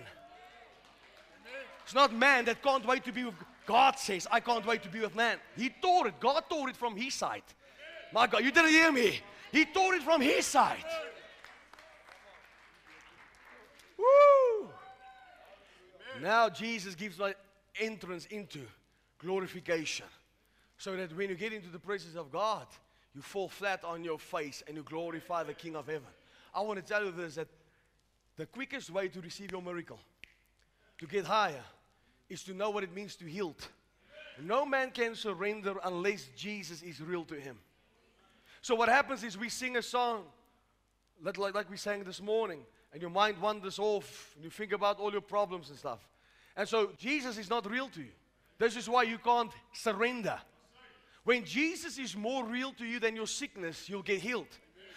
It's 1.84 1.94
not 1.94 2.12
man 2.12 2.46
that 2.46 2.60
can't 2.64 2.84
wait 2.84 3.04
to 3.04 3.12
be 3.12 3.22
with 3.22 3.34
God 3.64 3.96
says, 3.96 4.26
I 4.28 4.40
can't 4.40 4.66
wait 4.66 4.82
to 4.82 4.88
be 4.88 4.98
with 4.98 5.14
man. 5.14 5.38
He 5.56 5.70
tore 5.80 6.08
it. 6.08 6.18
God 6.18 6.42
tore 6.50 6.68
it 6.68 6.76
from 6.76 6.96
his 6.96 7.14
side. 7.14 7.44
My 8.12 8.26
God, 8.26 8.42
you 8.42 8.50
didn't 8.50 8.72
hear 8.72 8.90
me. 8.90 9.20
He 9.52 9.66
tore 9.66 9.94
it 9.94 10.02
from 10.02 10.20
his 10.20 10.44
side. 10.46 10.84
Woo! 13.96 14.68
Now 16.20 16.48
Jesus 16.48 16.96
gives 16.96 17.20
my 17.20 17.36
entrance 17.78 18.26
into 18.26 18.60
glorification. 19.20 20.06
So 20.76 20.96
that 20.96 21.16
when 21.16 21.28
you 21.28 21.36
get 21.36 21.52
into 21.52 21.68
the 21.68 21.78
presence 21.78 22.16
of 22.16 22.32
God, 22.32 22.66
you 23.14 23.22
fall 23.22 23.48
flat 23.48 23.84
on 23.84 24.04
your 24.04 24.18
face 24.18 24.62
and 24.66 24.76
you 24.76 24.82
glorify 24.82 25.42
the 25.42 25.54
King 25.54 25.76
of 25.76 25.86
heaven. 25.86 26.08
I 26.54 26.60
want 26.62 26.78
to 26.78 26.84
tell 26.84 27.04
you 27.04 27.12
this 27.12 27.34
that 27.36 27.48
the 28.36 28.46
quickest 28.46 28.90
way 28.90 29.08
to 29.08 29.20
receive 29.20 29.52
your 29.52 29.62
miracle, 29.62 29.98
to 30.98 31.06
get 31.06 31.24
higher, 31.26 31.62
is 32.28 32.42
to 32.44 32.54
know 32.54 32.70
what 32.70 32.82
it 32.82 32.94
means 32.94 33.16
to 33.16 33.28
yield. 33.28 33.68
No 34.40 34.64
man 34.64 34.90
can 34.90 35.14
surrender 35.14 35.74
unless 35.84 36.28
Jesus 36.36 36.82
is 36.82 37.00
real 37.00 37.24
to 37.24 37.34
him. 37.34 37.58
So 38.62 38.74
what 38.74 38.88
happens 38.88 39.22
is 39.24 39.36
we 39.36 39.48
sing 39.48 39.76
a 39.76 39.82
song, 39.82 40.24
like, 41.22 41.36
like 41.38 41.70
we 41.70 41.76
sang 41.76 42.04
this 42.04 42.22
morning, 42.22 42.60
and 42.92 43.02
your 43.02 43.10
mind 43.10 43.38
wanders 43.38 43.78
off, 43.78 44.32
and 44.34 44.44
you 44.44 44.50
think 44.50 44.72
about 44.72 44.98
all 44.98 45.12
your 45.12 45.20
problems 45.20 45.68
and 45.68 45.78
stuff. 45.78 46.00
And 46.56 46.68
so 46.68 46.90
Jesus 46.98 47.38
is 47.38 47.50
not 47.50 47.70
real 47.70 47.88
to 47.88 48.00
you. 48.00 48.12
This 48.58 48.76
is 48.76 48.88
why 48.88 49.02
you 49.02 49.18
can't 49.18 49.50
surrender. 49.72 50.38
When 51.24 51.44
Jesus 51.44 51.98
is 51.98 52.16
more 52.16 52.44
real 52.44 52.72
to 52.72 52.84
you 52.84 52.98
than 52.98 53.14
your 53.14 53.26
sickness, 53.26 53.88
you'll 53.88 54.02
get 54.02 54.20
healed. 54.20 54.48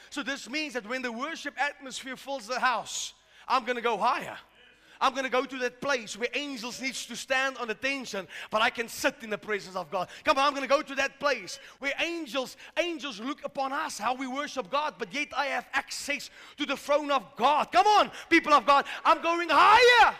So 0.10 0.24
this 0.24 0.50
means 0.50 0.74
that 0.74 0.88
when 0.88 1.02
the 1.02 1.12
worship 1.12 1.54
atmosphere 1.58 2.16
fills 2.16 2.48
the 2.48 2.60
house, 2.60 3.14
I'm 3.48 3.64
going 3.64 3.76
to 3.76 3.82
go 3.82 3.98
higher. 3.98 4.38
I'm 5.02 5.12
going 5.12 5.26
to 5.26 5.30
go 5.30 5.46
to 5.46 5.58
that 5.60 5.82
place 5.82 6.18
where 6.18 6.30
angels 6.34 6.82
needs 6.82 7.06
to 7.08 7.16
stand 7.16 7.58
on 7.58 7.70
attention, 7.70 8.28
but 8.50 8.62
I 8.62 8.70
can 8.70 8.88
sit 8.88 9.16
in 9.22 9.30
the 9.30 9.38
presence 9.38 9.76
of 9.76 9.92
God. 9.92 10.08
Come 10.24 10.38
on, 10.38 10.48
I'm 10.48 10.54
going 10.54 10.68
to 10.68 10.74
go 10.74 10.82
to 10.82 10.96
that 10.96 11.20
place 11.20 11.60
where 11.80 11.94
angels 12.04 12.56
angels 12.80 13.20
look 13.20 13.44
upon 13.44 13.74
us 13.74 13.98
how 13.98 14.16
we 14.16 14.28
worship 14.28 14.72
God, 14.72 14.96
but 14.98 15.14
yet 15.14 15.28
I 15.36 15.48
have 15.48 15.68
access 15.74 16.30
to 16.58 16.66
the 16.66 16.78
throne 16.78 17.12
of 17.12 17.24
God. 17.36 17.72
Come 17.72 17.88
on, 17.88 18.12
people 18.30 18.54
of 18.54 18.66
God, 18.66 18.86
I'm 19.04 19.22
going 19.22 19.50
higher. 19.52 20.16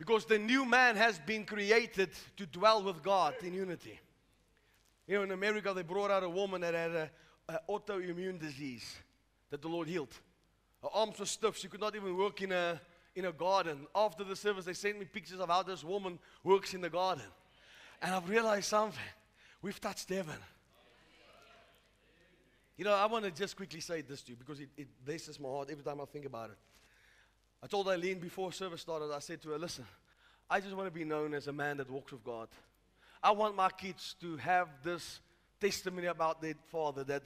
Because 0.00 0.24
the 0.24 0.38
new 0.38 0.64
man 0.64 0.96
has 0.96 1.18
been 1.18 1.44
created 1.44 2.08
to 2.38 2.46
dwell 2.46 2.82
with 2.82 3.02
God 3.02 3.34
in 3.42 3.52
unity. 3.52 4.00
You 5.06 5.16
know, 5.16 5.24
in 5.24 5.30
America, 5.30 5.74
they 5.74 5.82
brought 5.82 6.10
out 6.10 6.22
a 6.22 6.28
woman 6.28 6.62
that 6.62 6.72
had 6.72 7.10
an 7.50 7.58
autoimmune 7.68 8.40
disease 8.40 8.96
that 9.50 9.60
the 9.60 9.68
Lord 9.68 9.88
healed. 9.88 10.14
Her 10.82 10.88
arms 10.94 11.18
were 11.18 11.26
stiff. 11.26 11.58
She 11.58 11.68
could 11.68 11.82
not 11.82 11.94
even 11.94 12.16
work 12.16 12.40
in 12.40 12.50
a, 12.50 12.80
in 13.14 13.26
a 13.26 13.32
garden. 13.32 13.86
After 13.94 14.24
the 14.24 14.34
service, 14.34 14.64
they 14.64 14.72
sent 14.72 14.98
me 14.98 15.04
pictures 15.04 15.38
of 15.38 15.50
how 15.50 15.62
this 15.62 15.84
woman 15.84 16.18
works 16.42 16.72
in 16.72 16.80
the 16.80 16.88
garden. 16.88 17.26
And 18.00 18.14
I've 18.14 18.26
realized 18.26 18.68
something. 18.68 18.98
We've 19.60 19.78
touched 19.78 20.08
heaven. 20.08 20.38
You 22.78 22.86
know, 22.86 22.94
I 22.94 23.04
want 23.04 23.26
to 23.26 23.30
just 23.30 23.54
quickly 23.54 23.80
say 23.80 24.00
this 24.00 24.22
to 24.22 24.30
you 24.30 24.36
because 24.36 24.60
it, 24.60 24.70
it 24.78 24.88
blesses 25.04 25.38
my 25.38 25.50
heart 25.50 25.68
every 25.70 25.84
time 25.84 26.00
I 26.00 26.06
think 26.06 26.24
about 26.24 26.48
it. 26.48 26.56
I 27.62 27.66
told 27.66 27.88
Eileen 27.88 28.18
before 28.18 28.52
service 28.52 28.80
started, 28.80 29.12
I 29.12 29.18
said 29.18 29.42
to 29.42 29.50
her, 29.50 29.58
listen, 29.58 29.84
I 30.48 30.60
just 30.60 30.74
want 30.74 30.86
to 30.86 30.90
be 30.90 31.04
known 31.04 31.34
as 31.34 31.46
a 31.46 31.52
man 31.52 31.76
that 31.76 31.90
walks 31.90 32.12
with 32.12 32.24
God. 32.24 32.48
I 33.22 33.32
want 33.32 33.54
my 33.54 33.68
kids 33.70 34.16
to 34.20 34.36
have 34.38 34.68
this 34.82 35.20
testimony 35.60 36.06
about 36.06 36.40
their 36.40 36.54
father 36.72 37.04
that 37.04 37.22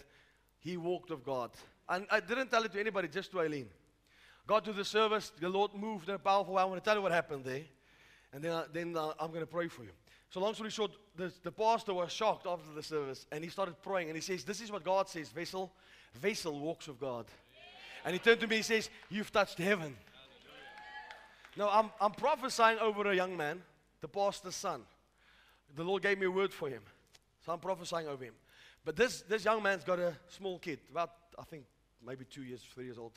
he 0.59 0.77
walked 0.77 1.11
with 1.11 1.25
God. 1.25 1.51
And 1.89 2.07
I 2.11 2.21
didn't 2.21 2.51
tell 2.51 2.65
it 2.65 2.73
to 2.73 2.81
anybody, 2.81 3.09
just 3.09 3.31
to 3.31 3.41
Eileen. 3.41 3.69
Got 4.47 4.65
to 4.65 4.73
the 4.73 4.85
service, 4.85 5.31
the 5.41 5.49
Lord 5.49 5.75
moved 5.75 6.09
in 6.09 6.17
a 6.17 6.19
powerful 6.19 6.55
way. 6.55 6.63
I 6.63 6.65
want 6.65 6.83
to 6.83 6.85
tell 6.85 6.97
you 6.97 7.03
what 7.03 7.13
happened 7.13 7.45
there. 7.45 7.63
And 8.33 8.43
then, 8.43 8.51
uh, 8.51 8.65
then 8.73 8.97
I'm 9.21 9.29
going 9.29 9.41
to 9.41 9.47
pray 9.47 9.69
for 9.69 9.85
you. 9.85 9.91
So, 10.31 10.41
long 10.41 10.53
story 10.55 10.71
short, 10.71 10.91
the, 11.17 11.33
the 11.45 11.53
pastor 11.53 11.95
was 11.95 12.11
shocked 12.11 12.47
after 12.47 12.73
the 12.75 12.83
service 12.83 13.27
and 13.31 13.45
he 13.45 13.51
started 13.51 13.81
praying. 13.83 14.09
And 14.09 14.17
he 14.17 14.21
says, 14.21 14.43
This 14.43 14.61
is 14.61 14.73
what 14.73 14.83
God 14.83 15.09
says, 15.09 15.33
Wessel. 15.35 15.73
Wessel 16.21 16.59
walks 16.59 16.89
with 16.89 16.99
God. 16.99 17.27
And 18.05 18.13
he 18.13 18.19
turned 18.19 18.41
to 18.41 18.49
me 18.49 18.57
and 18.57 18.65
says, 18.65 18.91
You've 19.09 19.31
touched 19.31 19.59
heaven. 19.59 19.97
Now, 21.57 21.71
I'm, 21.71 21.91
I'm 22.01 22.13
prophesying 22.13 22.79
over 22.79 23.11
a 23.11 23.15
young 23.15 23.37
man, 23.37 23.63
the 24.01 24.09
pastor's 24.09 24.57
son. 24.57 24.83
The 25.77 25.85
Lord 25.85 26.03
gave 26.03 26.19
me 26.19 26.27
a 26.27 26.31
word 26.31 26.53
for 26.53 26.69
him. 26.69 26.83
So 27.45 27.53
I'm 27.53 27.61
prophesying 27.61 28.09
over 28.09 28.25
him. 28.25 28.35
But 28.85 28.97
this, 28.97 29.23
this 29.23 29.45
young 29.45 29.63
man's 29.63 29.85
got 29.85 29.99
a 29.99 30.15
small 30.29 30.59
kid, 30.59 30.79
about, 30.91 31.11
I 31.39 31.45
think, 31.45 31.65
maybe 32.05 32.25
two 32.25 32.43
years, 32.43 32.63
three 32.75 32.85
years 32.85 32.99
old. 32.99 33.13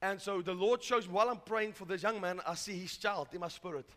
And 0.00 0.20
so 0.20 0.42
the 0.42 0.52
Lord 0.52 0.82
shows 0.82 1.06
me 1.06 1.14
while 1.14 1.28
I'm 1.28 1.38
praying 1.38 1.72
for 1.72 1.84
this 1.84 2.02
young 2.02 2.20
man, 2.20 2.40
I 2.46 2.54
see 2.54 2.76
his 2.76 2.96
child 2.96 3.28
in 3.32 3.40
my 3.40 3.48
spirit. 3.48 3.88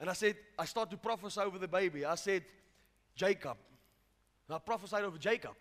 And 0.00 0.10
I 0.10 0.12
said, 0.12 0.36
I 0.58 0.64
start 0.64 0.90
to 0.90 0.96
prophesy 0.96 1.40
over 1.40 1.58
the 1.58 1.68
baby. 1.68 2.04
I 2.04 2.16
said, 2.16 2.42
Jacob. 3.14 3.56
And 4.48 4.56
I 4.56 4.58
prophesied 4.58 5.04
over 5.04 5.18
Jacob. 5.18 5.54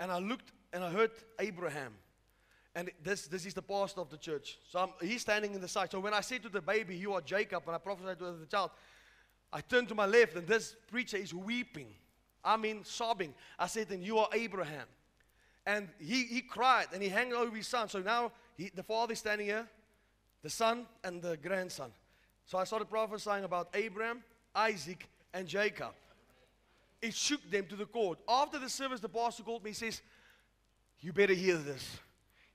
And 0.00 0.10
I 0.10 0.18
looked 0.18 0.50
and 0.72 0.82
I 0.82 0.90
heard 0.90 1.12
Abraham. 1.38 1.94
And 2.74 2.90
this, 3.02 3.26
this 3.26 3.46
is 3.46 3.54
the 3.54 3.62
pastor 3.62 4.00
of 4.00 4.10
the 4.10 4.16
church. 4.16 4.58
So 4.70 4.80
I'm, 4.80 5.06
he's 5.06 5.20
standing 5.20 5.54
in 5.54 5.60
the 5.60 5.68
side. 5.68 5.92
So 5.92 6.00
when 6.00 6.12
I 6.12 6.20
said 6.20 6.42
to 6.42 6.48
the 6.48 6.60
baby, 6.60 6.96
You 6.96 7.12
are 7.14 7.20
Jacob, 7.20 7.62
and 7.66 7.76
I 7.76 7.78
prophesied 7.78 8.18
to 8.18 8.32
the 8.32 8.46
child, 8.46 8.70
I 9.52 9.60
turned 9.60 9.88
to 9.88 9.94
my 9.94 10.06
left, 10.06 10.34
and 10.34 10.46
this 10.46 10.74
preacher 10.90 11.16
is 11.16 11.32
weeping. 11.32 11.88
I 12.44 12.56
mean, 12.56 12.84
sobbing. 12.84 13.32
I 13.58 13.68
said, 13.68 13.90
And 13.90 14.02
you 14.02 14.18
are 14.18 14.28
Abraham. 14.32 14.86
And 15.66 15.88
he, 15.98 16.24
he 16.24 16.42
cried 16.42 16.86
and 16.92 17.02
he 17.02 17.08
hung 17.08 17.32
over 17.32 17.56
his 17.56 17.66
son. 17.66 17.88
So 17.88 18.00
now 18.00 18.32
he, 18.56 18.70
the 18.74 18.82
father 18.82 19.14
is 19.14 19.18
standing 19.18 19.46
here, 19.46 19.66
the 20.42 20.50
son, 20.50 20.86
and 21.02 21.22
the 21.22 21.36
grandson. 21.38 21.90
So 22.46 22.58
I 22.58 22.64
started 22.64 22.90
prophesying 22.90 23.44
about 23.44 23.68
Abraham, 23.72 24.22
Isaac, 24.54 25.08
and 25.32 25.48
Jacob. 25.48 25.92
It 27.00 27.14
shook 27.14 27.50
them 27.50 27.66
to 27.66 27.76
the 27.76 27.86
core. 27.86 28.16
After 28.28 28.58
the 28.58 28.68
service, 28.68 29.00
the 29.00 29.08
pastor 29.08 29.42
called 29.42 29.64
me. 29.64 29.70
He 29.70 29.74
says, 29.74 30.02
You 31.00 31.12
better 31.12 31.34
hear 31.34 31.56
this. 31.56 31.98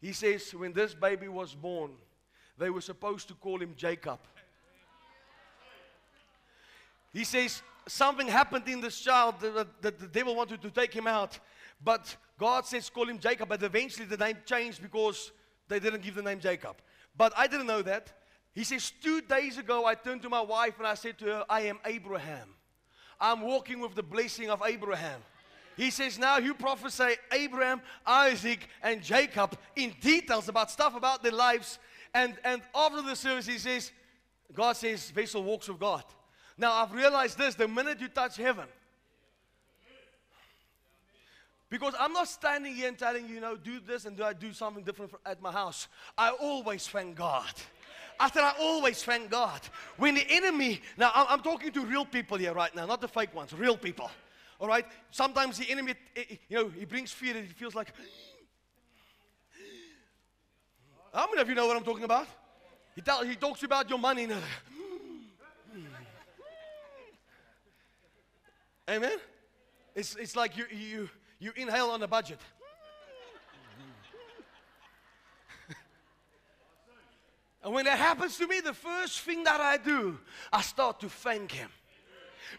He 0.02 0.14
says, 0.14 0.54
When 0.54 0.74
this 0.74 0.94
baby 0.94 1.28
was 1.28 1.54
born, 1.54 1.92
they 2.58 2.70
were 2.70 2.82
supposed 2.82 3.28
to 3.30 3.34
call 3.34 3.62
him 3.62 3.74
Jacob. 3.76 4.20
He 7.14 7.24
says, 7.24 7.62
Something 7.88 8.28
happened 8.28 8.68
in 8.68 8.82
this 8.82 9.00
child 9.00 9.40
that, 9.40 9.82
that 9.82 10.00
the 10.00 10.08
devil 10.08 10.36
wanted 10.36 10.62
to 10.62 10.70
take 10.70 10.94
him 10.94 11.08
out. 11.08 11.40
But 11.84 12.16
God 12.38 12.66
says, 12.66 12.90
call 12.90 13.10
him 13.10 13.20
Jacob, 13.20 13.50
but 13.50 13.64
eventually 13.64 14.06
the 14.06 14.18
name 14.18 14.38
changed 14.46 14.82
because 14.82 15.32
they 15.68 15.80
didn't 15.80 16.02
give 16.02 16.16
the 16.16 16.22
name 16.22 16.40
Jacob. 16.40 16.76
But 17.18 17.34
I 17.36 17.48
didn't 17.48 17.68
know 17.68 17.82
that. 17.82 18.12
He 18.54 18.64
says, 18.64 18.92
Two 19.02 19.22
days 19.22 19.58
ago, 19.58 19.86
I 19.86 19.96
turned 19.96 20.22
to 20.24 20.30
my 20.30 20.42
wife 20.42 20.78
and 20.78 20.88
I 20.88 20.96
said 20.96 21.18
to 21.20 21.26
her, 21.26 21.46
I 21.50 21.62
am 21.62 21.80
Abraham. 21.86 22.50
I'm 23.20 23.42
walking 23.42 23.80
with 23.80 23.96
the 23.96 24.04
blessing 24.04 24.50
of 24.50 24.62
Abraham. 24.66 25.22
He 25.80 25.92
says, 25.92 26.20
Now 26.20 26.40
you 26.40 26.54
prophesy 26.54 27.16
Abraham, 27.32 27.82
Isaac, 28.06 28.68
and 28.84 29.02
Jacob 29.02 29.58
in 29.78 29.96
details 30.02 30.50
about 30.50 30.70
stuff 30.70 30.94
about 30.94 31.24
their 31.24 31.32
lives. 31.32 31.80
And, 32.14 32.36
and 32.44 32.62
after 32.76 33.02
the 33.02 33.16
service, 33.16 33.48
he 33.48 33.58
says, 33.58 33.94
God 34.54 34.74
says, 34.74 35.14
Wessel 35.16 35.42
walks 35.42 35.70
with 35.70 35.80
God. 35.80 36.04
Now 36.58 36.74
I've 36.74 36.92
realized 36.92 37.38
this 37.38 37.56
the 37.56 37.66
minute 37.66 38.02
you 38.02 38.10
touch 38.10 38.36
heaven, 38.36 38.66
because 41.70 41.94
I'm 41.98 42.12
not 42.12 42.28
standing 42.28 42.76
here 42.76 42.90
and 42.90 42.98
telling 42.98 43.30
you, 43.30 43.36
you 43.36 43.42
know, 43.42 43.56
do 43.56 43.80
this 43.80 44.04
and 44.04 44.18
do 44.18 44.24
I 44.26 44.34
do 44.34 44.52
something 44.52 44.84
different 44.84 45.14
at 45.26 45.42
my 45.42 45.54
house. 45.54 45.88
I 46.18 46.32
always 46.32 46.90
thank 46.90 47.16
God. 47.16 47.54
I 48.20 48.30
said, 48.30 48.44
I 48.44 48.54
always 48.60 49.02
thank 49.02 49.30
God. 49.30 49.62
When 49.96 50.16
the 50.16 50.26
enemy, 50.30 50.82
now 50.98 51.12
I'm, 51.16 51.28
I'm 51.30 51.42
talking 51.42 51.72
to 51.72 51.86
real 51.86 52.04
people 52.04 52.38
here 52.38 52.54
right 52.54 52.76
now, 52.76 52.86
not 52.86 53.00
the 53.00 53.08
fake 53.08 53.34
ones, 53.34 53.54
real 53.54 53.78
people. 53.78 54.12
All 54.60 54.68
right? 54.68 54.86
Sometimes 55.10 55.58
the 55.58 55.72
enemy, 55.72 55.94
eh, 56.16 56.24
eh, 56.30 56.36
you 56.50 56.58
know, 56.58 56.70
he 56.70 56.86
brings 56.86 57.12
fear 57.12 57.36
and 57.38 57.48
he 57.48 57.54
feels 57.54 57.76
like. 57.76 57.94
How 61.14 61.28
many 61.28 61.42
of 61.42 61.48
you 61.48 61.56
know 61.56 61.66
what 61.66 61.78
I'm 61.78 61.84
talking 61.84 62.04
about? 62.04 62.28
He, 62.94 63.02
tell, 63.02 63.24
he 63.24 63.36
talks 63.36 63.64
about 63.64 63.90
your 63.90 64.00
money. 64.00 64.28
Amen? 68.90 69.18
It's, 69.96 70.16
it's 70.16 70.36
like 70.36 70.58
you, 70.58 70.66
you, 70.72 71.10
you 71.40 71.54
inhale 71.56 71.92
on 71.92 72.04
a 72.04 72.08
budget. 72.08 72.40
and 77.64 77.74
when 77.74 77.86
that 77.86 77.98
happens 77.98 78.36
to 78.38 78.48
me, 78.48 78.60
the 78.60 78.74
first 78.74 79.22
thing 79.22 79.46
that 79.46 79.62
I 79.62 79.78
do, 79.78 80.20
I 80.52 80.62
start 80.62 81.00
to 81.02 81.10
thank 81.10 81.52
Him. 81.52 81.70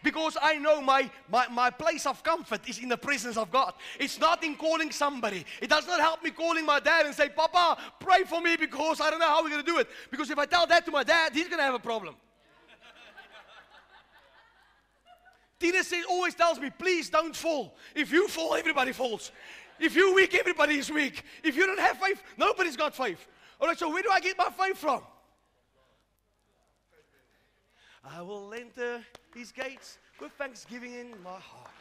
Because 0.03 0.37
I 0.41 0.57
know 0.57 0.81
my, 0.81 1.09
my, 1.29 1.47
my 1.47 1.69
place 1.69 2.05
of 2.05 2.23
comfort 2.23 2.67
is 2.67 2.79
in 2.79 2.89
the 2.89 2.97
presence 2.97 3.37
of 3.37 3.51
God. 3.51 3.73
It's 3.99 4.19
not 4.19 4.43
in 4.43 4.55
calling 4.55 4.91
somebody. 4.91 5.45
It 5.61 5.69
does 5.69 5.87
not 5.87 5.99
help 5.99 6.23
me 6.23 6.31
calling 6.31 6.65
my 6.65 6.79
dad 6.79 7.05
and 7.05 7.15
say, 7.15 7.29
Papa, 7.29 7.79
pray 7.99 8.23
for 8.23 8.41
me 8.41 8.55
because 8.55 9.01
I 9.01 9.09
don't 9.09 9.19
know 9.19 9.27
how 9.27 9.43
we're 9.43 9.49
going 9.49 9.63
to 9.63 9.71
do 9.71 9.79
it. 9.79 9.87
Because 10.09 10.29
if 10.29 10.37
I 10.37 10.45
tell 10.45 10.67
that 10.67 10.85
to 10.85 10.91
my 10.91 11.03
dad, 11.03 11.33
he's 11.33 11.47
going 11.47 11.59
to 11.59 11.63
have 11.63 11.75
a 11.75 11.79
problem. 11.79 12.15
Tina 15.59 15.83
says, 15.83 16.05
always 16.09 16.35
tells 16.35 16.59
me, 16.59 16.69
please 16.69 17.09
don't 17.09 17.35
fall. 17.35 17.75
If 17.95 18.11
you 18.11 18.27
fall, 18.27 18.55
everybody 18.55 18.91
falls. 18.91 19.31
If 19.79 19.95
you're 19.95 20.13
weak, 20.13 20.35
everybody 20.35 20.75
is 20.75 20.91
weak. 20.91 21.23
If 21.43 21.55
you 21.55 21.65
don't 21.65 21.79
have 21.79 21.97
faith, 21.97 22.21
nobody's 22.37 22.77
got 22.77 22.95
faith. 22.95 23.27
All 23.59 23.67
right, 23.67 23.77
so 23.77 23.89
where 23.89 24.03
do 24.03 24.09
I 24.11 24.19
get 24.19 24.37
my 24.37 24.49
faith 24.49 24.77
from? 24.77 25.01
I 28.03 28.21
will 28.21 28.53
enter 28.53 29.01
his 29.33 29.51
gates 29.51 29.97
with 30.19 30.31
thanksgiving 30.33 30.93
in 30.93 31.11
my 31.23 31.39
heart. 31.39 31.71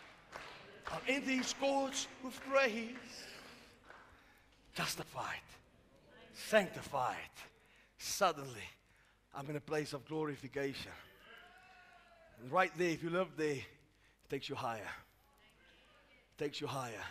I'll 0.90 1.00
enter 1.06 1.30
his 1.30 1.52
courts 1.52 2.06
with 2.24 2.38
praise. 2.48 2.96
Justified, 4.74 5.42
sanctified. 6.32 7.16
Suddenly, 7.98 8.68
I'm 9.34 9.48
in 9.50 9.56
a 9.56 9.60
place 9.60 9.92
of 9.92 10.06
glorification. 10.06 10.92
And 12.42 12.50
right 12.50 12.72
there, 12.76 12.90
if 12.90 13.02
you 13.02 13.10
live 13.10 13.28
there, 13.36 13.52
it 13.52 14.30
takes 14.30 14.48
you 14.48 14.54
higher. 14.54 14.80
It 14.80 16.42
takes 16.42 16.60
you 16.60 16.66
higher. 16.66 17.04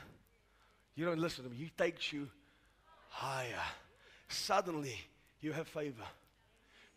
You 0.95 1.05
don't 1.05 1.19
listen 1.19 1.43
to 1.43 1.49
me, 1.49 1.57
he 1.57 1.71
takes 1.77 2.11
you 2.11 2.27
higher. 3.09 3.61
Suddenly, 4.27 4.95
you 5.41 5.53
have 5.53 5.67
favor. 5.67 6.03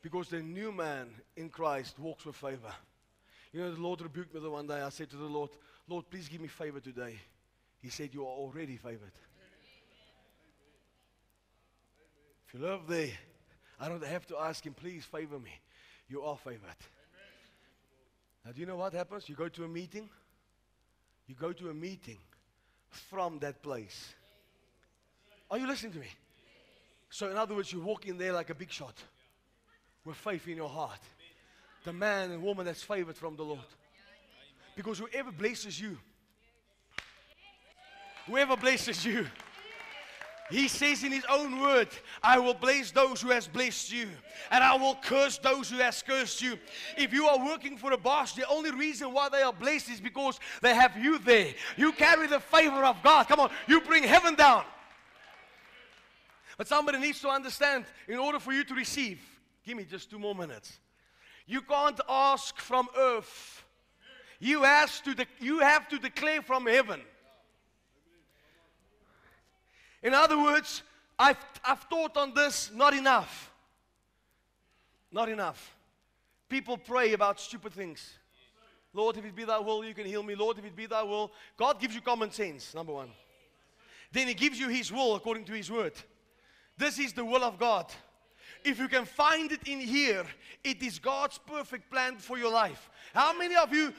Because 0.03 0.29
the 0.29 0.41
new 0.41 0.73
man 0.73 1.09
in 1.37 1.49
Christ 1.49 1.99
walks 1.99 2.25
with 2.25 2.35
favor. 2.35 2.73
You 3.53 3.61
know, 3.61 3.75
the 3.75 3.81
Lord 3.81 4.01
rebuked 4.01 4.35
me 4.35 4.41
the 4.41 4.51
one 4.51 4.67
day. 4.67 4.81
I 4.81 4.89
said 4.89 5.11
to 5.11 5.17
the 5.17 5.25
Lord, 5.25 5.51
Lord, 5.87 6.07
please 6.11 6.29
give 6.29 6.41
me 6.41 6.49
favor 6.49 6.81
today. 6.81 7.17
He 7.81 7.91
said, 7.91 8.15
You 8.15 8.23
are 8.23 8.35
already 8.35 8.77
favored. 8.77 9.13
If 12.47 12.55
you 12.55 12.67
love 12.67 12.87
there, 12.87 13.11
I 13.81 13.89
don't 13.89 14.05
have 14.05 14.27
to 14.27 14.39
ask 14.39 14.65
him, 14.65 14.75
please 14.75 15.05
favor 15.05 15.39
me. 15.39 15.51
You 16.09 16.23
are 16.23 16.37
favored. 16.37 16.61
Now, 18.45 18.53
do 18.53 18.61
you 18.61 18.67
know 18.67 18.77
what 18.77 18.93
happens? 18.93 19.29
You 19.29 19.35
go 19.35 19.49
to 19.49 19.65
a 19.65 19.69
meeting, 19.69 20.09
you 21.27 21.35
go 21.35 21.53
to 21.53 21.71
a 21.71 21.75
meeting 21.75 22.19
from 22.91 23.39
that 23.39 23.63
place. 23.63 24.15
Are 25.51 25.59
you 25.59 25.67
listening 25.67 25.93
to 25.93 25.99
me? 25.99 26.09
So, 27.11 27.31
in 27.31 27.37
other 27.37 27.55
words, 27.55 27.73
you 27.73 27.81
walk 27.81 28.07
in 28.07 28.19
there 28.19 28.33
like 28.33 28.51
a 28.51 28.55
big 28.55 28.71
shot 28.71 28.95
with 30.05 30.17
faith 30.17 30.49
in 30.49 30.57
your 30.57 30.69
heart. 30.69 31.01
The 31.85 31.93
man 31.93 32.31
and 32.31 32.43
woman 32.43 32.67
that's 32.67 32.83
favored 32.83 33.17
from 33.17 33.37
the 33.37 33.43
Lord. 33.43 33.61
Because 34.77 34.99
whoever 34.99 35.33
blesses 35.33 35.81
you, 35.81 35.99
whoever 38.27 38.57
blesses 38.57 39.05
you, 39.05 39.27
he 40.51 40.69
says 40.69 41.03
in 41.03 41.13
his 41.13 41.25
own 41.31 41.61
word, 41.61 41.89
I 42.23 42.39
will 42.39 42.55
bless 42.55 42.91
those 42.91 43.23
who 43.23 43.31
has 43.31 43.49
blessed 43.49 43.93
you, 43.93 44.09
and 44.51 44.63
I 44.63 44.77
will 44.77 44.97
curse 44.97 45.39
those 45.39 45.71
who 45.71 45.79
has 45.79 46.03
cursed 46.03 46.43
you. 46.43 46.59
If 46.97 47.13
you 47.13 47.27
are 47.27 47.39
working 47.39 47.79
for 47.79 47.93
a 47.93 47.97
boss, 47.97 48.35
the 48.35 48.47
only 48.49 48.71
reason 48.71 49.13
why 49.13 49.29
they 49.31 49.41
are 49.43 49.53
blessed 49.53 49.91
is 49.91 50.01
because 50.01 50.39
they 50.61 50.75
have 50.75 50.97
you 50.97 51.19
there. 51.19 51.55
You 51.77 51.93
carry 51.93 52.27
the 52.27 52.41
favor 52.41 52.85
of 52.85 53.03
God. 53.03 53.29
Come 53.29 53.41
on, 53.41 53.51
you 53.67 53.81
bring 53.81 54.03
heaven 54.03 54.35
down. 54.35 54.65
But 56.59 56.69
somebody 56.69 56.99
needs 56.99 57.21
to 57.23 57.29
understand 57.29 57.87
in 58.07 58.19
order 58.19 58.39
for 58.39 58.53
you 58.53 58.63
to 58.65 58.75
receive, 58.75 59.21
give 59.65 59.77
me 59.77 59.85
just 59.85 60.11
two 60.11 60.19
more 60.19 60.35
minutes. 60.35 60.79
You 61.53 61.61
can't 61.61 62.01
ask 62.09 62.57
from 62.57 62.89
earth. 62.97 63.63
You, 64.41 64.63
have 64.63 65.03
to 65.03 65.15
de- 65.15 65.27
you 65.39 65.59
have 65.59 65.87
to 65.91 65.99
declare 65.99 66.41
from 66.41 66.65
heaven. 66.65 67.03
In 70.03 70.15
other 70.15 70.43
words, 70.43 70.83
I've, 71.19 71.37
I've 71.63 71.87
taught 71.91 72.17
on 72.17 72.33
this 72.33 72.71
not 72.75 72.95
enough. 72.95 73.53
Not 75.13 75.29
enough. 75.29 75.77
People 76.49 76.79
pray 76.79 77.13
about 77.13 77.39
stupid 77.39 77.75
things. 77.75 78.15
Lord, 78.95 79.19
if 79.19 79.25
it 79.27 79.37
be 79.37 79.45
thy 79.45 79.59
will, 79.59 79.85
you 79.85 79.93
can 79.93 80.07
heal 80.07 80.23
me. 80.23 80.35
Lord, 80.35 80.59
if 80.59 80.65
it 80.65 80.75
be 80.75 80.87
thy 80.87 81.03
will. 81.03 81.33
God 81.59 81.79
gives 81.79 81.95
you 81.95 82.01
common 82.01 82.31
sense, 82.31 82.75
number 82.75 82.95
one. 82.95 83.11
Then 84.11 84.27
he 84.27 84.33
gives 84.33 84.59
you 84.59 84.71
his 84.71 84.91
will 84.91 85.17
according 85.17 85.45
to 85.45 85.53
his 85.53 85.71
word. 85.71 85.93
This 86.79 86.99
is 86.99 87.13
the 87.13 87.27
will 87.27 87.45
of 87.45 87.59
God. 87.59 87.93
If 88.65 88.79
you 88.79 88.89
can 88.89 89.05
find 89.05 89.53
it 89.53 89.61
in 89.67 89.81
here, 89.81 90.25
it 90.63 90.83
is 90.83 90.99
God's 90.99 91.39
perfect 91.39 91.91
plan 91.91 92.17
for 92.17 92.39
your 92.39 92.53
life. 92.53 92.91
How 93.15 93.37
many 93.37 93.57
of 93.57 93.73
you 93.73 93.93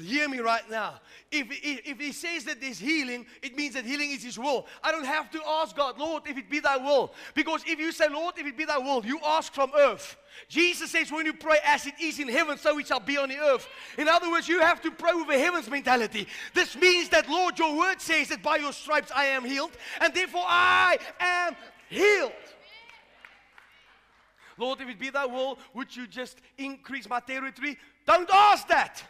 Hear 0.00 0.28
me 0.28 0.38
right 0.38 0.68
now. 0.70 1.00
If, 1.32 1.48
if, 1.50 1.80
if, 1.84 1.98
he 1.98 2.12
says 2.12 2.44
that 2.44 2.60
there's 2.60 2.78
healing, 2.78 3.26
it 3.42 3.56
means 3.56 3.74
that 3.74 3.84
healing 3.84 4.12
is 4.12 4.22
his 4.22 4.38
will. 4.38 4.66
I 4.80 4.92
don't 4.92 5.04
have 5.04 5.28
to 5.32 5.40
ask 5.44 5.74
God, 5.74 5.98
Lord, 5.98 6.22
if 6.26 6.38
it 6.38 6.48
be 6.48 6.60
thy 6.60 6.76
will. 6.76 7.12
Because 7.34 7.64
if 7.66 7.80
you 7.80 7.90
say, 7.90 8.08
Lord, 8.08 8.36
if 8.38 8.46
it 8.46 8.56
be 8.56 8.64
thy 8.64 8.78
will, 8.78 9.04
you 9.04 9.18
ask 9.24 9.52
from 9.52 9.72
earth. 9.76 10.16
Jesus 10.48 10.92
says, 10.92 11.10
when 11.10 11.26
you 11.26 11.32
pray 11.32 11.58
as 11.64 11.84
it 11.86 11.94
is 12.00 12.20
in 12.20 12.28
heaven, 12.28 12.58
so 12.58 12.78
it 12.78 12.86
shall 12.86 13.00
be 13.00 13.18
on 13.18 13.28
the 13.28 13.38
earth. 13.38 13.66
In 13.98 14.06
other 14.06 14.30
words, 14.30 14.48
you 14.48 14.60
have 14.60 14.80
to 14.82 14.90
pray 14.92 15.14
with 15.14 15.28
a 15.30 15.38
heaven's 15.38 15.68
mentality. 15.68 16.28
This 16.54 16.76
means 16.76 17.08
that, 17.08 17.28
Lord, 17.28 17.58
your 17.58 17.76
word 17.76 18.00
says 18.00 18.28
that 18.28 18.40
by 18.40 18.58
your 18.58 18.72
stripes 18.72 19.10
I 19.14 19.24
am 19.26 19.44
healed, 19.44 19.72
and 20.00 20.14
therefore 20.14 20.44
I 20.46 20.96
am 21.18 21.56
healed. 21.90 22.32
Lord, 24.62 24.80
if 24.80 24.88
it 24.88 24.98
be 24.98 25.10
thy 25.10 25.26
will, 25.26 25.58
would 25.74 25.94
you 25.94 26.06
just 26.06 26.38
increase 26.56 27.08
my 27.08 27.18
territory? 27.18 27.76
Don't 28.06 28.30
ask 28.32 28.68
that. 28.68 29.02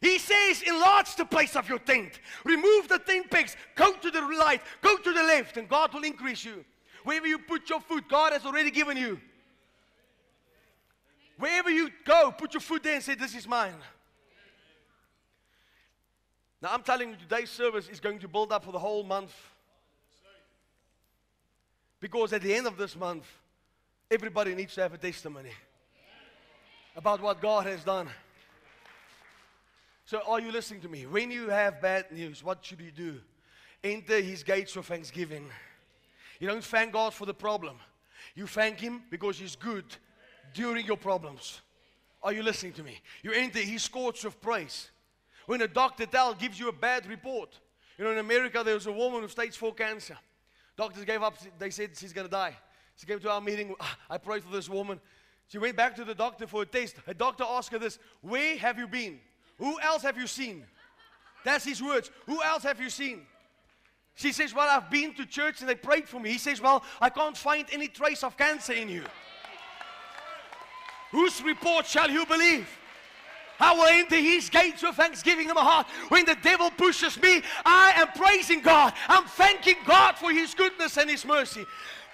He 0.00 0.18
says, 0.18 0.62
enlarge 0.62 1.16
the 1.16 1.24
place 1.24 1.56
of 1.56 1.68
your 1.68 1.80
tent. 1.80 2.20
Remove 2.44 2.86
the 2.88 3.00
tent 3.00 3.28
pegs. 3.28 3.56
Go 3.74 3.94
to 3.94 4.10
the 4.12 4.22
right. 4.22 4.62
Go 4.82 4.96
to 4.96 5.12
the 5.12 5.22
left. 5.22 5.56
And 5.56 5.68
God 5.68 5.92
will 5.92 6.04
increase 6.04 6.44
you. 6.44 6.64
Wherever 7.02 7.26
you 7.26 7.38
put 7.38 7.68
your 7.68 7.80
foot, 7.80 8.08
God 8.08 8.32
has 8.32 8.46
already 8.46 8.70
given 8.70 8.96
you. 8.96 9.20
Wherever 11.38 11.70
you 11.70 11.90
go, 12.04 12.30
put 12.30 12.54
your 12.54 12.60
foot 12.60 12.84
there 12.84 12.94
and 12.94 13.02
say, 13.02 13.16
This 13.16 13.34
is 13.34 13.48
mine. 13.48 13.74
Now, 16.62 16.70
I'm 16.72 16.82
telling 16.82 17.10
you, 17.10 17.16
today's 17.16 17.50
service 17.50 17.88
is 17.88 17.98
going 17.98 18.20
to 18.20 18.28
build 18.28 18.52
up 18.52 18.64
for 18.64 18.70
the 18.70 18.78
whole 18.78 19.02
month. 19.02 19.34
Because 21.98 22.32
at 22.32 22.42
the 22.42 22.54
end 22.54 22.68
of 22.68 22.76
this 22.76 22.94
month, 22.94 23.26
everybody 24.10 24.54
needs 24.54 24.74
to 24.74 24.82
have 24.82 24.94
a 24.94 24.98
testimony 24.98 25.50
about 26.96 27.20
what 27.20 27.40
God 27.40 27.66
has 27.66 27.82
done. 27.84 28.08
So, 30.06 30.20
are 30.26 30.40
you 30.40 30.52
listening 30.52 30.80
to 30.82 30.88
me? 30.88 31.06
When 31.06 31.30
you 31.30 31.48
have 31.48 31.80
bad 31.80 32.12
news, 32.12 32.44
what 32.44 32.64
should 32.64 32.80
you 32.80 32.90
do? 32.90 33.20
Enter 33.82 34.20
his 34.20 34.42
gates 34.42 34.76
with 34.76 34.86
thanksgiving. 34.86 35.46
You 36.38 36.48
don't 36.48 36.64
thank 36.64 36.92
God 36.92 37.14
for 37.14 37.26
the 37.26 37.34
problem, 37.34 37.78
you 38.34 38.46
thank 38.46 38.80
him 38.80 39.02
because 39.10 39.38
he's 39.38 39.56
good 39.56 39.84
during 40.52 40.86
your 40.86 40.96
problems. 40.96 41.60
Are 42.22 42.32
you 42.32 42.42
listening 42.42 42.72
to 42.74 42.82
me? 42.82 43.00
You 43.22 43.32
enter 43.32 43.58
his 43.58 43.86
courts 43.86 44.24
with 44.24 44.40
praise. 44.40 44.90
When 45.46 45.60
a 45.60 45.68
doctor 45.68 46.06
tell 46.06 46.32
gives 46.32 46.58
you 46.58 46.68
a 46.68 46.72
bad 46.72 47.06
report, 47.06 47.58
you 47.98 48.04
know, 48.04 48.12
in 48.12 48.18
America 48.18 48.62
there 48.64 48.74
was 48.74 48.86
a 48.86 48.92
woman 48.92 49.22
with 49.22 49.30
stage 49.30 49.56
four 49.56 49.74
cancer. 49.74 50.16
Doctors 50.76 51.04
gave 51.04 51.22
up. 51.22 51.36
They 51.58 51.70
said 51.70 51.90
she's 51.96 52.12
going 52.12 52.26
to 52.26 52.30
die. 52.30 52.56
She 52.96 53.06
came 53.06 53.18
to 53.20 53.30
our 53.30 53.40
meeting. 53.40 53.74
I 54.10 54.18
prayed 54.18 54.44
for 54.44 54.52
this 54.52 54.68
woman. 54.68 55.00
She 55.48 55.58
went 55.58 55.76
back 55.76 55.94
to 55.96 56.04
the 56.04 56.14
doctor 56.14 56.46
for 56.46 56.62
a 56.62 56.66
test. 56.66 56.96
A 57.06 57.14
doctor 57.14 57.44
asked 57.46 57.72
her 57.72 57.78
this 57.78 57.98
Where 58.22 58.56
have 58.58 58.78
you 58.78 58.86
been? 58.86 59.20
Who 59.58 59.80
else 59.80 60.02
have 60.02 60.16
you 60.16 60.26
seen? 60.26 60.64
That's 61.44 61.64
his 61.64 61.82
words. 61.82 62.10
Who 62.26 62.42
else 62.42 62.62
have 62.62 62.80
you 62.80 62.90
seen? 62.90 63.22
She 64.14 64.32
says, 64.32 64.54
Well, 64.54 64.68
I've 64.68 64.90
been 64.90 65.14
to 65.14 65.26
church 65.26 65.60
and 65.60 65.68
they 65.68 65.74
prayed 65.74 66.08
for 66.08 66.20
me. 66.20 66.30
He 66.30 66.38
says, 66.38 66.60
Well, 66.60 66.82
I 67.00 67.10
can't 67.10 67.36
find 67.36 67.66
any 67.72 67.88
trace 67.88 68.22
of 68.22 68.36
cancer 68.36 68.72
in 68.72 68.88
you. 68.88 69.04
Whose 71.10 71.42
report 71.42 71.86
shall 71.86 72.10
you 72.10 72.26
believe? 72.26 72.66
I 73.60 73.72
will 73.72 73.86
enter 73.86 74.16
his 74.16 74.50
gates 74.50 74.82
with 74.82 74.96
thanksgiving 74.96 75.48
in 75.48 75.54
my 75.54 75.62
heart. 75.62 75.86
When 76.08 76.24
the 76.24 76.36
devil 76.42 76.70
pushes 76.70 77.20
me, 77.22 77.40
I 77.64 77.92
am 77.96 78.08
praising 78.08 78.60
God. 78.60 78.92
I'm 79.08 79.24
thanking 79.26 79.76
God 79.86 80.16
for 80.16 80.32
his 80.32 80.54
goodness 80.54 80.96
and 80.96 81.08
his 81.08 81.24
mercy. 81.24 81.64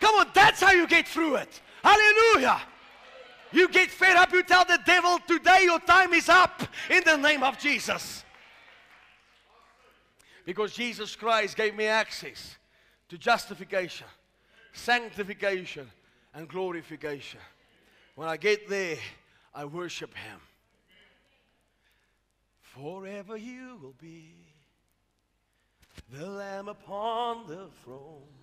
Come 0.00 0.14
on, 0.16 0.26
that's 0.34 0.60
how 0.60 0.72
you 0.72 0.86
get 0.86 1.06
through 1.06 1.36
it. 1.36 1.60
Hallelujah. 1.82 2.60
You 3.52 3.68
get 3.68 3.90
fed 3.90 4.16
up, 4.16 4.32
you 4.32 4.42
tell 4.42 4.64
the 4.64 4.78
devil, 4.86 5.18
today 5.26 5.64
your 5.64 5.80
time 5.80 6.12
is 6.12 6.28
up 6.28 6.62
in 6.88 7.02
the 7.04 7.16
name 7.16 7.42
of 7.42 7.58
Jesus. 7.58 8.24
Because 10.46 10.72
Jesus 10.72 11.16
Christ 11.16 11.56
gave 11.56 11.74
me 11.74 11.86
access 11.86 12.56
to 13.08 13.18
justification, 13.18 14.06
sanctification, 14.72 15.90
and 16.34 16.48
glorification. 16.48 17.40
When 18.14 18.28
I 18.28 18.36
get 18.36 18.68
there, 18.68 18.96
I 19.54 19.64
worship 19.64 20.14
Him. 20.14 20.40
Forever 22.62 23.36
you 23.36 23.78
will 23.82 23.94
be 24.00 24.34
the 26.12 26.26
Lamb 26.26 26.68
upon 26.68 27.46
the 27.48 27.66
throne. 27.84 28.39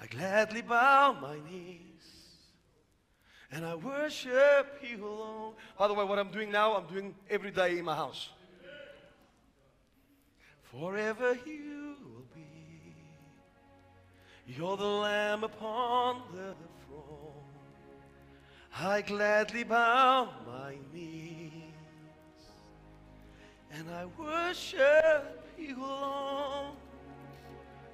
I 0.00 0.06
gladly 0.06 0.62
bow 0.62 1.16
my 1.20 1.36
knees 1.50 1.80
and 3.52 3.66
I 3.66 3.74
worship 3.74 4.80
you 4.82 5.04
alone. 5.04 5.54
By 5.78 5.88
the 5.88 5.94
way, 5.94 6.04
what 6.04 6.18
I'm 6.18 6.30
doing 6.30 6.50
now, 6.50 6.74
I'm 6.74 6.86
doing 6.86 7.14
every 7.28 7.50
day 7.50 7.78
in 7.78 7.84
my 7.84 7.94
house. 7.94 8.30
Forever 10.62 11.36
you 11.44 11.96
will 12.02 12.24
be. 12.34 12.94
You're 14.46 14.76
the 14.76 14.84
Lamb 14.84 15.44
upon 15.44 16.22
the 16.32 16.54
throne. 16.86 17.30
I 18.78 19.02
gladly 19.02 19.64
bow 19.64 20.30
my 20.46 20.76
knees 20.94 21.52
and 23.72 23.90
I 23.90 24.06
worship 24.18 25.44
you 25.58 25.76
alone. 25.76 26.76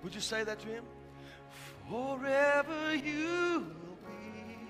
Would 0.05 0.15
you 0.15 0.21
say 0.21 0.45
that 0.45 0.61
to 0.61 0.69
him? 0.69 0.85
Forever 1.89 2.97
you 2.97 3.65
will 3.65 3.99
be. 4.05 4.67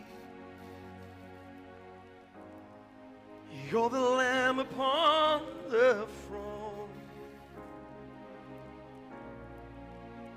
You're 3.70 3.88
the 3.88 3.98
Lamb 3.98 4.58
upon 4.58 5.42
the 5.70 6.06
throne. 6.26 6.90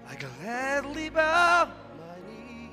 I 0.08 0.16
gladly 0.16 1.10
bow 1.10 1.70
my 1.98 2.18
knees 2.30 2.72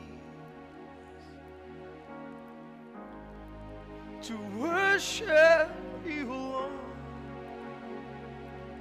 to 4.28 4.36
worship 4.56 5.70
you 6.06 6.32
alone. 6.32 6.78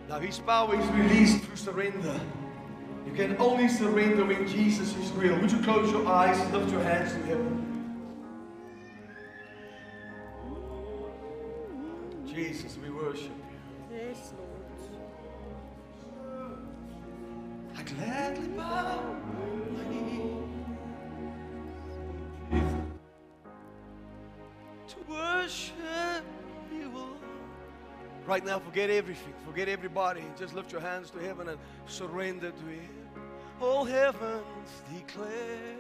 Now 0.08 0.20
his 0.20 0.38
power 0.38 0.80
is 0.80 0.88
released 0.90 1.44
through 1.44 1.56
surrender. 1.56 2.20
You 3.06 3.14
can 3.14 3.38
only 3.38 3.68
surrender 3.68 4.26
when 4.26 4.48
Jesus 4.48 4.96
is 4.98 5.12
real. 5.12 5.40
Would 5.40 5.52
you 5.52 5.62
close 5.62 5.92
your 5.92 6.08
eyes 6.08 6.40
and 6.40 6.54
lift 6.54 6.72
your 6.72 6.82
hands 6.82 7.14
to 7.14 7.20
heaven? 7.20 7.62
Jesus, 12.26 12.78
we 12.84 12.90
worship 12.90 13.32
you. 13.32 13.96
Yes, 13.96 14.34
Lord. 14.38 14.52
I 17.78 17.84
gladly 17.84 18.48
bow 18.48 19.16
my 19.72 19.84
knee 19.90 20.32
to 24.88 24.96
worship. 25.08 26.35
Right 28.26 28.44
now, 28.44 28.58
forget 28.58 28.90
everything, 28.90 29.34
forget 29.46 29.70
everybody. 29.70 30.24
Just 30.38 30.56
lift 30.56 30.72
your 30.72 30.82
hands 30.82 31.12
to 31.12 31.20
heaven 31.20 31.48
and 31.48 31.60
surrender 31.86 32.50
to 32.50 32.66
Him. 32.66 32.90
All 33.62 33.86
heavens 33.86 34.82
declare 34.92 35.78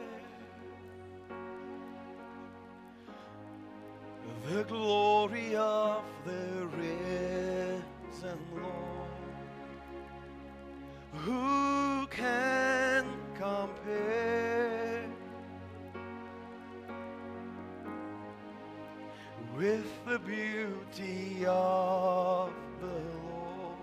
the 4.47 4.63
glory 4.63 5.55
of 5.55 6.03
the 6.23 6.67
risen 6.77 8.39
Lord. 8.53 9.09
Who 11.13 12.05
can 12.07 13.05
compare 13.33 15.03
with 19.57 19.87
the 20.15 20.19
beauty 20.19 21.45
of 21.45 22.49
the 22.79 22.87
Lord? 23.25 23.75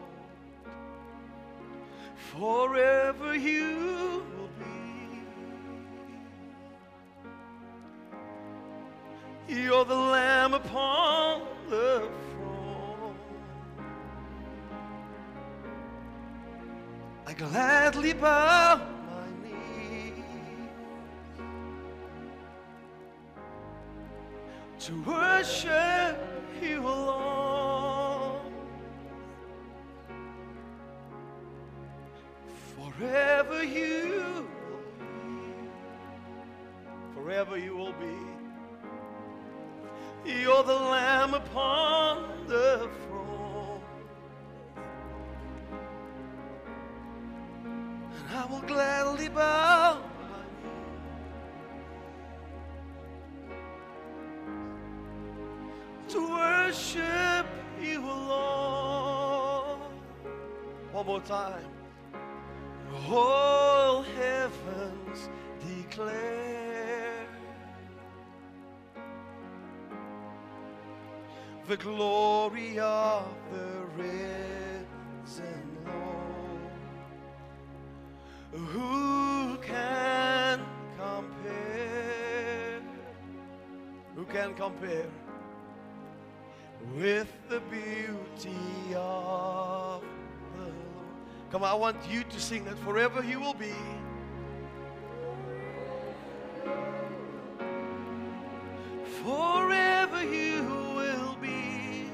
Forever 2.32 3.36
you 3.36 4.24
will 4.32 4.48
be. 9.46 9.54
You're 9.54 9.84
the 9.84 9.94
Lamb 9.94 10.54
upon 10.54 11.42
the 11.68 12.08
throne. 12.30 13.16
I 17.26 17.34
gladly 17.34 18.14
bow 18.14 18.91
to 24.86 25.00
worship 25.02 26.18
you 26.60 26.80
alone. 26.80 28.40
Forever 32.74 33.62
you. 33.62 34.48
Forever 37.14 37.58
you 37.58 37.76
will 37.76 37.92
be. 37.92 38.18
You're 40.24 40.64
the 40.64 40.74
Lamb 40.74 41.34
upon 41.34 42.48
the 42.48 42.90
throne. 43.06 43.80
And 47.64 48.36
I 48.36 48.46
will 48.50 48.62
gladly 48.62 49.28
bow 49.28 49.71
More 61.04 61.20
time. 61.22 61.66
All 63.10 64.02
heavens 64.02 65.28
declare 65.68 67.26
the 71.66 71.76
glory 71.76 72.78
of 72.78 73.26
the 73.50 73.84
risen 73.96 74.86
Lord. 75.84 76.70
Who 78.68 79.56
can 79.58 80.64
compare? 80.96 82.80
Who 84.14 84.24
can 84.26 84.54
compare 84.54 85.10
with 86.96 87.28
the 87.48 87.60
beauty 87.60 88.94
of? 88.94 90.04
Come 91.52 91.64
on, 91.64 91.68
I 91.68 91.74
want 91.74 91.98
you 92.08 92.24
to 92.24 92.40
sing 92.40 92.64
that 92.64 92.78
forever 92.78 93.20
He 93.20 93.36
will 93.36 93.52
be. 93.52 93.74
Forever 99.22 100.24
you 100.24 100.62
will 100.96 101.36
be. 101.42 102.08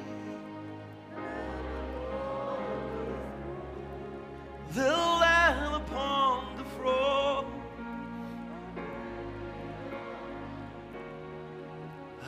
The 4.75 4.91
Lamb 4.91 5.75
upon 5.75 6.57
the 6.57 6.65
throne. 6.77 7.47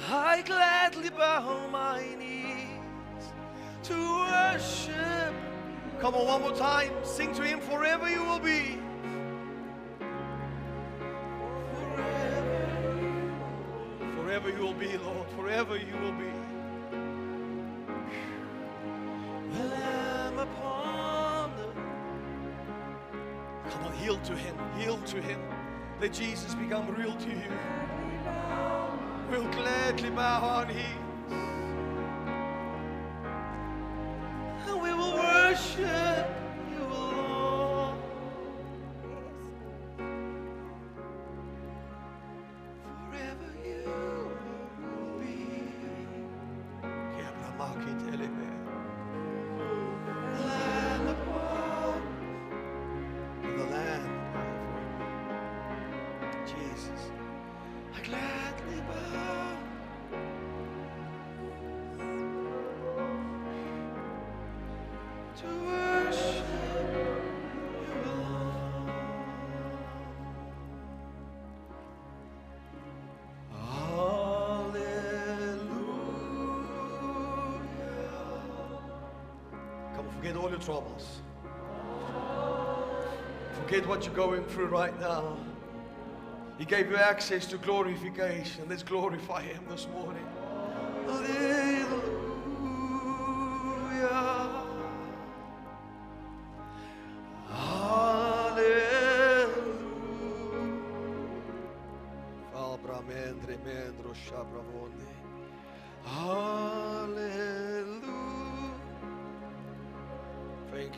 I 0.09 0.43
gladly 0.43 1.11
bow 1.11 1.67
my 1.73 2.05
knees 2.17 3.33
to 3.83 3.95
worship. 3.95 5.20
Come 6.01 6.15
on, 6.15 6.27
one 6.27 6.41
more 6.41 6.57
time. 6.57 6.91
Sing 7.03 7.35
to 7.35 7.43
Him 7.43 7.61
forever 7.61 8.09
you 8.09 8.25
will 8.25 8.39
be. 8.39 8.79
Forever, 14.17 14.49
you 14.49 14.63
will 14.63 14.73
be, 14.73 14.97
Lord. 14.97 15.29
Forever 15.37 15.77
you 15.77 15.95
will 16.01 16.13
be. 16.13 16.31
The 19.53 19.65
Lamb 19.65 20.39
upon 20.39 21.53
the. 21.57 21.69
Come 23.71 23.85
on, 23.85 23.93
heal 23.93 24.19
to 24.21 24.35
Him. 24.35 24.57
Heal 24.79 24.97
to 24.97 25.21
Him. 25.21 25.39
Let 26.01 26.15
Jesus 26.15 26.55
become 26.55 26.89
real 26.95 27.15
to 27.15 27.29
you. 27.29 27.53
We'll 29.31 29.51
gladly 29.53 30.09
bow 30.09 30.41
on 30.61 30.71
Him. 30.71 31.10
Worship 35.83 36.10
troubles. 80.61 81.21
Forget 83.55 83.87
what 83.87 84.05
you're 84.05 84.15
going 84.15 84.45
through 84.45 84.67
right 84.67 84.99
now. 85.01 85.37
He 86.59 86.65
gave 86.65 86.91
you 86.91 86.97
access 86.97 87.47
to 87.47 87.59
glorification. 87.59 88.65
Let's 88.69 88.83
glorify 88.83 89.43
Him 89.43 89.63
this 89.71 89.87
morning. 89.89 90.27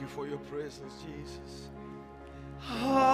You 0.03 0.09
for 0.09 0.27
your 0.27 0.39
presence, 0.39 0.95
Jesus. 1.07 1.71
Ah. 2.61 3.12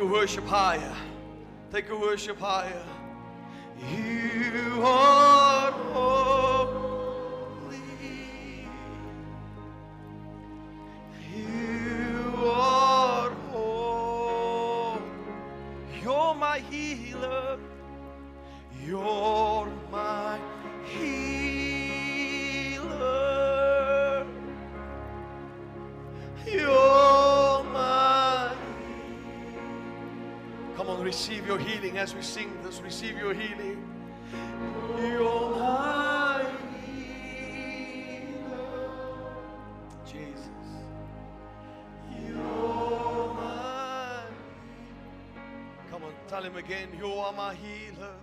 Take 0.00 0.08
your 0.08 0.18
worship 0.18 0.46
higher. 0.46 0.96
Take 1.70 1.88
your 1.88 2.00
worship 2.00 2.38
higher. 2.38 2.99
As 32.10 32.16
we 32.16 32.22
sing 32.22 32.50
this. 32.64 32.80
Receive 32.80 33.16
your 33.16 33.32
healing. 33.32 33.84
You're 34.98 35.50
my 35.50 36.44
healer. 36.84 38.32
Jesus. 40.04 40.48
You're 42.26 43.34
my 43.34 44.22
healer. 44.22 44.34
Come 45.90 46.02
on, 46.02 46.12
tell 46.26 46.42
him 46.42 46.56
again. 46.56 46.88
You 46.98 47.12
are 47.12 47.32
my 47.32 47.54
healer. 47.54 48.14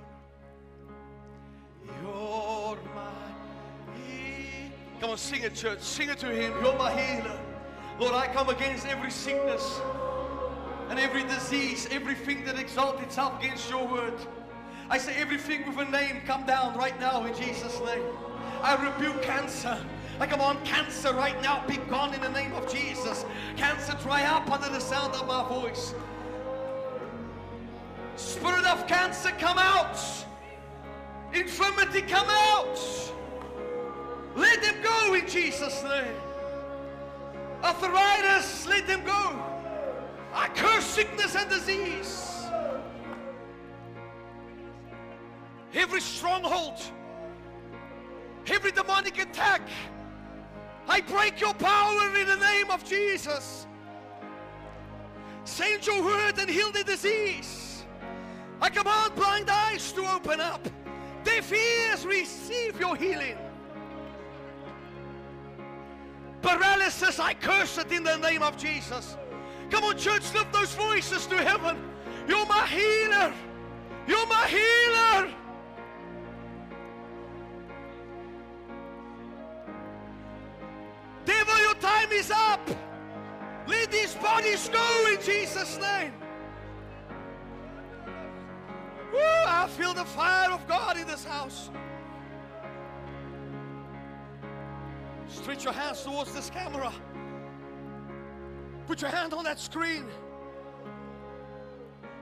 You're 1.86 2.78
my 2.94 3.10
healer. 3.96 4.72
Come 5.00 5.12
on, 5.12 5.18
sing 5.18 5.44
it, 5.44 5.56
church. 5.56 5.80
Sing 5.80 6.10
it 6.10 6.18
to 6.18 6.28
him. 6.28 6.52
You're 6.62 6.78
my 6.78 6.92
healer. 6.92 7.40
Lord, 8.00 8.16
I 8.16 8.28
come 8.34 8.50
against 8.50 8.86
every 8.86 9.12
sickness 9.12 9.80
and 10.90 11.00
every 11.00 11.24
disease, 11.24 11.88
everything 11.92 12.44
that 12.46 12.58
exalts 12.58 13.02
itself 13.04 13.40
against 13.40 13.70
your 13.70 13.88
word. 13.88 14.14
I 14.90 14.98
say 14.98 15.16
everything 15.16 15.68
with 15.68 15.88
a 15.88 15.92
name 15.92 16.22
come 16.26 16.46
down 16.46 16.78
right 16.78 16.98
now 17.00 17.26
in 17.26 17.36
Jesus' 17.36 17.80
name. 17.82 18.04
I 18.62 18.76
rebuke 18.76 19.22
cancer. 19.22 19.78
I 20.20 20.26
come 20.26 20.42
on, 20.42 20.64
cancer 20.66 21.14
right 21.14 21.40
now, 21.44 21.66
be 21.68 21.78
gone 21.78 22.14
in 22.14 22.22
the 22.22 22.30
name 22.30 22.54
of 22.54 22.72
Jesus. 22.72 23.26
Cancer, 23.56 23.96
dry 24.02 24.24
up 24.24 24.50
under 24.50 24.70
the 24.70 24.80
sound 24.80 25.14
of 25.14 25.28
my 25.28 25.48
voice. 25.48 25.94
Spirit 28.16 28.66
of 28.66 28.88
cancer, 28.88 29.32
come 29.38 29.60
out. 29.60 30.00
Infirmity, 31.34 32.02
come 32.02 32.28
out. 32.30 32.80
Let 34.36 34.62
them 34.62 34.76
go 34.82 35.14
in 35.14 35.28
Jesus' 35.28 35.84
name. 35.84 36.16
Arthritis, 37.64 38.66
let 38.68 38.88
them 38.88 39.04
go. 39.04 39.57
I 40.38 40.50
curse 40.50 40.86
sickness 40.86 41.36
and 41.36 41.50
disease. 41.50 42.46
Every 45.74 46.00
stronghold, 46.00 46.80
every 48.46 48.72
demonic 48.72 49.18
attack, 49.18 49.62
I 50.88 51.02
break 51.02 51.42
your 51.42 51.56
power 51.56 52.16
in 52.20 52.28
the 52.28 52.36
name 52.36 52.70
of 52.70 52.88
Jesus. 52.88 53.66
Send 55.44 55.88
your 55.88 56.04
word 56.04 56.38
and 56.38 56.50
heal 56.50 56.72
the 56.72 56.84
disease. 56.84 57.84
I 58.62 58.70
command 58.70 59.16
blind 59.16 59.50
eyes 59.50 59.92
to 59.94 60.06
open 60.06 60.40
up. 60.40 60.68
Deaf 61.24 61.52
ears 61.52 62.06
receive 62.06 62.80
your 62.80 62.96
healing. 62.96 63.38
Paralysis, 66.44 67.20
I 67.20 67.34
curse 67.34 67.80
it 67.80 67.92
in 67.92 68.04
the 68.04 68.18
name 68.18 68.44
of 68.44 68.56
Jesus. 68.56 69.18
Come 69.70 69.84
on, 69.84 69.98
church, 69.98 70.34
lift 70.34 70.54
those 70.54 70.74
voices 70.74 71.26
to 71.28 71.36
heaven. 71.36 71.78
You're 72.28 72.46
my 72.46 72.66
healer. 72.68 73.34
You're 74.08 74.28
my 74.28 74.48
healer. 74.48 75.34
Devil, 81.26 81.60
your 81.60 81.74
time 81.76 82.12
is 82.12 82.32
up. 82.32 82.70
Let 83.68 83.92
these 83.92 84.16
bodies 84.16 84.70
go 84.70 85.08
in 85.12 85.22
Jesus' 85.22 85.78
name. 85.78 86.14
Woo, 89.12 89.20
I 89.20 89.68
feel 89.68 89.94
the 89.94 90.06
fire 90.06 90.52
of 90.52 90.66
God 90.68 90.98
in 90.98 91.06
this 91.08 91.26
house. 91.26 91.70
Stretch 95.28 95.66
your 95.66 95.74
hands 95.74 96.02
towards 96.04 96.34
this 96.34 96.50
camera. 96.50 96.94
Put 98.88 99.02
your 99.02 99.12
hand 99.12 99.34
on 99.34 99.44
that 99.44 99.60
screen. 99.60 100.06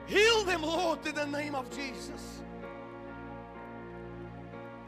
Heal 0.06 0.44
them, 0.44 0.62
Lord, 0.62 1.06
in 1.06 1.14
the 1.14 1.26
name 1.26 1.54
of 1.54 1.70
Jesus. 1.70 2.40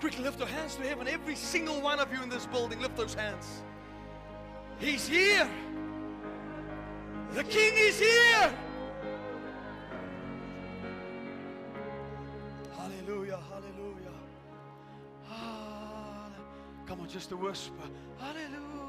Quickly 0.01 0.23
lift 0.23 0.39
your 0.39 0.49
hands 0.49 0.77
to 0.77 0.83
heaven. 0.83 1.09
Every 1.09 1.35
single 1.35 1.81
one 1.81 1.99
of 1.99 2.13
you 2.13 2.23
in 2.23 2.29
this 2.29 2.47
building, 2.47 2.81
lift 2.81 2.97
those 2.97 3.15
hands. 3.15 3.63
He's 4.79 5.09
here. 5.09 5.49
The 7.35 7.45
King 7.45 7.73
is 7.77 7.99
here. 7.99 8.55
Hallelujah, 12.77 13.39
hallelujah. 13.51 14.15
Hall- 15.27 16.31
Come 16.87 17.01
on, 17.01 17.09
just 17.09 17.33
a 17.33 17.37
whisper. 17.37 17.73
Hallelujah. 18.19 18.88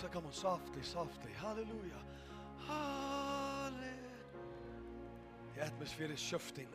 So 0.00 0.08
come 0.08 0.26
on, 0.26 0.32
softly, 0.32 0.82
softly. 0.82 1.30
Hallelujah. 1.40 2.02
Hallelujah. 2.66 3.82
The 5.54 5.64
atmosphere 5.64 6.10
is 6.12 6.20
shifting. 6.20 6.66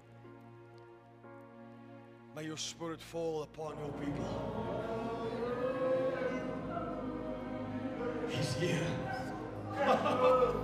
May 2.36 2.46
your 2.46 2.58
spirit 2.58 3.00
fall 3.00 3.44
upon 3.44 3.76
your 3.78 3.92
people. 3.92 4.82
He's 8.30 8.54
here. 8.56 8.88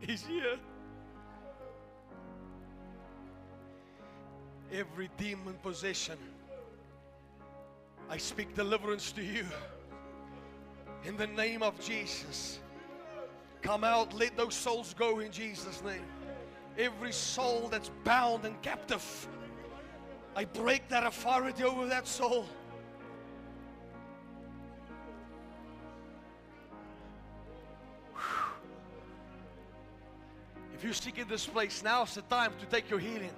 He's 0.00 0.24
here. 0.24 0.58
Every 4.72 5.10
demon 5.18 5.54
possession, 5.62 6.18
I 8.08 8.18
speak 8.18 8.54
deliverance 8.54 9.10
to 9.12 9.22
you. 9.22 9.44
In 11.04 11.16
the 11.16 11.26
name 11.26 11.62
of 11.62 11.78
Jesus. 11.80 12.60
Come 13.60 13.84
out, 13.84 14.12
let 14.14 14.36
those 14.36 14.54
souls 14.54 14.94
go 14.98 15.20
in 15.20 15.30
Jesus' 15.30 15.82
name. 15.84 16.04
Every 16.78 17.12
soul 17.12 17.68
that's 17.70 17.90
bound 18.04 18.44
and 18.44 18.60
captive, 18.62 19.28
I 20.34 20.44
break 20.44 20.88
that 20.88 21.04
authority 21.04 21.64
over 21.64 21.86
that 21.86 22.06
soul. 22.08 22.46
If 30.74 30.82
you're 30.82 30.94
sick 30.94 31.18
in 31.18 31.28
this 31.28 31.46
place, 31.46 31.84
now 31.84 32.02
is 32.02 32.14
the 32.14 32.22
time 32.22 32.52
to 32.58 32.66
take 32.66 32.90
your 32.90 32.98
healing. 32.98 33.30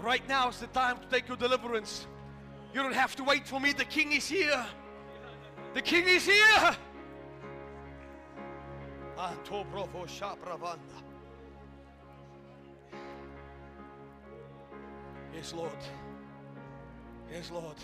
Right 0.00 0.26
now 0.28 0.48
is 0.48 0.58
the 0.58 0.66
time 0.68 0.98
to 0.98 1.06
take 1.08 1.28
your 1.28 1.36
deliverance. 1.36 2.06
You 2.72 2.82
don't 2.82 2.94
have 2.94 3.14
to 3.16 3.24
wait 3.24 3.46
for 3.46 3.60
me. 3.60 3.72
The 3.72 3.84
King 3.84 4.12
is 4.12 4.26
here. 4.26 4.64
The 5.74 5.80
King 5.80 6.06
is 6.06 6.26
here. 6.26 6.76
Yes, 15.34 15.54
Lord. 15.54 15.72
Yes, 17.32 17.50
Lord. 17.50 17.76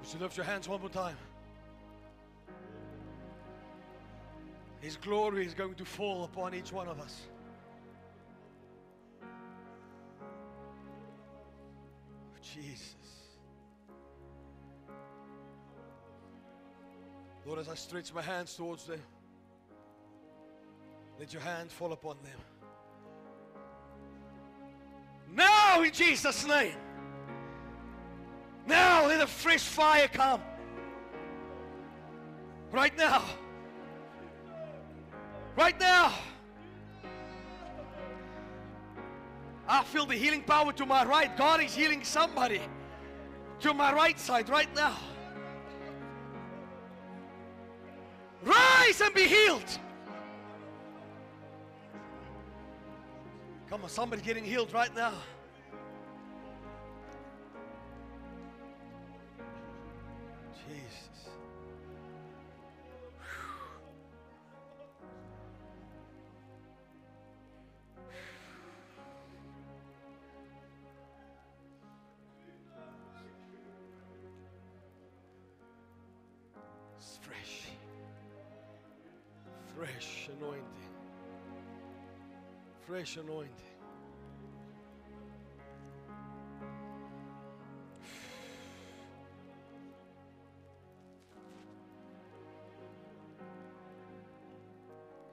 Would 0.00 0.12
you 0.12 0.18
lift 0.18 0.36
your 0.36 0.46
hands 0.46 0.68
one 0.68 0.80
more 0.80 0.90
time? 0.90 1.16
His 4.80 4.96
glory 4.96 5.46
is 5.46 5.54
going 5.54 5.74
to 5.74 5.84
fall 5.84 6.24
upon 6.24 6.54
each 6.54 6.72
one 6.72 6.88
of 6.88 6.98
us. 7.00 7.20
Jesus. 12.54 12.94
Lord, 17.46 17.58
as 17.58 17.68
I 17.68 17.74
stretch 17.74 18.12
my 18.12 18.22
hands 18.22 18.54
towards 18.54 18.86
them, 18.86 19.00
let 21.18 21.32
your 21.32 21.42
hand 21.42 21.70
fall 21.70 21.92
upon 21.92 22.16
them. 22.22 22.38
Now, 25.32 25.82
in 25.82 25.92
Jesus' 25.92 26.46
name. 26.46 26.76
Now, 28.66 29.06
let 29.06 29.20
a 29.20 29.26
fresh 29.26 29.62
fire 29.62 30.08
come. 30.08 30.40
Right 32.70 32.96
now. 32.96 33.22
Right 35.56 35.78
now. 35.78 36.14
I 39.72 39.84
feel 39.84 40.04
the 40.04 40.16
healing 40.16 40.42
power 40.42 40.72
to 40.72 40.84
my 40.84 41.04
right. 41.04 41.34
God 41.36 41.62
is 41.62 41.72
healing 41.72 42.02
somebody 42.02 42.60
to 43.60 43.72
my 43.72 43.92
right 43.92 44.18
side 44.18 44.48
right 44.48 44.68
now. 44.74 44.96
Rise 48.42 49.00
and 49.00 49.14
be 49.14 49.28
healed. 49.28 49.78
Come 53.68 53.84
on, 53.84 53.88
somebody 53.88 54.22
getting 54.22 54.44
healed 54.44 54.72
right 54.72 54.92
now. 54.92 55.12
Fresh 82.90 83.18
anointing. 83.18 83.48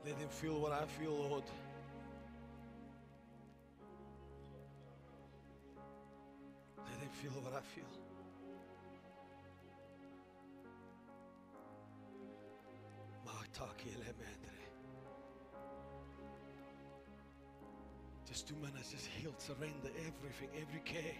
Let 0.05 0.17
him 0.17 0.29
feel 0.29 0.59
what 0.59 0.71
I 0.71 0.85
feel, 0.85 1.09
Lord. 1.09 1.43
Let 6.77 7.01
him 7.01 7.09
feel 7.09 7.31
what 7.41 7.53
I 7.55 7.61
feel. 7.61 8.16
Just 18.37 18.49
two 18.49 18.55
minutes, 18.57 18.91
just 18.91 19.07
heal, 19.07 19.33
surrender 19.39 19.89
everything, 19.97 20.49
every 20.61 20.79
care. 20.81 21.17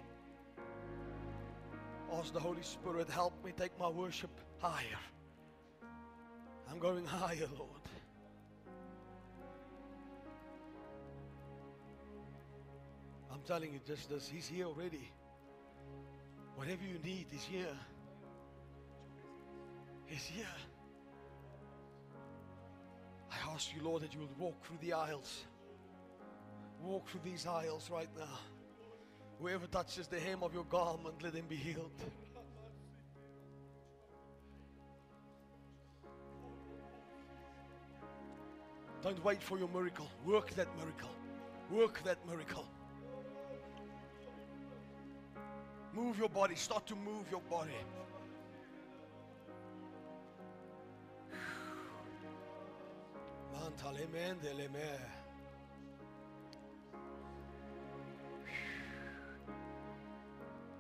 Ask 2.14 2.32
the 2.32 2.40
Holy 2.40 2.62
Spirit, 2.62 3.10
help 3.10 3.34
me 3.44 3.54
take 3.58 3.72
my 3.80 3.90
worship 3.90 4.30
higher. 4.60 5.00
I'm 6.70 6.78
going 6.78 7.04
higher, 7.06 7.48
Lord. 7.58 7.72
I'm 13.34 13.42
telling 13.48 13.74
you 13.74 13.80
just 13.88 14.12
this, 14.12 14.30
He's 14.30 14.48
here 14.48 14.68
already. 14.68 15.12
Whatever 16.56 16.84
you 16.84 17.00
need 17.04 17.26
is 17.34 17.42
here. 17.42 17.76
He's 20.06 20.26
here. 20.26 20.46
I 23.32 23.52
ask 23.56 23.76
you, 23.76 23.82
Lord, 23.82 24.04
that 24.04 24.14
you 24.14 24.20
will 24.20 24.30
walk 24.38 24.64
through 24.64 24.78
the 24.82 24.94
aisles. 24.94 25.48
Walk 26.88 27.10
through 27.10 27.20
these 27.26 27.46
aisles 27.46 27.90
right 27.92 28.08
now. 28.18 28.40
Whoever 29.42 29.68
touches 29.68 30.08
the 30.08 30.18
hem 30.18 30.42
of 30.42 30.54
your 30.54 30.64
garment, 30.64 31.22
let 31.22 31.34
him 31.34 31.44
be 31.50 31.58
healed. 31.58 31.92
Don't 39.04 39.22
wait 39.22 39.44
for 39.44 39.58
your 39.60 39.68
miracle. 39.68 40.08
Work 40.26 40.52
that 40.52 40.70
miracle. 40.78 41.10
Work 41.70 42.02
that 42.06 42.26
miracle. 42.26 42.66
Move 45.94 46.18
your 46.18 46.30
body. 46.30 46.56
Start 46.56 46.88
to 46.88 46.96
move 46.96 47.26
your 47.30 47.42
body. 47.42 47.72
Mantale 53.54 54.08
mendele 54.08 54.72
me. 54.72 55.17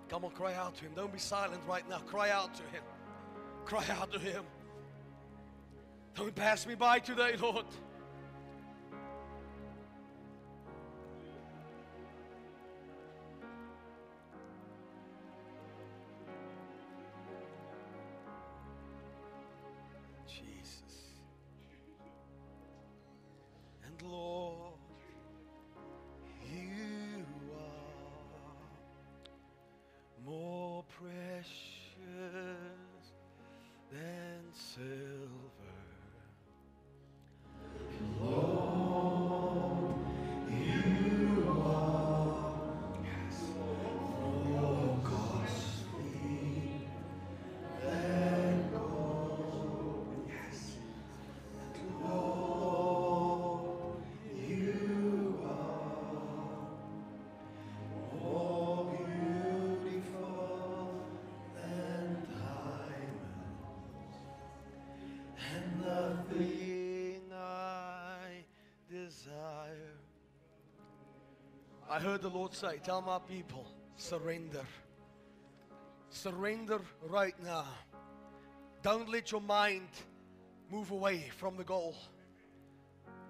Come 0.09 0.25
on, 0.25 0.31
cry 0.31 0.53
out 0.53 0.75
to 0.75 0.85
him. 0.85 0.91
Don't 0.95 1.11
be 1.11 1.19
silent 1.19 1.61
right 1.67 1.87
now. 1.89 1.99
Cry 1.99 2.29
out 2.29 2.53
to 2.55 2.63
him. 2.63 2.83
Cry 3.65 3.83
out 3.99 4.11
to 4.13 4.19
him. 4.19 4.43
Don't 6.15 6.33
pass 6.33 6.65
me 6.65 6.75
by 6.75 6.99
today, 6.99 7.35
Lord. 7.39 7.65
I 71.97 71.99
heard 71.99 72.21
the 72.21 72.29
Lord 72.29 72.53
say, 72.53 72.77
Tell 72.83 73.01
my 73.01 73.17
people, 73.17 73.65
surrender. 73.95 74.61
Surrender 76.11 76.79
right 77.09 77.33
now. 77.43 77.65
Don't 78.83 79.09
let 79.09 79.31
your 79.31 79.41
mind 79.41 79.87
move 80.71 80.91
away 80.91 81.31
from 81.37 81.57
the 81.57 81.63
goal. 81.63 81.95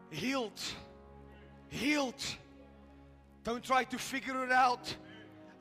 Healed. 0.09 0.59
Healed. 1.69 2.21
Don't 3.45 3.63
try 3.63 3.85
to 3.85 3.97
figure 3.97 4.43
it 4.43 4.51
out. 4.51 4.93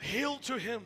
Heal 0.00 0.38
to 0.38 0.59
Him. 0.59 0.82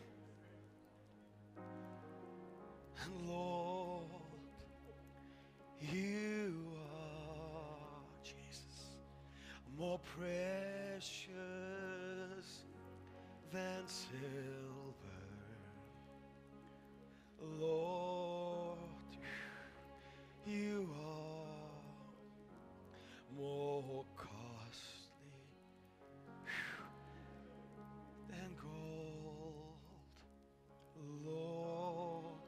More 23.82 24.04
costly 24.16 25.30
than 28.28 28.54
gold. 28.60 29.78
Lord, 31.24 32.42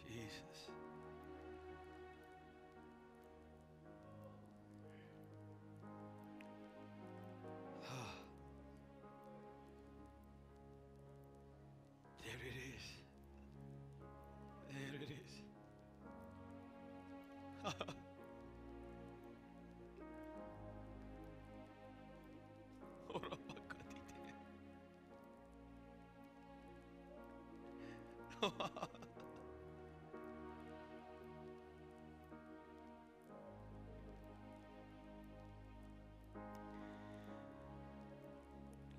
Jesus. 0.06 0.77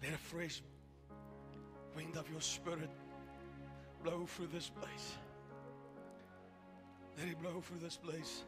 Let 0.01 0.13
a 0.13 0.17
fresh 0.17 0.61
wind 1.95 2.15
of 2.17 2.29
your 2.29 2.41
spirit 2.41 2.89
blow 4.03 4.25
through 4.25 4.47
this 4.47 4.69
place. 4.69 5.17
Let 7.17 7.27
it 7.27 7.41
blow 7.41 7.61
through 7.61 7.79
this 7.79 7.97
place. 7.97 8.43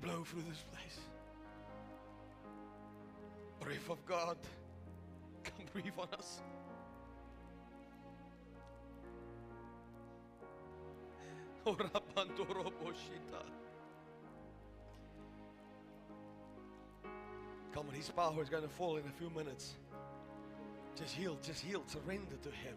Blow 0.00 0.22
through 0.24 0.42
this 0.48 0.64
place. 0.72 0.98
Breath 3.60 3.90
of 3.90 4.04
God, 4.06 4.36
come 5.44 5.66
breathe 5.72 5.92
on 5.98 6.08
us. 6.16 6.40
Come 17.74 17.88
on, 17.88 17.94
His 17.94 18.08
power 18.08 18.42
is 18.42 18.48
going 18.48 18.62
to 18.62 18.68
fall 18.68 18.96
in 18.96 19.04
a 19.04 19.12
few 19.18 19.30
minutes. 19.30 19.74
Just 20.96 21.14
heal, 21.14 21.36
just 21.42 21.62
heal, 21.62 21.82
surrender 21.86 22.36
to 22.42 22.50
Him. 22.50 22.74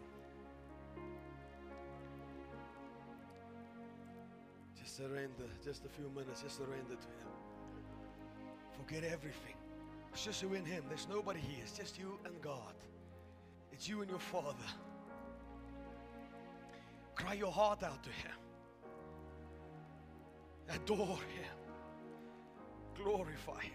Surrender, 5.02 5.50
just 5.64 5.84
a 5.84 5.88
few 5.88 6.08
minutes, 6.14 6.42
just 6.42 6.58
surrender 6.58 6.94
to 6.94 7.08
Him. 7.18 7.32
Forget 8.78 9.04
everything. 9.04 9.56
It's 10.12 10.24
just 10.24 10.42
you 10.42 10.54
and 10.54 10.66
Him. 10.66 10.84
There's 10.88 11.08
nobody 11.08 11.40
here. 11.40 11.58
It's 11.62 11.76
just 11.76 11.98
you 11.98 12.18
and 12.24 12.40
God. 12.40 12.74
It's 13.72 13.88
you 13.88 14.00
and 14.00 14.10
your 14.10 14.20
Father. 14.20 14.68
Cry 17.16 17.34
your 17.34 17.50
heart 17.50 17.82
out 17.82 18.02
to 18.04 18.10
Him. 18.10 18.32
Adore 20.70 21.06
Him. 21.06 21.56
Glorify 23.02 23.62
Him. 23.62 23.72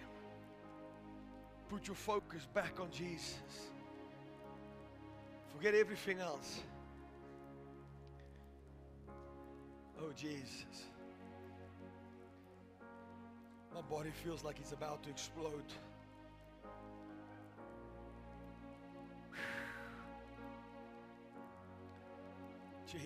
Put 1.69 1.87
your 1.87 1.95
focus 1.95 2.47
back 2.53 2.79
on 2.79 2.89
Jesus. 2.89 3.35
Forget 5.53 5.75
everything 5.75 6.19
else. 6.19 6.61
Oh, 9.99 10.11
Jesus. 10.15 10.85
My 13.77 13.83
body 13.95 14.09
feels 14.23 14.43
like 14.43 14.57
it's 14.59 14.71
about 14.71 15.03
to 15.03 15.09
explode. 15.11 15.63
Jesus. 22.91 23.05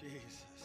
Jesus. 0.00 0.57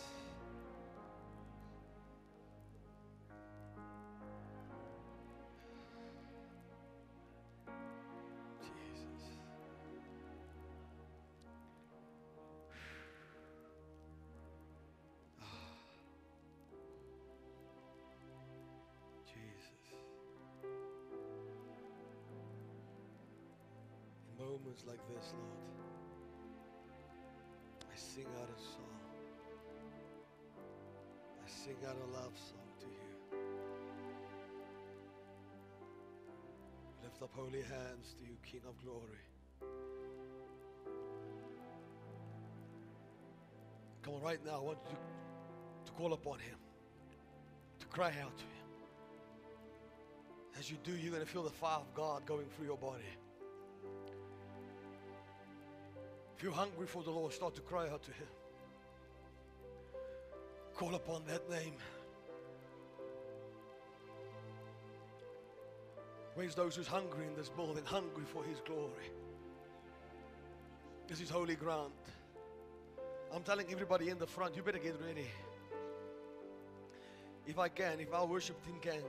Moments 24.53 24.83
like 24.87 24.99
this, 25.07 25.33
Lord, 25.33 25.57
I 27.91 27.95
sing 27.95 28.27
out 28.39 28.49
a 28.55 28.59
song. 28.61 28.99
I 31.43 31.49
sing 31.49 31.77
out 31.87 31.95
a 31.95 32.09
love 32.13 32.33
song 32.37 32.69
to 32.81 32.85
you. 32.85 33.39
Lift 37.03 37.23
up 37.23 37.31
holy 37.35 37.63
hands 37.63 38.13
to 38.19 38.25
you, 38.29 38.37
King 38.45 38.61
of 38.67 38.79
glory. 38.83 39.25
Come 44.03 44.13
on, 44.15 44.21
right 44.21 44.45
now, 44.45 44.57
I 44.57 44.59
want 44.59 44.77
you 44.87 44.97
to 45.85 45.91
call 45.93 46.13
upon 46.13 46.37
Him, 46.37 46.57
to 47.79 47.87
cry 47.87 48.13
out 48.21 48.37
to 48.37 48.43
Him. 48.43 48.67
As 50.59 50.69
you 50.69 50.77
do, 50.83 50.91
you're 50.91 51.11
going 51.11 51.25
to 51.25 51.31
feel 51.31 51.43
the 51.43 51.49
fire 51.49 51.79
of 51.79 51.91
God 51.95 52.23
going 52.27 52.45
through 52.55 52.67
your 52.67 52.77
body. 52.77 53.01
If 56.43 56.47
you're 56.47 56.55
hungry 56.57 56.87
for 56.87 57.01
the 57.01 57.09
Lord, 57.09 57.31
start 57.31 57.55
to 57.55 57.61
cry 57.61 57.87
out 57.87 58.03
to 58.03 58.11
Him. 58.11 58.27
Call 60.75 60.93
upon 60.93 61.23
that 61.25 61.49
name. 61.49 61.75
Where's 66.35 66.53
those 66.53 66.75
who's 66.75 66.85
hungry 66.85 67.27
in 67.27 67.33
this 67.37 67.47
building, 67.47 67.85
hungry 67.85 68.25
for 68.25 68.43
His 68.43 68.59
glory? 68.59 69.07
This 71.07 71.21
is 71.21 71.29
holy 71.29 71.55
ground. 71.55 71.93
I'm 73.33 73.43
telling 73.43 73.67
everybody 73.71 74.09
in 74.09 74.19
the 74.19 74.27
front, 74.27 74.57
you 74.57 74.63
better 74.63 74.79
get 74.79 74.99
ready. 74.99 75.27
If 77.47 77.57
I 77.57 77.69
can, 77.69 78.01
if 78.01 78.13
our 78.13 78.25
worship 78.25 78.61
team 78.65 78.75
can, 78.81 79.01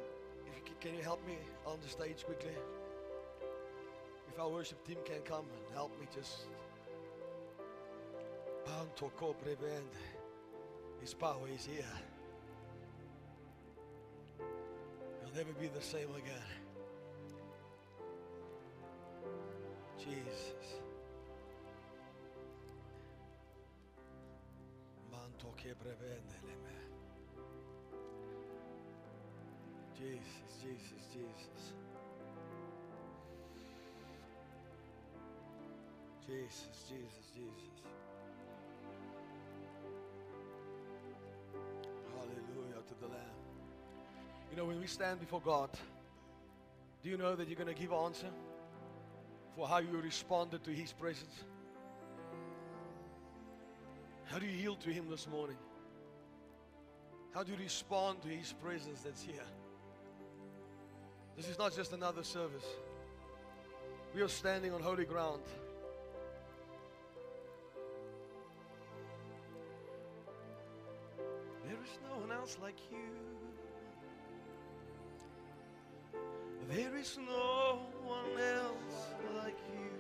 if 0.47 0.57
you 0.57 0.63
can, 0.65 0.75
can 0.81 0.95
you 0.97 1.03
help 1.03 1.27
me 1.27 1.35
on 1.67 1.81
the 1.83 1.89
stage 1.89 2.25
quickly? 2.25 2.55
If 4.33 4.39
our 4.39 4.51
worship 4.51 4.87
team 4.87 4.99
can 5.05 5.23
come 5.23 5.47
and 5.53 5.75
help 5.75 5.99
me, 5.99 6.07
just. 6.15 6.47
Panto 8.65 9.11
prevent. 9.43 9.93
His 11.01 11.15
power 11.15 11.49
is 11.55 11.67
here. 11.67 11.85
You'll 14.39 15.35
never 15.37 15.53
be 15.53 15.69
the 15.69 15.83
same 15.83 16.09
again. 16.15 16.51
Jesus. 19.99 20.81
Manto 25.11 25.53
che 25.57 25.75
prevende 25.75 26.41
le. 26.43 26.65
Jesus, 29.95 30.63
Jesus, 30.63 31.07
Jesus. 31.13 31.75
Jesus, 36.27 36.89
Jesus, 36.89 37.31
Jesus. 37.35 38.04
You 44.55 44.61
know, 44.61 44.67
when 44.67 44.81
we 44.81 44.87
stand 44.87 45.19
before 45.19 45.41
God, 45.41 45.69
do 47.03 47.11
you 47.11 47.17
know 47.17 47.35
that 47.35 47.49
you're 47.49 47.57
going 47.57 47.75
to 47.75 47.81
give 47.81 47.93
answer 47.93 48.29
for 49.57 49.67
how 49.67 49.79
you 49.79 50.01
responded 50.01 50.63
to 50.63 50.71
His 50.71 50.93
presence? 50.93 51.35
How 54.27 54.39
do 54.39 54.47
you 54.47 54.57
yield 54.57 54.81
to 54.83 54.91
Him 54.91 55.07
this 55.11 55.27
morning? 55.27 55.57
How 57.35 57.43
do 57.43 57.51
you 57.51 57.59
respond 57.59 58.23
to 58.23 58.29
His 58.29 58.53
presence 58.53 59.01
that's 59.01 59.23
here? 59.23 59.43
This 61.37 61.49
is 61.49 61.59
not 61.59 61.75
just 61.75 61.93
another 61.93 62.23
service. 62.23 62.67
We 64.15 64.23
are 64.23 64.29
standing 64.29 64.73
on 64.73 64.81
holy 64.81 65.05
ground. 65.05 65.43
There 71.65 71.73
is 71.73 71.99
no 72.09 72.21
one 72.21 72.31
else 72.31 72.57
like 72.63 72.79
you. 72.93 73.34
There 76.75 76.97
is 76.97 77.19
no 77.19 77.79
one 78.03 78.37
else 78.43 79.07
like 79.37 79.59
you, 79.73 79.95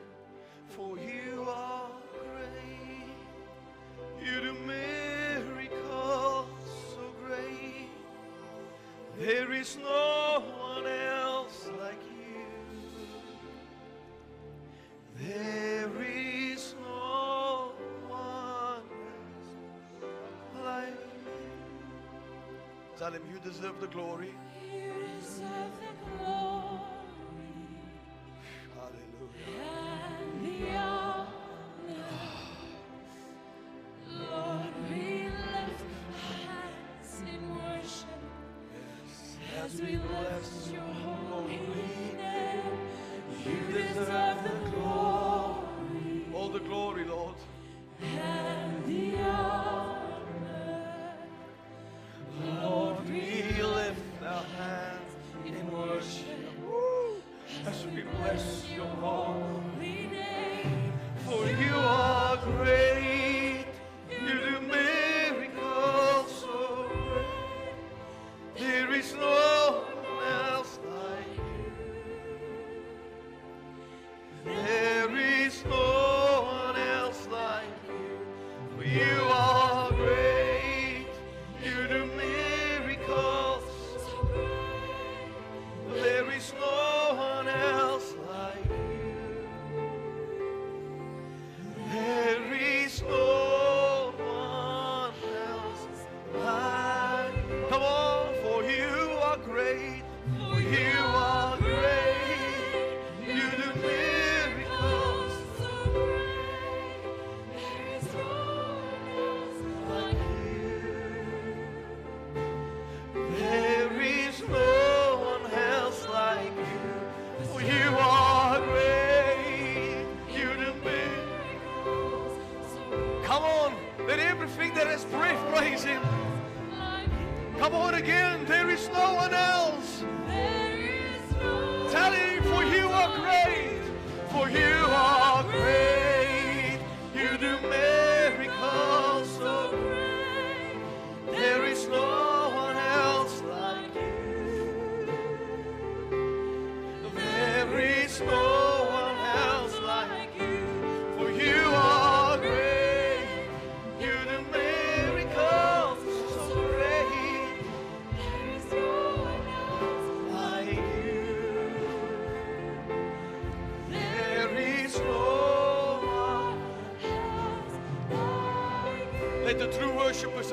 for 0.70 0.99
you 0.99 1.47
are 1.49 1.91
great. 2.11 3.14
You 4.20 4.41
do 4.41 4.55
miracles 4.66 6.49
so 6.91 7.05
great. 7.25 7.91
There 9.20 9.53
is 9.53 9.77
no 9.77 10.43
one 10.59 10.87
else 10.89 11.68
like 11.79 12.03
you. 12.03 12.49
There 15.16 16.03
is 16.03 16.75
no 16.83 17.70
one 18.09 18.83
else 19.22 20.64
like 20.64 20.89
you. 20.89 21.45
Tell 22.99 23.12
him 23.12 23.22
you 23.33 23.39
deserve 23.49 23.81
the 23.81 23.87
glory. 23.87 24.35
You 24.72 24.93
deserve 25.20 25.72
the 25.79 25.93
glory 26.18 26.54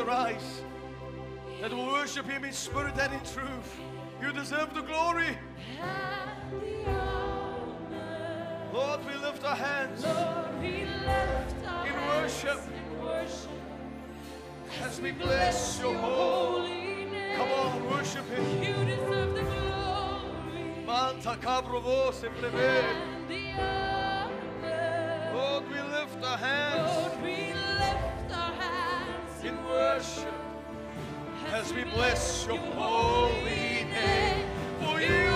arise. 0.02 0.62
That 1.62 1.72
will 1.72 1.88
worship 1.92 2.26
Him 2.28 2.44
in 2.44 2.54
spirit 2.54 2.96
and 2.98 3.14
in 3.14 3.20
truth. 3.20 3.80
You 4.22 4.32
deserve 4.34 4.74
the 4.74 4.82
glory. 4.82 5.38
And 5.80 6.62
the 6.62 6.90
honor. 6.90 8.70
Lord, 8.74 9.00
we 9.06 9.14
lift 9.16 9.44
our 9.44 9.56
hands 9.56 10.04
Lord, 10.04 10.62
lift 10.62 11.68
our 11.68 11.88
In 11.88 11.96
worship. 12.08 12.60
in 12.68 13.04
worship 13.04 13.50
as 14.84 15.02
we 15.02 15.12
bless 15.12 15.80
your 15.80 15.94
holy. 15.96 17.06
name. 17.06 17.36
Come 17.38 17.52
on, 17.52 17.90
worship 17.92 18.28
Him. 18.30 18.64
You 18.64 18.86
deserve 18.86 19.36
the 19.36 19.42
glory 19.42 20.86
Manta 20.86 21.36
cabrovo 21.38 22.12
se 22.14 22.28
prevé. 22.30 22.84
and 22.84 23.30
the 23.30 23.52
honor. 23.62 25.32
Lord, 25.34 25.64
we 25.70 25.80
lift 25.82 26.24
our 26.24 26.38
hands 26.38 26.92
Lord, 26.98 27.21
worship 29.82 30.34
as 31.54 31.74
we 31.74 31.84
bless 31.84 32.46
your 32.46 32.58
holy 32.58 33.86
name. 33.98 34.46
For 34.80 35.02
you 35.02 35.31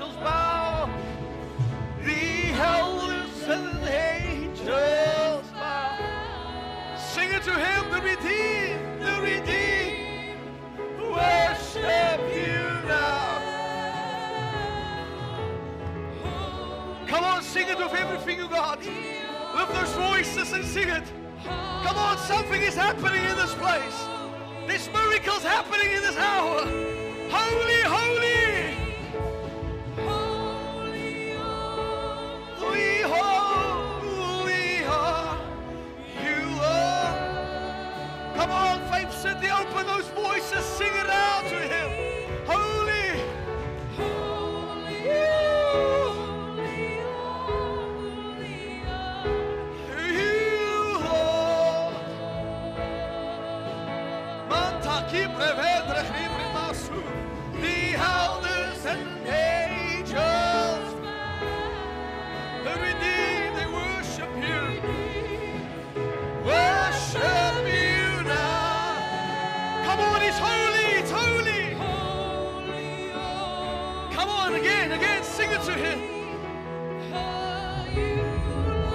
angels 0.00 0.16
bow. 0.16 0.88
The 2.04 2.52
elders 2.54 3.42
and 3.48 3.84
angels 3.86 5.46
bow. 5.52 6.96
Sing 6.96 7.30
it 7.32 7.42
to 7.42 7.52
him, 7.52 7.90
the 7.90 8.00
redeemed, 8.00 9.02
the 9.02 9.20
redeemed. 9.20 10.38
Worship 10.98 12.20
you 12.34 12.88
now. 12.88 13.42
Come 17.06 17.24
on, 17.24 17.42
sing 17.42 17.68
it 17.68 17.76
with 17.76 17.92
everything 17.92 18.38
you 18.38 18.48
got. 18.48 18.78
Lift 18.78 19.72
those 19.74 19.92
voices 19.92 20.52
and 20.52 20.64
sing 20.64 20.88
it. 20.88 21.12
Come 21.44 21.96
on, 21.96 22.16
something 22.16 22.62
is 22.62 22.74
happening 22.74 23.24
in 23.24 23.36
this 23.36 23.54
place. 23.54 24.06
There's 24.66 24.88
miracles 24.94 25.42
happening 25.42 25.92
in 25.92 26.00
this 26.00 26.16
hour. 26.16 26.60
Holy. 27.30 27.82
Holy, 27.82 28.49
voices, 40.50 40.64
sing 40.66 40.92
it 40.94 41.10
out 41.10 41.44
to 41.48 41.56
Him. 41.56 41.90
Holy, 42.46 43.22
holy, 43.96 44.94
holy, 47.46 48.14
you, 50.18 50.98
Lord. 51.04 51.94
Manta 54.48 54.96
ki 55.10 55.22
to 75.64 75.72
him. 75.74 76.00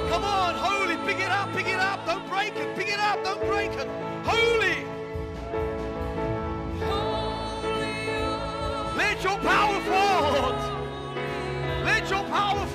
Come 0.10 0.24
on, 0.24 0.56
holy, 0.56 0.98
pick 1.06 1.20
it 1.20 1.30
up, 1.30 1.54
pick 1.54 1.68
it 1.68 1.80
up, 1.80 2.06
don't 2.08 2.28
break 2.28 2.56
it, 2.56 2.76
pick 2.76 2.88
it 2.88 3.00
up, 3.00 3.24
don't 3.24 3.46
break 3.46 3.72
it. 3.74 3.88
Holy, 4.24 4.86
let 8.98 9.24
your 9.24 9.38
power 9.38 9.80
fall, 9.82 10.56
Let 11.84 12.10
your 12.10 12.24
power 12.24 12.66
fall. 12.68 12.75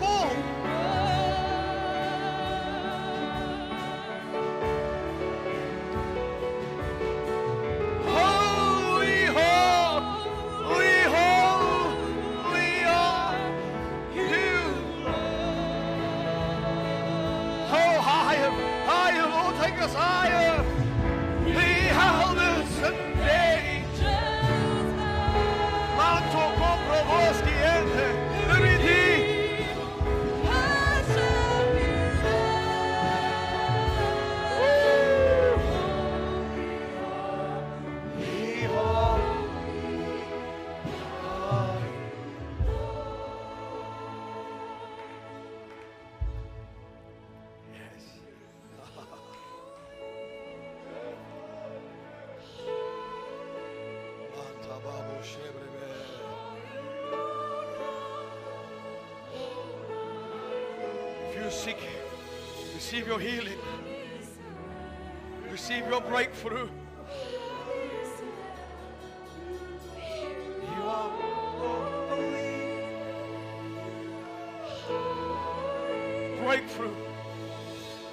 Breakthrough. 76.77 76.95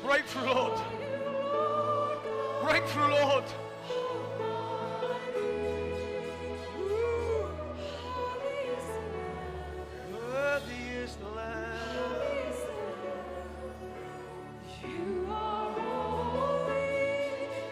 Breakthrough, 0.04 0.46
Lord. 0.46 0.80
Breakthrough, 2.64 3.08
Lord. 3.08 3.44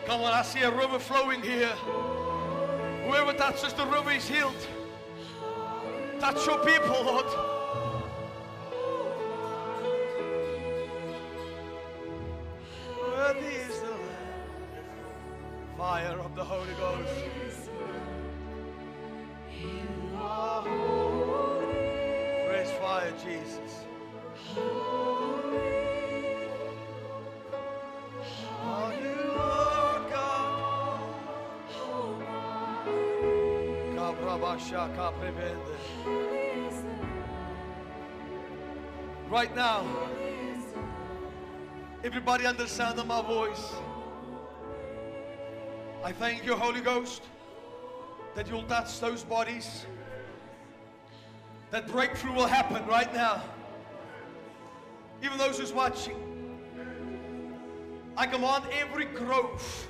Come 0.05 0.21
on, 0.21 0.33
I 0.33 0.43
see 0.43 0.61
a 0.61 0.71
river 0.71 0.99
flowing 0.99 1.41
here. 1.41 1.67
Whoever 3.07 3.33
touches 3.33 3.73
the 3.73 3.87
river 3.87 4.11
is 4.11 4.27
healed. 4.27 4.53
Touch 6.19 6.45
your 6.45 6.63
people, 6.63 7.03
Lord. 7.03 7.54
Right 39.35 39.53
now, 39.53 39.85
everybody 42.05 42.45
under 42.45 42.63
the 42.63 42.69
sound 42.69 42.97
of 42.99 43.05
my 43.05 43.21
voice, 43.21 43.73
I 46.05 46.13
thank 46.13 46.45
you, 46.45 46.55
Holy 46.55 46.79
Ghost, 46.79 47.21
that 48.35 48.47
you'll 48.47 48.63
touch 48.63 48.97
those 49.01 49.25
bodies. 49.25 49.85
That 51.71 51.85
breakthrough 51.85 52.31
will 52.31 52.47
happen 52.47 52.87
right 52.87 53.13
now. 53.13 53.43
Even 55.21 55.37
those 55.37 55.59
who's 55.59 55.73
watching. 55.73 56.15
I 58.15 58.27
command 58.27 58.63
every 58.71 59.03
growth 59.03 59.89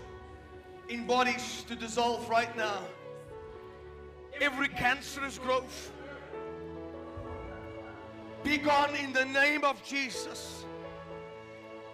in 0.89 1.05
bodies 1.05 1.63
to 1.67 1.75
dissolve 1.75 2.27
right 2.27 2.57
now. 2.57 2.79
Every 4.41 4.69
cancerous 4.69 5.37
growth. 5.37 5.91
Be 8.45 8.57
gone 8.57 8.95
in 8.95 9.11
the 9.11 9.25
name 9.25 9.63
of 9.63 9.83
Jesus. 9.83 10.63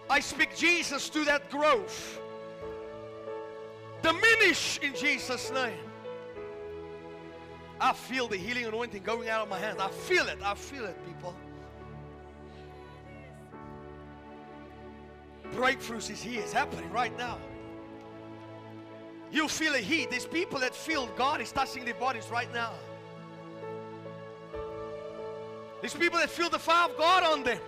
I 0.09 0.19
speak 0.19 0.53
Jesus 0.55 1.07
to 1.09 1.23
that 1.23 1.49
growth. 1.49 2.19
Diminish 4.01 4.77
in 4.83 4.93
Jesus' 4.93 5.49
name. 5.51 5.79
I 7.79 7.93
feel 7.93 8.27
the 8.27 8.35
healing 8.35 8.65
anointing 8.65 9.01
going 9.03 9.29
out 9.29 9.41
of 9.41 9.49
my 9.49 9.57
hands. 9.57 9.79
I 9.79 9.87
feel 9.89 10.27
it. 10.27 10.39
I 10.43 10.53
feel 10.53 10.85
it, 10.85 10.97
people. 11.07 11.33
Breakthroughs 15.53 16.11
is 16.11 16.21
here. 16.21 16.41
It's 16.41 16.51
happening 16.51 16.91
right 16.91 17.17
now. 17.17 17.37
You 19.31 19.47
feel 19.47 19.73
a 19.73 19.79
heat. 19.79 20.11
There's 20.11 20.25
people 20.25 20.59
that 20.59 20.75
feel 20.75 21.07
God 21.15 21.39
is 21.39 21.51
touching 21.53 21.85
their 21.85 21.93
bodies 21.93 22.27
right 22.29 22.53
now. 22.53 22.73
There's 25.81 25.95
people 25.95 26.19
that 26.19 26.29
feel 26.29 26.49
the 26.49 26.59
fire 26.59 26.89
of 26.89 26.97
God 26.97 27.23
on 27.23 27.43
them. 27.43 27.59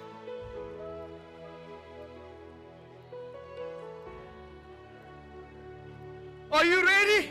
Are 6.52 6.64
you 6.64 6.85
ready? 6.85 7.30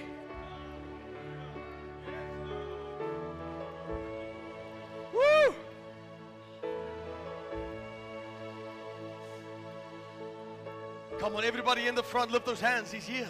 Woo! 5.14 5.54
Come 11.20 11.36
on, 11.36 11.44
everybody 11.44 11.86
in 11.86 11.94
the 11.94 12.02
front, 12.02 12.32
lift 12.32 12.46
those 12.46 12.60
hands. 12.60 12.90
He's 12.90 13.06
here. 13.06 13.28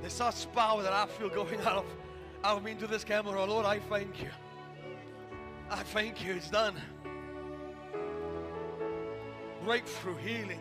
There's 0.00 0.14
such 0.14 0.50
power 0.54 0.82
that 0.82 0.94
I 0.94 1.04
feel 1.04 1.28
going 1.28 1.60
out 1.66 1.76
of, 1.76 1.84
of 2.44 2.62
me 2.62 2.74
to 2.74 2.86
this 2.86 3.04
camera. 3.04 3.44
Lord, 3.44 3.66
I 3.66 3.78
thank 3.78 4.22
you. 4.22 4.30
I 5.70 5.82
thank 5.82 6.24
you. 6.24 6.34
It's 6.34 6.50
done. 6.50 6.74
Breakthrough, 9.64 10.16
healing. 10.16 10.60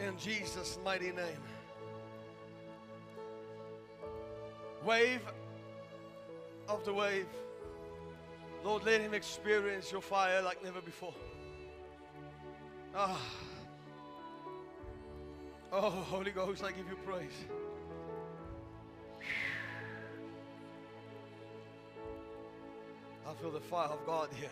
In 0.00 0.16
Jesus' 0.18 0.78
mighty 0.84 1.12
name. 1.12 1.42
Wave 4.84 5.22
after 6.68 6.92
wave. 6.92 7.26
Lord, 8.64 8.84
let 8.84 9.00
him 9.00 9.14
experience 9.14 9.90
your 9.90 10.02
fire 10.02 10.42
like 10.42 10.62
never 10.62 10.80
before. 10.80 11.14
Ah. 12.94 13.20
Oh, 15.72 15.90
Holy 15.90 16.30
Ghost, 16.30 16.62
I 16.64 16.72
give 16.72 16.88
you 16.88 16.96
praise. 17.06 17.32
Feel 23.40 23.50
the 23.50 23.60
fire 23.60 23.88
of 23.88 24.04
God 24.06 24.28
here. 24.38 24.48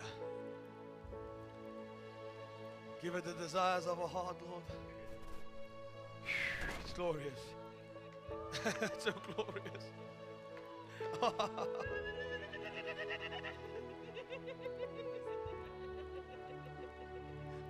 Give 3.01 3.15
it 3.15 3.25
the 3.25 3.33
desires 3.33 3.85
of 3.85 3.99
our 3.99 4.07
heart, 4.07 4.37
Lord. 4.49 4.63
It's 6.83 6.93
glorious. 6.93 7.39
it's 8.81 9.03
so 9.05 9.13
glorious. 9.35 9.85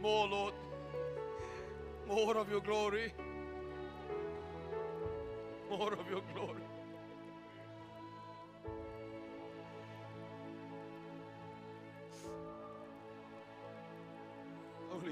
More, 0.01 0.27
Lord. 0.27 0.53
More 2.07 2.37
of 2.37 2.49
your 2.51 2.61
glory. 2.61 3.13
More 5.69 5.93
of 5.93 6.09
your 6.09 6.21
glory. 6.33 6.61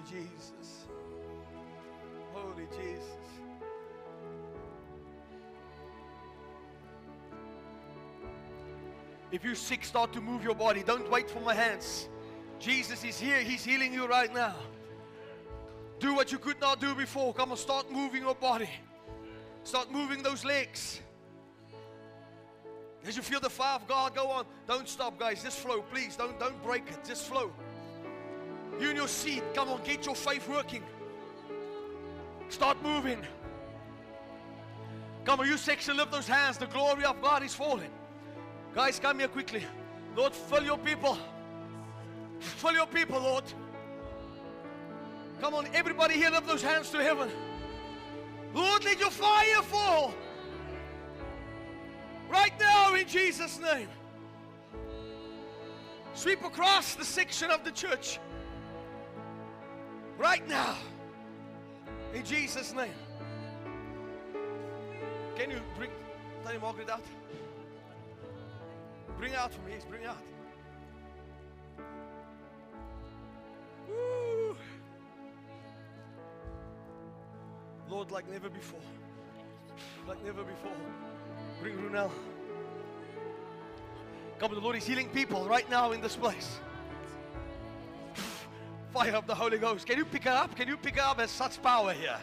Jesus. 0.10 0.86
Holy 2.34 2.68
Jesus. 2.78 3.04
If 9.32 9.44
you're 9.44 9.56
sick, 9.56 9.84
start 9.84 10.14
to 10.14 10.22
move 10.22 10.44
your 10.44 10.54
body. 10.54 10.84
Don't 10.84 11.10
wait 11.10 11.30
for 11.30 11.40
my 11.40 11.56
hands. 11.56 12.08
Jesus 12.60 13.04
is 13.04 13.20
here. 13.20 13.40
He's 13.40 13.66
healing 13.66 13.92
you 13.92 14.06
right 14.06 14.34
now. 14.34 14.56
Do 16.00 16.14
what 16.14 16.32
you 16.32 16.38
could 16.38 16.62
not 16.62 16.80
do 16.80 16.94
before. 16.94 17.34
Come 17.34 17.52
on, 17.52 17.58
start 17.58 17.92
moving 17.92 18.22
your 18.22 18.36
body. 18.36 18.70
Start 19.64 19.92
moving 19.92 20.22
those 20.22 20.46
legs. 20.46 21.02
As 23.06 23.18
you 23.18 23.22
feel 23.22 23.40
the 23.40 23.50
fire 23.50 23.76
of 23.76 23.88
God, 23.88 24.16
go 24.16 24.28
on. 24.28 24.46
Don't 24.68 24.88
stop, 24.88 25.20
guys. 25.20 25.44
Just 25.44 25.60
flow, 25.60 25.82
please. 25.82 26.16
Don't 26.16 26.40
don't 26.40 26.62
break 26.64 26.84
it. 26.88 27.04
Just 27.06 27.28
flow. 27.28 27.52
You 28.80 28.90
in 28.90 28.96
your 28.96 29.08
seat. 29.08 29.44
Come 29.54 29.70
on, 29.70 29.82
get 29.84 30.06
your 30.06 30.16
faith 30.16 30.48
working. 30.48 30.84
Start 32.50 32.82
moving. 32.84 33.20
Come 35.26 35.40
on, 35.40 35.48
you 35.48 35.58
section, 35.58 35.98
lift 35.98 36.12
those 36.12 36.28
hands. 36.28 36.58
The 36.58 36.68
glory 36.68 37.06
of 37.06 37.22
God 37.22 37.44
is 37.44 37.56
falling. 37.56 37.92
Guys, 38.76 39.00
come 39.00 39.20
here 39.20 39.28
quickly. 39.28 39.64
Lord, 40.16 40.34
fill 40.34 40.64
your 40.64 40.78
people. 40.78 41.18
Fill 42.40 42.74
your 42.74 42.88
people, 42.88 43.20
Lord. 43.20 43.44
Come 45.40 45.56
on, 45.56 45.68
everybody 45.74 46.16
here, 46.16 46.30
lift 46.30 46.48
those 46.48 46.62
hands 46.62 46.90
to 46.92 46.98
heaven. 46.98 47.30
Lord, 48.54 48.84
let 48.84 49.00
your 49.00 49.10
fire 49.10 49.62
fall. 49.62 50.14
Right 52.30 52.54
now, 52.60 52.96
in 52.96 53.08
Jesus' 53.08 53.60
name. 53.60 53.88
Sweep 56.14 56.44
across 56.44 56.96
the 56.96 57.06
section 57.06 57.50
of 57.50 57.64
the 57.64 57.72
church. 57.72 58.20
Right 60.18 60.48
now. 60.48 60.76
In 62.14 62.24
Jesus' 62.24 62.74
name. 62.74 62.94
Can 65.36 65.50
you 65.50 65.60
bring 65.78 65.90
Tanya 66.44 66.60
Margaret 66.60 66.90
out? 66.90 67.02
Bring 69.18 69.34
out 69.34 69.54
for 69.54 69.62
me, 69.62 69.74
bring 69.90 70.06
out. 70.06 70.18
Woo. 73.90 74.56
Lord, 77.90 78.12
like 78.12 78.30
never 78.30 78.50
before. 78.50 78.80
Like 80.08 80.24
never 80.24 80.44
before. 80.44 80.72
Bring 81.62 81.76
Runel. 81.78 82.12
Come 84.40 84.54
the 84.54 84.60
Lord 84.60 84.76
is 84.76 84.86
healing 84.86 85.10
people 85.10 85.48
right 85.48 85.70
now 85.70 85.94
in 85.94 86.02
this 86.02 86.16
place. 86.16 86.60
Fire 88.94 89.16
of 89.16 89.26
the 89.26 89.34
Holy 89.34 89.58
Ghost. 89.58 89.88
Can 89.88 89.98
you 89.98 90.06
pick 90.06 90.28
it 90.28 90.32
up? 90.32 90.56
Can 90.56 90.68
you 90.68 90.78
pick 90.78 90.98
it 90.98 91.00
up? 91.00 91.18
There's 91.18 91.32
such 91.32 91.62
power 91.64 91.94
here. 91.94 92.18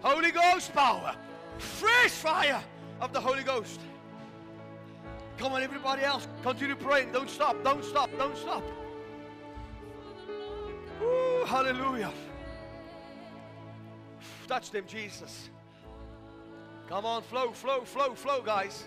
Holy 0.00 0.30
Ghost 0.30 0.72
power. 0.72 1.14
Fresh 1.58 2.12
fire 2.12 2.62
of 3.00 3.12
the 3.12 3.20
Holy 3.20 3.42
Ghost. 3.42 3.78
Come 5.36 5.52
on, 5.52 5.62
everybody 5.62 6.02
else. 6.02 6.26
Continue 6.42 6.76
praying. 6.76 7.12
Don't 7.12 7.28
stop. 7.28 7.62
Don't 7.62 7.84
stop. 7.84 8.08
Don't 8.16 8.36
stop. 8.38 8.62
Woo, 10.98 11.44
hallelujah. 11.44 12.12
touch 14.48 14.70
them, 14.70 14.84
Jesus. 14.86 15.50
Come 16.88 17.04
on, 17.04 17.22
flow, 17.22 17.52
flow, 17.52 17.82
flow, 17.82 18.14
flow, 18.14 18.40
guys. 18.40 18.86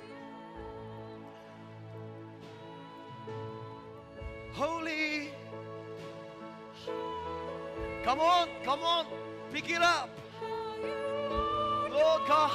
Holy. 4.54 5.15
Come 8.06 8.20
on, 8.20 8.50
come 8.64 8.84
on. 8.84 9.08
Pick 9.52 9.72
it 9.72 9.82
up. 9.82 10.12
Lord 11.90 11.92
oh, 11.92 12.24
God, 12.28 12.52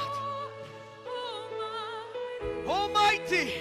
Almighty. 2.65 3.51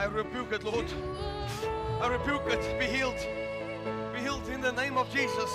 I 0.00 0.06
rebuke 0.06 0.50
it, 0.52 0.64
Lord. 0.64 0.86
I 2.00 2.08
rebuke 2.08 2.46
it. 2.46 2.78
Be 2.80 2.86
healed. 2.86 3.18
Be 4.14 4.20
healed 4.20 4.48
in 4.48 4.62
the 4.62 4.72
name 4.72 4.96
of 4.96 5.12
Jesus. 5.12 5.50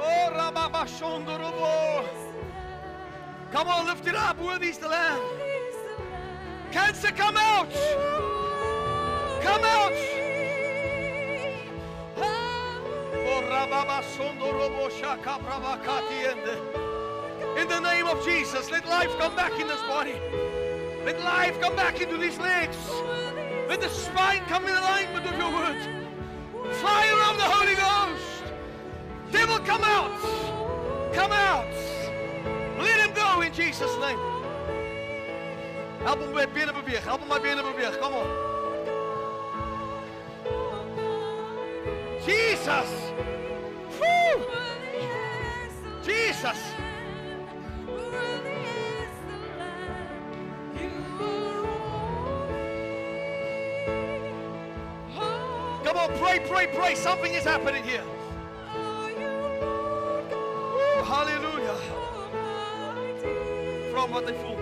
Oh. 0.00 0.38
Come 3.50 3.66
on, 3.66 3.86
lift 3.86 4.06
it 4.06 4.14
up. 4.14 4.38
Worthy 4.40 4.68
is 4.68 4.78
the 4.78 4.86
Lamb. 4.86 5.20
Cancer, 6.70 7.10
come 7.10 7.36
out. 7.36 8.37
In 17.58 17.68
the 17.68 17.80
name 17.80 18.06
of 18.06 18.24
Jesus, 18.24 18.70
let 18.70 18.84
life 18.88 19.16
come 19.18 19.36
back 19.36 19.52
in 19.60 19.68
this 19.68 19.80
body. 19.82 20.14
Let 21.04 21.20
life 21.22 21.60
come 21.60 21.76
back 21.76 22.00
into 22.00 22.16
these 22.16 22.36
legs. 22.38 22.76
Let 23.68 23.80
the 23.80 23.88
spine 23.88 24.40
come 24.46 24.66
in 24.66 24.74
alignment 24.74 25.24
with 25.24 25.38
your 25.38 25.52
word. 25.52 25.80
Fire 26.74 27.20
of 27.30 27.36
the 27.36 27.44
Holy 27.44 27.76
Ghost. 27.76 28.42
Devil, 29.30 29.58
come 29.60 29.84
out. 29.84 30.10
Come 31.14 31.30
out. 31.30 31.66
Let 32.78 33.08
him 33.08 33.14
go 33.14 33.40
in 33.42 33.52
Jesus' 33.52 33.96
name. 34.00 34.18
Help 36.02 36.20
hom 36.20 36.34
met 36.34 36.52
bene 36.54 36.72
beweeg. 36.72 37.02
Help 37.02 37.20
hom 37.20 37.28
my 37.28 37.38
bene 37.38 37.62
beweeg. 37.62 38.00
Come 38.00 38.14
on. 38.14 38.26
Jesus. 42.24 43.07
Jesus. 46.38 46.58
Come 55.82 55.96
on, 55.96 56.18
pray, 56.18 56.38
pray, 56.48 56.68
pray. 56.72 56.94
Something 56.94 57.34
is 57.34 57.42
happening 57.42 57.82
here. 57.82 58.04
Woo, 60.74 61.02
hallelujah. 61.02 61.76
From 63.90 64.12
what 64.12 64.26
they 64.26 64.32
voel. 64.34 64.57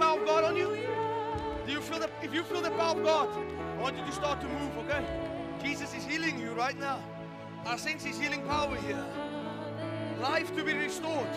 Power 0.00 0.18
of 0.18 0.26
God 0.26 0.44
on 0.44 0.56
you? 0.56 0.78
Do 1.66 1.72
you 1.72 1.80
feel 1.80 1.98
the 1.98 2.08
if 2.22 2.34
you 2.34 2.42
feel 2.42 2.62
the 2.62 2.70
power 2.70 2.96
of 2.96 3.04
God, 3.04 3.28
I 3.78 3.82
want 3.82 3.98
you 3.98 4.04
to 4.04 4.12
start 4.12 4.40
to 4.40 4.48
move, 4.48 4.78
okay? 4.78 5.04
Jesus 5.62 5.94
is 5.94 6.04
healing 6.04 6.40
you 6.40 6.52
right 6.52 6.78
now. 6.78 6.98
I 7.66 7.76
sense 7.76 8.02
his 8.02 8.18
healing 8.18 8.42
power 8.46 8.74
here. 8.76 9.04
Life 10.22 10.56
to 10.56 10.64
be 10.64 10.72
restored. 10.72 11.28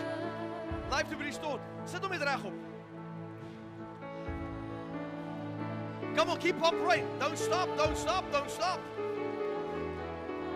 Life 0.89 1.09
to 1.09 1.17
be 1.17 1.25
restored. 1.25 1.59
Sit 1.85 2.01
hom 2.01 2.11
net 2.11 2.21
regop. 2.21 2.53
Come 6.15 6.29
on, 6.29 6.37
keep 6.37 6.61
on 6.63 6.79
praying. 6.85 7.07
Don't 7.19 7.37
stop, 7.37 7.67
don't 7.75 7.97
stop, 7.97 8.31
don't 8.31 8.49
stop. 8.49 8.79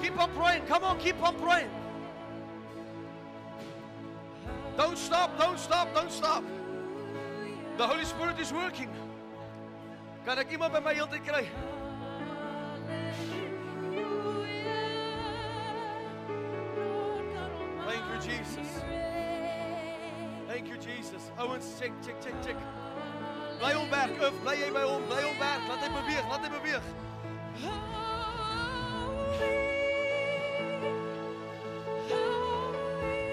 Keep 0.01 0.17
on 0.19 0.29
praying. 0.31 0.65
Come 0.65 0.83
on, 0.83 0.97
keep 0.99 1.21
on 1.21 1.35
praying. 1.35 1.71
Don't 4.77 4.97
stop, 4.97 5.37
don't 5.39 5.59
stop, 5.59 5.93
don't 5.93 6.11
stop. 6.11 6.43
The 7.77 7.85
Holy 7.85 8.05
Spirit 8.05 8.39
is 8.39 8.51
working. 8.51 8.89
Kan 10.25 10.41
ek 10.41 10.49
iemand 10.49 10.73
by 10.73 10.81
my 10.81 10.97
heeltyd 10.97 11.21
kry? 11.21 11.45
Thank 17.85 18.03
you 18.09 18.17
Jesus. 18.17 18.69
Thank 20.49 20.65
you 20.73 20.77
Jesus. 20.81 21.29
Ouens, 21.37 21.77
check, 21.77 21.93
check, 22.01 22.17
check, 22.17 22.33
check. 22.41 22.57
Bly 23.61 23.73
hom 23.77 23.93
werk, 23.93 24.09
Uf, 24.25 24.33
bly 24.41 24.57
jy 24.57 24.73
by 24.73 24.81
hom, 24.81 25.05
bly 25.05 25.21
hom 25.21 25.37
werk. 25.37 25.61
Laat 25.69 25.85
hy 25.85 25.89
beweeg, 25.93 26.25
laat 26.33 26.41
hy 26.41 26.49
beweeg. 26.57 26.81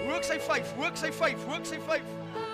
Hoek 0.05 0.21
sy 0.29 0.37
5, 0.37 0.77
hoek 0.77 1.01
sy 1.01 1.09
5, 1.09 1.49
hoek 1.49 1.65
sy 1.65 1.81
5. 1.89 2.44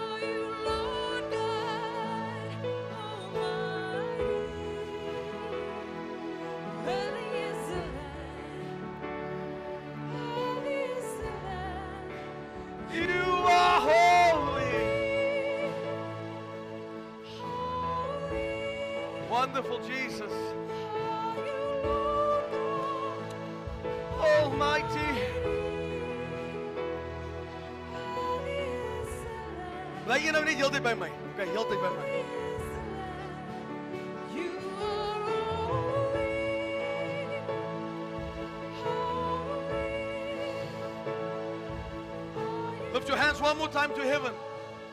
One 43.51 43.57
more 43.57 43.67
time 43.67 43.93
to 43.93 44.01
heaven. 44.01 44.31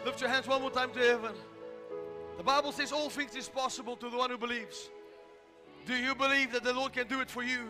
Lift 0.05 0.21
your 0.21 0.29
hands 0.29 0.49
one 0.49 0.61
more 0.61 0.71
time 0.73 0.91
to 0.91 0.99
heaven. 0.99 1.31
The 2.39 2.43
Bible 2.43 2.73
says 2.73 2.91
all 2.91 3.09
things 3.09 3.37
is 3.37 3.49
possible 3.49 3.95
to 3.95 4.11
the 4.11 4.17
one 4.17 4.31
who 4.31 4.37
believes. 4.37 4.91
Do 5.87 5.95
you 5.95 6.13
believe 6.13 6.51
that 6.51 6.65
the 6.65 6.73
Lord 6.73 6.93
can 6.93 7.07
do 7.07 7.21
it 7.21 7.31
for 7.31 7.45
you? 7.45 7.69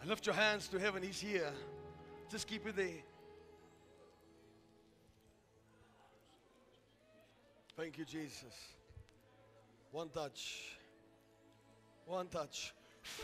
And 0.00 0.10
lift 0.10 0.26
your 0.26 0.34
hands 0.34 0.66
to 0.68 0.80
heaven. 0.80 1.04
He's 1.04 1.20
here. 1.20 1.52
Just 2.28 2.48
keep 2.48 2.66
it 2.66 2.74
there. 2.74 3.04
Thank 7.76 7.96
you, 7.96 8.04
Jesus. 8.04 8.56
One 9.92 10.08
touch. 10.08 10.62
One 12.06 12.26
touch. 12.26 12.74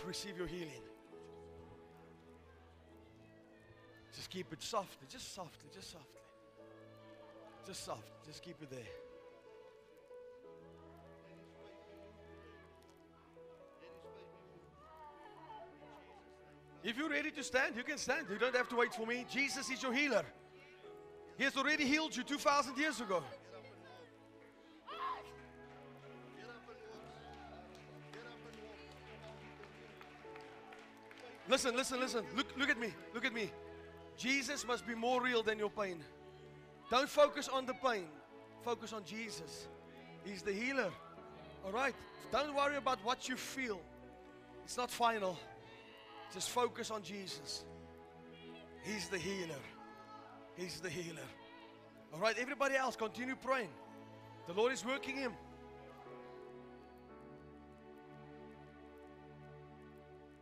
Receive 0.07 0.39
your 0.39 0.47
healing. 0.47 0.85
Just 4.21 4.29
keep 4.29 4.53
it 4.53 4.63
softly, 4.63 5.09
just 5.09 5.35
softly, 5.35 5.71
just 5.75 5.93
softly. 5.93 6.21
Just 7.67 7.85
soft. 7.87 8.27
Just 8.27 8.43
keep 8.43 8.57
it 8.61 8.69
there. 8.69 8.81
If 16.85 16.99
you're 16.99 17.09
ready 17.09 17.31
to 17.31 17.43
stand, 17.43 17.77
you 17.77 17.83
can 17.83 17.97
stand. 17.97 18.27
You 18.31 18.37
don't 18.37 18.55
have 18.55 18.69
to 18.69 18.77
wait 18.77 18.93
for 18.93 19.07
me. 19.07 19.25
Jesus 19.33 19.71
is 19.71 19.83
your 19.83 19.95
healer. 19.95 20.27
He 21.39 21.45
has 21.45 21.57
already 21.57 21.87
healed 21.87 22.15
you 22.15 22.23
2,000 22.23 22.77
years 22.77 23.01
ago. 23.01 23.23
Listen, 31.49 31.75
listen, 31.75 31.99
listen. 31.99 32.23
Look, 32.37 32.49
look 32.59 32.69
at 32.69 32.79
me. 32.79 32.93
Look 33.15 33.25
at 33.25 33.33
me. 33.33 33.51
Jesus 34.21 34.67
must 34.67 34.87
be 34.87 34.95
more 34.95 35.23
real 35.23 35.43
than 35.43 35.59
your 35.59 35.71
pain. 35.71 35.99
Don't 36.91 37.09
focus 37.09 37.49
on 37.49 37.65
the 37.65 37.73
pain. 37.73 38.05
Focus 38.63 38.93
on 38.93 39.03
Jesus. 39.03 39.67
He's 40.25 40.43
the 40.43 40.53
healer. 40.53 40.91
All 41.65 41.73
right? 41.73 41.95
Don't 42.31 42.55
worry 42.55 42.77
about 42.77 42.99
what 43.03 43.31
you 43.31 43.37
feel. 43.37 43.81
It's 44.63 44.77
not 44.77 44.91
final. 44.91 45.39
Just 46.35 46.51
focus 46.51 46.91
on 46.91 47.03
Jesus. 47.03 47.65
He's 48.83 49.09
the 49.09 49.17
healer. 49.17 49.63
He's 50.55 50.81
the 50.81 50.91
healer. 50.91 51.29
All 52.13 52.21
right, 52.21 52.37
everybody 52.39 52.77
else, 52.77 52.97
continue 52.97 53.37
praying. 53.37 53.71
The 54.47 54.53
Lord 54.53 54.73
is 54.73 54.85
working 54.85 55.17
him. 55.17 55.33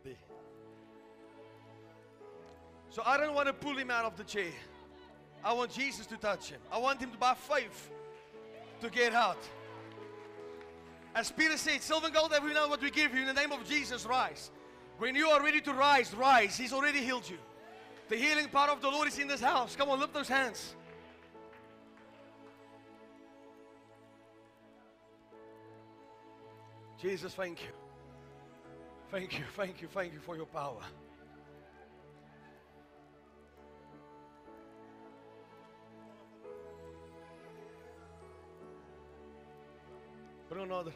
There. 0.03 0.15
So 2.99 3.05
I 3.05 3.15
don't 3.15 3.33
want 3.33 3.47
to 3.47 3.53
pull 3.53 3.77
him 3.77 3.89
out 3.89 4.03
of 4.03 4.17
the 4.17 4.25
chair. 4.25 4.51
I 5.41 5.53
want 5.53 5.71
Jesus 5.71 6.05
to 6.07 6.17
touch 6.17 6.49
him. 6.49 6.59
I 6.69 6.77
want 6.79 6.99
him 6.99 7.11
to, 7.11 7.17
by 7.17 7.33
faith, 7.33 7.89
to 8.81 8.89
get 8.89 9.13
out. 9.13 9.37
As 11.15 11.31
Peter 11.31 11.55
said, 11.55 11.81
silver 11.81 12.07
and 12.07 12.13
gold, 12.13 12.33
every 12.35 12.53
know 12.53 12.67
what 12.67 12.81
we 12.81 12.91
give 12.91 13.13
you 13.13 13.21
in 13.21 13.27
the 13.27 13.33
name 13.33 13.53
of 13.53 13.65
Jesus, 13.65 14.05
rise. 14.05 14.51
When 14.97 15.15
you 15.15 15.29
are 15.29 15.41
ready 15.41 15.61
to 15.61 15.73
rise, 15.73 16.13
rise. 16.13 16.57
He's 16.57 16.73
already 16.73 16.99
healed 16.99 17.29
you. 17.29 17.37
The 18.09 18.17
healing 18.17 18.49
power 18.49 18.71
of 18.71 18.81
the 18.81 18.89
Lord 18.89 19.07
is 19.07 19.17
in 19.17 19.29
this 19.29 19.39
house. 19.39 19.77
Come 19.77 19.87
on, 19.87 20.01
lift 20.01 20.13
those 20.13 20.27
hands. 20.27 20.75
Jesus, 27.01 27.33
thank 27.33 27.61
you. 27.61 27.69
Thank 29.09 29.39
you, 29.39 29.45
thank 29.55 29.81
you, 29.81 29.87
thank 29.87 30.11
you 30.11 30.19
for 30.19 30.35
your 30.35 30.47
power. 30.47 30.81
Another. 40.61 40.91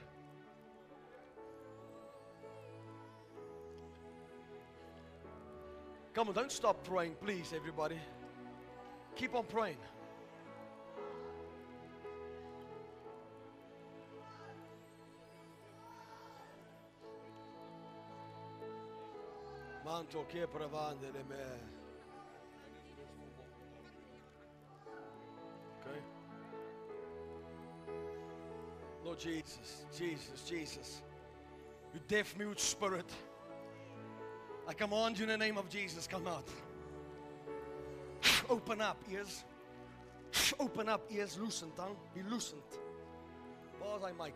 Come 6.14 6.27
on, 6.27 6.34
don't 6.34 6.52
stop 6.52 6.84
praying, 6.84 7.15
please, 7.22 7.53
everybody. 7.56 7.98
Keep 9.15 9.35
on 9.35 9.45
praying. 9.45 9.77
Manto 19.85 20.26
che 20.27 20.45
pravande 20.45 21.11
le 21.11 21.23
me. 21.23 21.82
Jesus, 29.19 29.85
Jesus, 29.98 30.44
Jesus. 30.48 31.02
You 31.94 31.99
deaf 32.07 32.38
mute 32.38 32.60
spirit. 32.60 33.10
I 34.68 34.73
command 34.73 35.18
you 35.18 35.23
in 35.23 35.30
the 35.30 35.38
name 35.38 35.57
of 35.57 35.69
Jesus, 35.69 36.07
come 36.07 36.27
out. 36.27 36.48
Open 38.49 38.81
up 38.81 38.98
ears. 39.11 39.44
Open 40.60 40.90
up 40.90 41.02
ears, 41.11 41.38
loosen 41.40 41.72
tongue. 41.76 41.98
Be 42.15 42.22
loosened. 42.23 42.61
Waar 43.84 44.10
is 44.10 44.18
hy 44.18 44.31